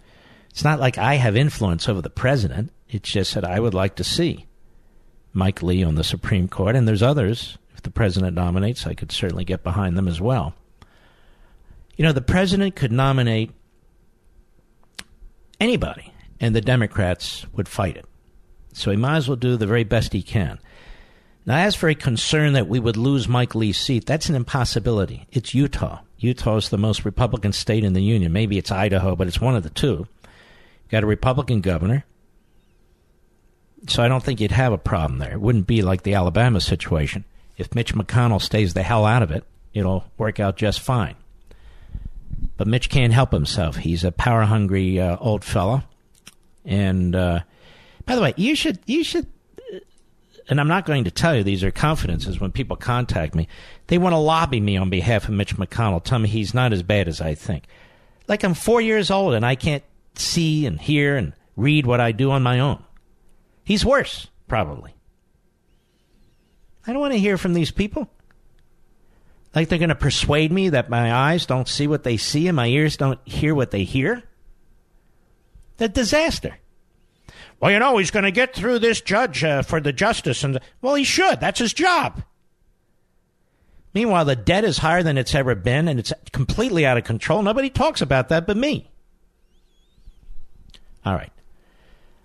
[0.49, 2.71] it's not like I have influence over the president.
[2.89, 4.47] It's just that I would like to see
[5.33, 7.57] Mike Lee on the Supreme Court, and there's others.
[7.73, 10.53] If the president nominates, I could certainly get behind them as well.
[11.97, 13.51] You know, the president could nominate
[15.59, 18.05] anybody, and the Democrats would fight it.
[18.73, 20.59] So he might as well do the very best he can.
[21.45, 25.25] Now, as for a concern that we would lose Mike Lee's seat, that's an impossibility.
[25.31, 26.01] It's Utah.
[26.19, 28.31] Utah is the most Republican state in the union.
[28.33, 30.07] Maybe it's Idaho, but it's one of the two.
[30.89, 32.03] Got a Republican governor
[33.87, 35.33] So I don't think you'd have a problem there.
[35.33, 37.25] It wouldn't be like the Alabama situation.
[37.57, 39.43] If Mitch McConnell stays the hell out of it,
[39.73, 41.15] it'll work out just fine.
[42.57, 43.77] But Mitch can't help himself.
[43.77, 45.85] He's a power hungry uh, old fella.
[46.69, 47.39] And uh,
[48.05, 49.27] by the way, you should you should
[50.49, 53.47] and I'm not going to tell you these are confidences when people contact me.
[53.87, 56.81] They want to lobby me on behalf of Mitch McConnell, tell me he's not as
[56.81, 57.65] bad as I think.
[58.27, 59.83] Like I'm four years old and I can't
[60.15, 62.83] see and hear and read what I do on my own.
[63.63, 64.95] He's worse, probably.
[66.85, 68.09] I don't want to hear from these people.
[69.53, 72.55] Like they're going to persuade me that my eyes don't see what they see and
[72.55, 74.23] my ears don't hear what they hear.
[75.79, 76.57] A disaster.
[77.59, 80.43] Well, you know, he's going to get through this judge uh, for the justice.
[80.43, 81.39] And well, he should.
[81.39, 82.23] That's his job.
[83.93, 87.41] Meanwhile, the debt is higher than it's ever been, and it's completely out of control.
[87.41, 88.89] Nobody talks about that but me.
[91.05, 91.31] All right.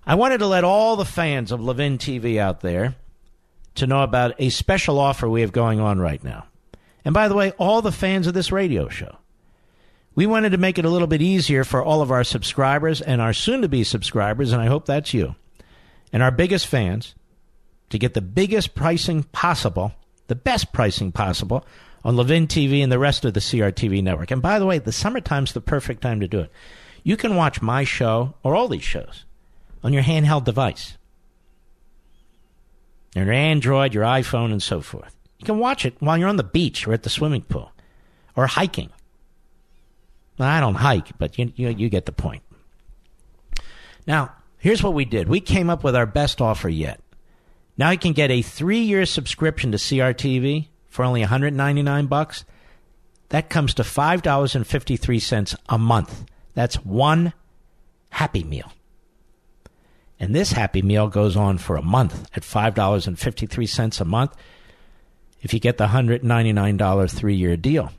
[0.07, 2.97] I wanted to let all the fans of Levin TV out there
[3.77, 6.47] to know about a special offer we have going on right now.
[7.05, 9.17] And by the way, all the fans of this radio show.
[10.15, 13.21] We wanted to make it a little bit easier for all of our subscribers and
[13.21, 15.35] our soon to be subscribers, and I hope that's you,
[16.13, 17.15] and our biggest fans
[17.91, 19.93] to get the biggest pricing possible,
[20.29, 21.67] the best pricing possible
[22.05, 24.31] on Levin TV and the rest of the CRTV network.
[24.31, 26.53] And by the way, the summertime's the perfect time to do it.
[27.03, 29.25] You can watch my show or all these shows
[29.83, 30.97] on your handheld device,
[33.15, 35.15] your Android, your iPhone, and so forth.
[35.39, 37.73] You can watch it while you're on the beach or at the swimming pool
[38.37, 38.91] or hiking
[40.39, 42.43] I don't hike, but you, you, you get the point.
[44.07, 45.29] Now, here's what we did.
[45.29, 47.01] We came up with our best offer yet.
[47.77, 52.45] Now you can get a three-year subscription to CRTV for only 199 bucks.
[53.31, 56.25] That comes to five dollars and fifty-three cents a month.
[56.53, 57.33] That's one
[58.11, 58.71] Happy Meal.
[60.21, 64.01] And this Happy Meal goes on for a month at five dollars and fifty-three cents
[64.01, 64.37] a month.
[65.43, 67.91] If you get the $199 three-year deal.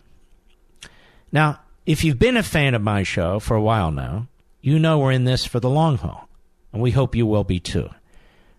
[1.32, 4.28] Now, if you've been a fan of my show for a while now,
[4.62, 6.28] you know we're in this for the long haul,
[6.74, 7.90] and we hope you will be too.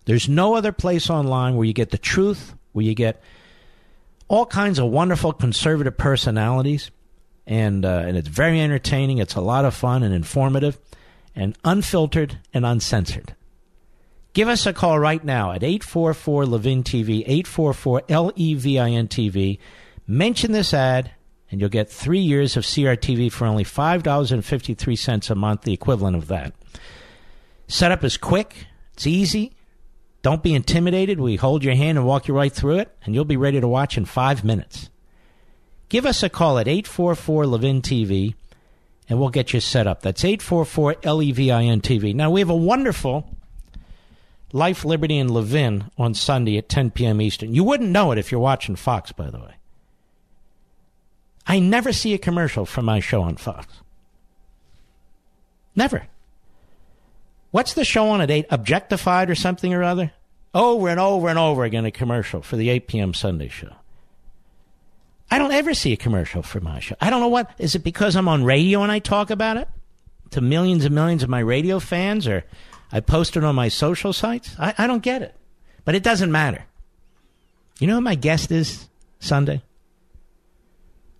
[0.05, 3.21] There's no other place online where you get the truth, where you get
[4.29, 6.91] all kinds of wonderful conservative personalities,
[7.47, 9.19] and uh, and it's very entertaining.
[9.19, 10.79] It's a lot of fun and informative,
[11.35, 13.35] and unfiltered and uncensored.
[14.33, 18.91] Give us a call right now at 844 Levin TV, 844 L E V I
[18.91, 19.59] N TV.
[20.07, 21.11] Mention this ad
[21.51, 26.29] and you'll get three years of CRTV for only $5.53 a month, the equivalent of
[26.29, 26.55] that.
[27.69, 29.53] Setup is quick, it's easy.
[30.23, 31.21] Don't be intimidated.
[31.21, 33.69] We hold your hand and walk you right through it, and you'll be ready to
[33.69, 34.91] watch in five minutes.
[35.89, 38.35] Give us a call at 844 Levin TV,
[39.09, 40.03] and we'll get you set up.
[40.03, 42.13] That's 844 L E V I N TV.
[42.13, 43.31] Now, we have a wonderful
[44.53, 47.21] Life, Liberty, and Levin on Sunday at 10 p.m.
[47.21, 47.55] Eastern.
[47.55, 49.55] You wouldn't know it if you're watching Fox, by the way.
[51.47, 53.67] I never see a commercial for my show on Fox.
[55.75, 56.07] Never.
[57.51, 58.47] What's the show on at 8?
[58.51, 60.13] Objectified or something or other?
[60.55, 63.15] Over and over and over again, a commercial for the 8 p.m.
[63.15, 63.75] Sunday show.
[65.31, 66.97] I don't ever see a commercial for my show.
[67.01, 67.51] I don't know what.
[67.59, 69.69] Is it because I'm on radio and I talk about it
[70.31, 72.45] to millions and millions of my radio fans or
[72.93, 74.55] I post it on my social sites?
[74.59, 75.35] I, I don't get it.
[75.85, 76.65] But it doesn't matter.
[77.79, 79.63] You know who my guest is Sunday?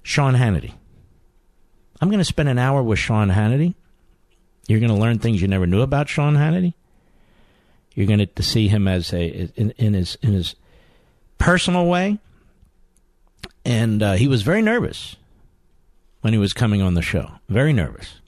[0.07, 0.73] Sean Hannity.
[2.01, 3.75] I'm going to spend an hour with Sean Hannity.
[4.69, 6.75] You're going to learn things you never knew about Sean Hannity.
[7.93, 10.55] You're going to see him as a in, in his in his
[11.39, 12.21] personal way,
[13.65, 15.17] and uh, he was very nervous
[16.21, 17.29] when he was coming on the show.
[17.49, 18.21] Very nervous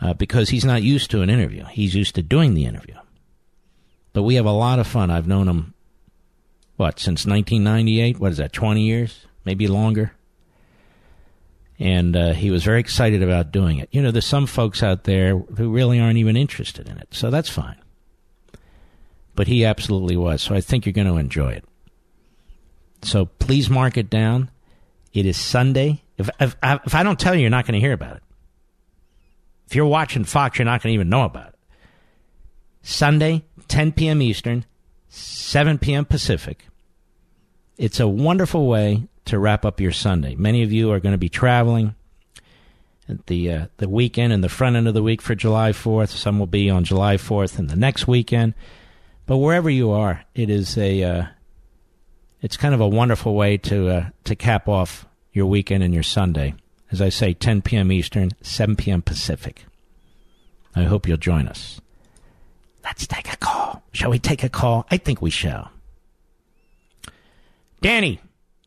[0.00, 1.66] uh, because he's not used to an interview.
[1.66, 2.96] He's used to doing the interview.
[4.14, 5.10] But we have a lot of fun.
[5.10, 5.74] I've known him
[6.76, 8.18] what since 1998.
[8.18, 8.54] What is that?
[8.54, 10.15] 20 years, maybe longer
[11.78, 13.88] and uh, he was very excited about doing it.
[13.92, 17.30] You know, there's some folks out there who really aren't even interested in it, so
[17.30, 17.76] that's fine.
[19.34, 21.64] But he absolutely was, so I think you're going to enjoy it.
[23.02, 24.50] So please mark it down.
[25.12, 26.02] It is Sunday.
[26.16, 28.22] If if, if I don't tell you, you're not going to hear about it.
[29.66, 31.54] If you're watching Fox, you're not going to even know about it.
[32.82, 34.22] Sunday, 10 p.m.
[34.22, 34.64] Eastern,
[35.08, 36.04] 7 p.m.
[36.04, 36.66] Pacific.
[37.76, 40.34] It's a wonderful way to wrap up your Sunday.
[40.34, 41.94] Many of you are going to be traveling
[43.08, 46.08] at the uh, the weekend and the front end of the week for July 4th.
[46.08, 48.54] Some will be on July 4th and the next weekend.
[49.26, 51.24] But wherever you are, it is a uh,
[52.40, 56.02] it's kind of a wonderful way to uh, to cap off your weekend and your
[56.02, 56.54] Sunday.
[56.92, 57.90] As I say, 10 p.m.
[57.90, 59.02] Eastern, 7 p.m.
[59.02, 59.64] Pacific.
[60.76, 61.80] I hope you'll join us.
[62.84, 63.82] Let's take a call.
[63.92, 64.86] Shall we take a call?
[64.88, 65.72] I think we shall.
[67.80, 68.20] Danny,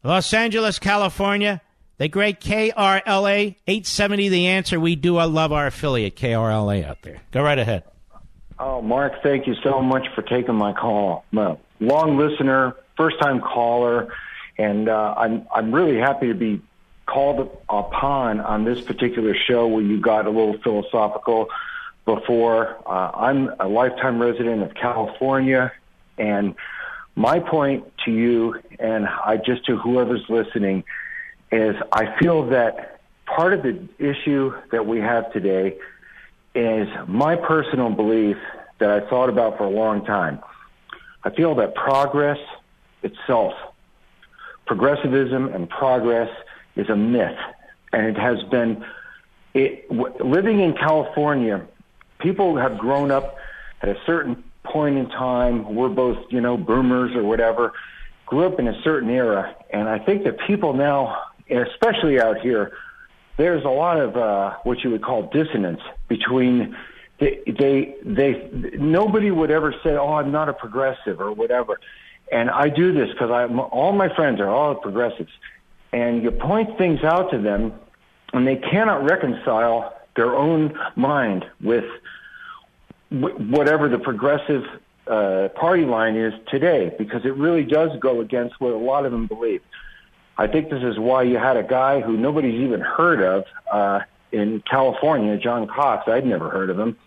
[0.04, 1.62] Los Angeles, California.
[1.98, 4.80] The great KRLA 870 The Answer.
[4.80, 7.22] We do I love our affiliate KRLA out there.
[7.32, 7.84] Go right ahead.
[8.58, 11.26] Oh, Mark, thank you so much for taking my call.
[11.36, 14.14] A long listener, first time caller,
[14.58, 16.62] and uh, I'm I'm really happy to be
[17.06, 21.50] called upon on this particular show where you got a little philosophical
[22.06, 22.78] before.
[22.86, 25.72] Uh, I'm a lifetime resident of California,
[26.18, 26.56] and
[27.20, 30.86] my point to you, and I just to whoever's listening,
[31.52, 35.78] is I feel that part of the issue that we have today
[36.56, 38.38] is my personal belief
[38.80, 40.40] that I thought about for a long time.
[41.26, 42.40] I feel that progress
[43.04, 43.54] itself,
[44.66, 46.30] progressivism and progress
[46.78, 47.38] is a myth.
[47.92, 48.86] And it has been,
[49.54, 51.68] it, living in California,
[52.20, 53.36] people have grown up
[53.82, 54.42] at a certain
[54.72, 55.76] point in time.
[55.76, 57.74] We're both, you know, boomers or whatever,
[58.26, 59.56] grew up in a certain era.
[59.70, 62.74] And I think that people now, especially out here,
[63.38, 66.76] there's a lot of uh, what you would call dissonance between
[67.20, 71.80] they, they, they, nobody would ever say, "Oh, I'm not a progressive" or whatever.
[72.32, 75.32] And I do this because I, all my friends are all progressives,
[75.92, 77.74] and you point things out to them,
[78.34, 81.86] and they cannot reconcile their own mind with
[83.12, 84.64] whatever the progressive
[85.08, 89.12] uh, party line is today, because it really does go against what a lot of
[89.12, 89.62] them believe.
[90.38, 94.02] I think this is why you had a guy who nobody's even heard of uh,
[94.32, 96.08] in California, John Cox.
[96.08, 96.98] I'd never heard of him.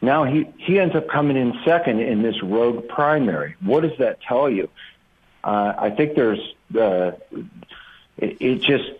[0.00, 3.54] Now he, he ends up coming in second in this rogue primary.
[3.60, 4.68] What does that tell you?
[5.44, 6.40] Uh, I think there's,
[6.76, 7.12] uh,
[8.18, 8.90] it, it just,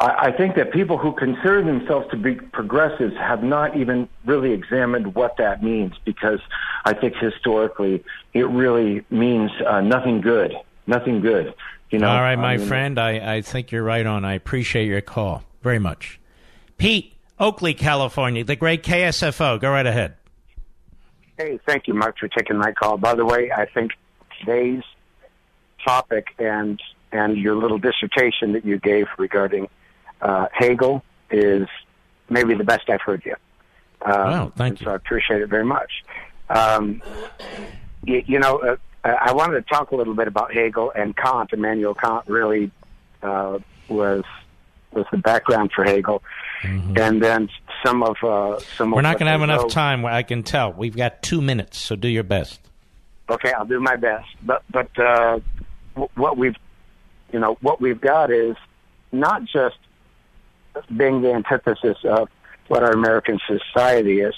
[0.00, 4.52] I, I think that people who consider themselves to be progressives have not even really
[4.52, 6.40] examined what that means because
[6.84, 8.02] I think historically
[8.32, 10.54] it really means uh, nothing good,
[10.86, 11.54] nothing good.
[11.90, 14.24] You know, All right, my I mean, friend, I, I think you're right on.
[14.24, 16.20] I appreciate your call very much.
[16.78, 19.60] Pete, Oakley, California, the great KSFO.
[19.60, 20.14] Go right ahead.
[21.36, 22.96] Hey, thank you, Mark, for taking my call.
[22.96, 23.92] By the way, I think
[24.38, 24.82] today's
[25.84, 26.80] topic and
[27.12, 29.68] and your little dissertation that you gave regarding
[30.22, 31.68] uh, Hegel is
[32.28, 33.38] maybe the best I've heard yet.
[34.02, 34.86] Um, Wow, thank you.
[34.86, 35.90] So I appreciate it very much.
[36.48, 37.02] Um,
[38.04, 41.52] you, you know, uh, I wanted to talk a little bit about Hegel and Kant.
[41.52, 42.70] Immanuel Kant really
[43.22, 44.24] uh, was
[44.92, 46.22] was the background for Hegel,
[46.62, 47.48] and then
[47.84, 48.88] some of uh, some.
[48.88, 48.94] Mm-hmm.
[48.94, 50.04] We're not going to have enough time.
[50.04, 50.72] I can tell.
[50.72, 52.60] We've got two minutes, so do your best.
[53.30, 54.26] Okay, I'll do my best.
[54.42, 55.40] But but uh,
[55.94, 56.56] w- what we've
[57.32, 58.56] you know what we've got is
[59.12, 59.76] not just
[60.96, 62.28] being the antithesis of
[62.68, 64.34] what our American society is,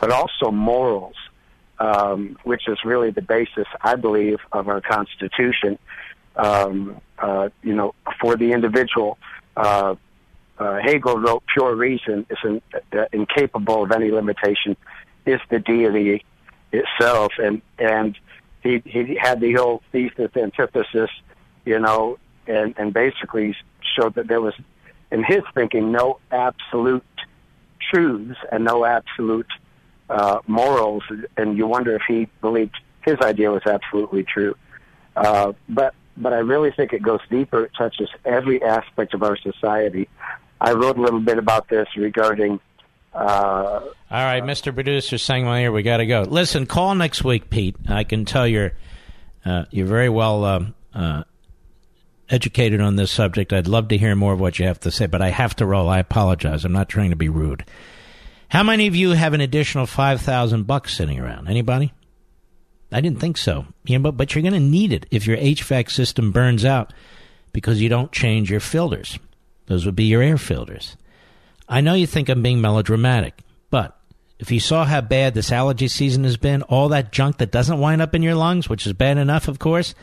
[0.00, 1.16] but also morals,
[1.78, 5.78] um, which is really the basis, I believe, of our Constitution.
[6.36, 9.18] Um, uh, you know, for the individual.
[9.56, 9.94] Uh,
[10.58, 12.62] uh, Hegel wrote, "Pure reason is in,
[12.92, 14.76] uh, incapable of any limitation,
[15.26, 16.24] is the deity
[16.72, 18.18] itself," and and
[18.62, 21.10] he he had the whole thesis antithesis,
[21.64, 23.56] you know, and and basically
[23.96, 24.54] showed that there was,
[25.14, 27.04] in his thinking, no absolute
[27.90, 29.46] truths and no absolute
[30.10, 31.04] uh, morals,
[31.36, 34.56] and you wonder if he believed his idea was absolutely true.
[35.16, 37.64] Uh, but but I really think it goes deeper.
[37.64, 40.08] It touches every aspect of our society.
[40.60, 42.60] I wrote a little bit about this regarding.
[43.12, 44.74] Uh, All right, Mr.
[44.74, 46.22] Producer Sangwanier, we got to go.
[46.22, 47.76] Listen, call next week, Pete.
[47.88, 48.72] I can tell you're
[49.44, 51.22] uh, you're very well um, uh,
[52.28, 53.52] educated on this subject.
[53.52, 55.66] I'd love to hear more of what you have to say, but I have to
[55.66, 55.88] roll.
[55.88, 56.64] I apologize.
[56.64, 57.64] I'm not trying to be rude.
[58.48, 61.48] How many of you have an additional five thousand bucks sitting around?
[61.48, 61.92] Anybody?
[62.92, 63.66] I didn't think so.
[63.84, 66.92] But but you're going to need it if your HVAC system burns out
[67.52, 69.18] because you don't change your filters.
[69.66, 70.96] Those would be your air filters.
[71.68, 73.40] I know you think I'm being melodramatic,
[73.70, 73.98] but
[74.38, 77.80] if you saw how bad this allergy season has been, all that junk that doesn't
[77.80, 79.94] wind up in your lungs, which is bad enough, of course,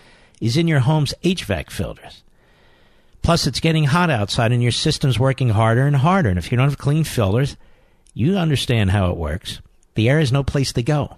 [0.42, 2.24] is in your home's HVAC filters.
[3.22, 6.28] Plus, it's getting hot outside and your system's working harder and harder.
[6.30, 7.56] And if you don't have clean filters,
[8.14, 9.62] you understand how it works.
[9.94, 11.18] The air has no place to go.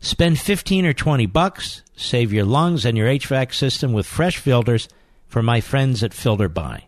[0.00, 4.88] Spend 15 or 20 bucks, save your lungs and your HVAC system with fresh filters
[5.26, 6.82] from my friends at FilterBuy,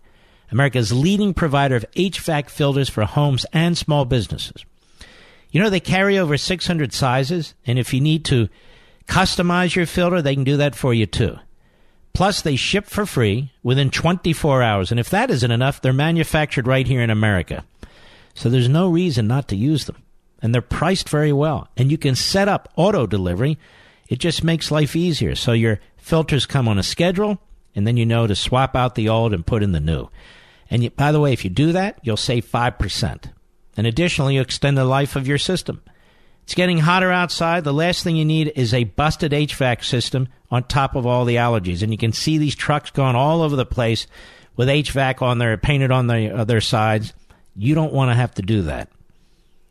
[0.53, 4.65] America's leading provider of HVAC filters for homes and small businesses.
[5.51, 8.49] You know, they carry over 600 sizes, and if you need to
[9.11, 11.37] customize your filter, they can do that for you too.
[12.13, 16.67] Plus, they ship for free within 24 hours, and if that isn't enough, they're manufactured
[16.67, 17.65] right here in America.
[18.35, 19.97] So there's no reason not to use them.
[20.43, 21.69] and they're priced very well.
[21.77, 23.59] And you can set up auto delivery.
[24.09, 25.35] It just makes life easier.
[25.35, 27.39] So your filters come on a schedule,
[27.75, 30.09] and then you know to swap out the old and put in the new.
[30.71, 33.33] And you, by the way, if you do that, you'll save 5%.
[33.77, 35.83] And additionally, you extend the life of your system.
[36.51, 37.63] It's getting hotter outside.
[37.63, 41.37] The last thing you need is a busted HVAC system on top of all the
[41.37, 41.81] allergies.
[41.81, 44.09] And you can see these trucks going all over the place
[44.57, 47.13] with HVAC on there, painted on the, their sides.
[47.55, 48.89] You don't want to have to do that.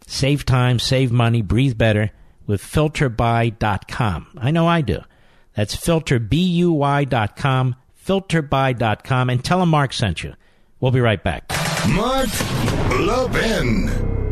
[0.08, 2.12] Save time, save money, breathe better
[2.48, 4.38] with filterbuy.com.
[4.38, 5.02] I know I do.
[5.56, 7.76] That's filterbuy.com,
[8.08, 10.34] filterbuy.com, and tell them Mark sent you.
[10.80, 11.52] We'll be right back.
[11.90, 12.30] Mark
[12.98, 14.29] Levin.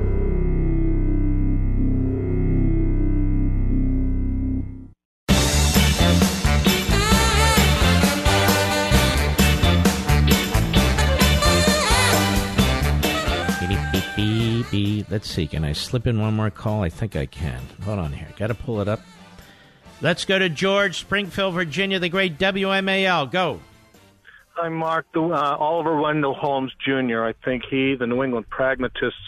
[15.10, 15.48] Let's see.
[15.48, 16.84] Can I slip in one more call?
[16.84, 17.62] I think I can.
[17.84, 18.28] Hold on here.
[18.38, 19.02] Got to pull it up.
[20.02, 23.32] Let's go to George, Springfield, Virginia, the great WMAL.
[23.32, 23.60] Go.
[24.60, 27.24] I'm Mark uh, Oliver Wendell Holmes Jr.
[27.24, 29.20] I think he, the New England pragmatists,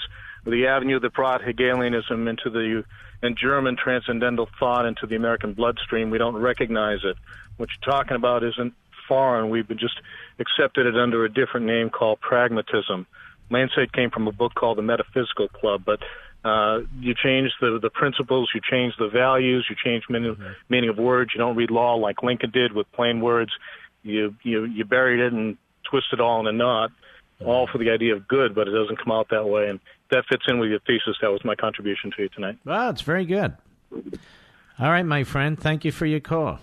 [0.45, 2.83] the avenue that brought Hegelianism into the
[3.21, 6.09] and German transcendental thought into the American bloodstream.
[6.09, 7.17] We don't recognize it.
[7.57, 8.73] What you're talking about isn't
[9.07, 9.49] foreign.
[9.49, 9.99] We've just
[10.39, 13.05] accepted it under a different name called pragmatism.
[13.49, 15.99] My insight came from a book called The Metaphysical Club, but
[16.43, 20.51] uh, you change the, the principles, you change the values, you change meaning, mm-hmm.
[20.69, 21.31] meaning of words.
[21.33, 23.51] You don't read law like Lincoln did with plain words.
[24.03, 25.57] You, you, you buried it and
[25.89, 26.91] twist it all in a knot,
[27.43, 29.67] all for the idea of good, but it doesn't come out that way.
[29.67, 29.79] And
[30.11, 31.17] that fits in with your thesis.
[31.21, 32.57] That was my contribution to you tonight.
[32.63, 33.57] Well, it's very good.
[33.91, 35.59] All right, my friend.
[35.59, 36.59] Thank you for your call.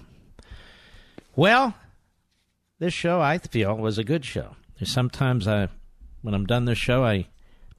[1.35, 1.75] Well,
[2.79, 4.57] this show, I feel, was a good show.
[4.79, 5.69] There's sometimes I
[6.27, 7.29] when I'm done this show, I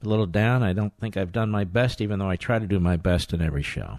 [0.02, 0.62] a little down.
[0.62, 3.34] I don't think I've done my best, even though I try to do my best
[3.34, 3.98] in every show.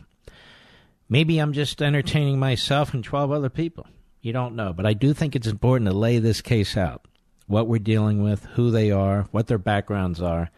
[1.08, 3.86] Maybe I'm just entertaining myself and 12 other people.
[4.22, 4.74] You don't know.
[4.74, 7.06] But I do think it's important to lay this case out
[7.46, 10.50] what we're dealing with, who they are, what their backgrounds are,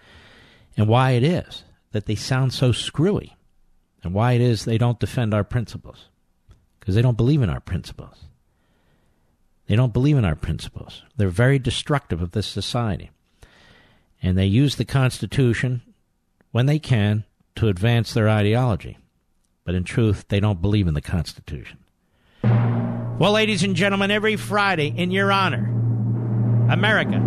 [0.77, 3.35] and why it is that they sound so screwy,
[4.03, 6.07] and why it is they don't defend our principles.
[6.79, 8.25] Because they don't believe in our principles.
[9.67, 11.03] They don't believe in our principles.
[11.17, 13.09] They're very destructive of this society
[14.21, 15.81] and they use the Constitution
[16.51, 17.23] when they can
[17.55, 18.97] to advance their ideology.
[19.63, 21.77] But in truth, they don't believe in the Constitution.
[22.43, 25.65] Well, ladies and gentlemen, every Friday, in your honor,
[26.69, 27.19] America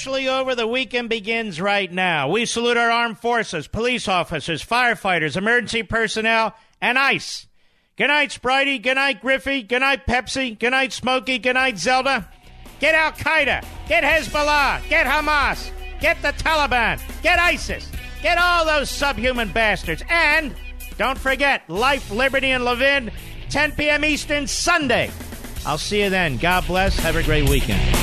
[0.00, 0.54] officially over.
[0.54, 2.26] The weekend begins right now.
[2.30, 7.46] We salute our armed forces, police officers, firefighters, emergency personnel, and ICE.
[7.98, 8.82] Good night, Spritey.
[8.82, 9.62] Good night, Griffey.
[9.62, 10.58] Good night, Pepsi.
[10.58, 11.38] Good night, Smokey.
[11.38, 12.26] Good night, Zelda.
[12.78, 13.62] Get Al Qaeda.
[13.88, 14.88] Get Hezbollah.
[14.88, 15.70] Get Hamas.
[16.00, 16.98] Get the Taliban.
[17.20, 17.90] Get ISIS.
[18.22, 20.02] Get all those subhuman bastards.
[20.08, 20.54] And
[20.96, 23.10] don't forget Life, Liberty, and Levin,
[23.50, 24.06] 10 p.m.
[24.06, 25.10] Eastern, Sunday.
[25.66, 26.38] I'll see you then.
[26.38, 26.98] God bless.
[27.00, 27.99] Have a great weekend.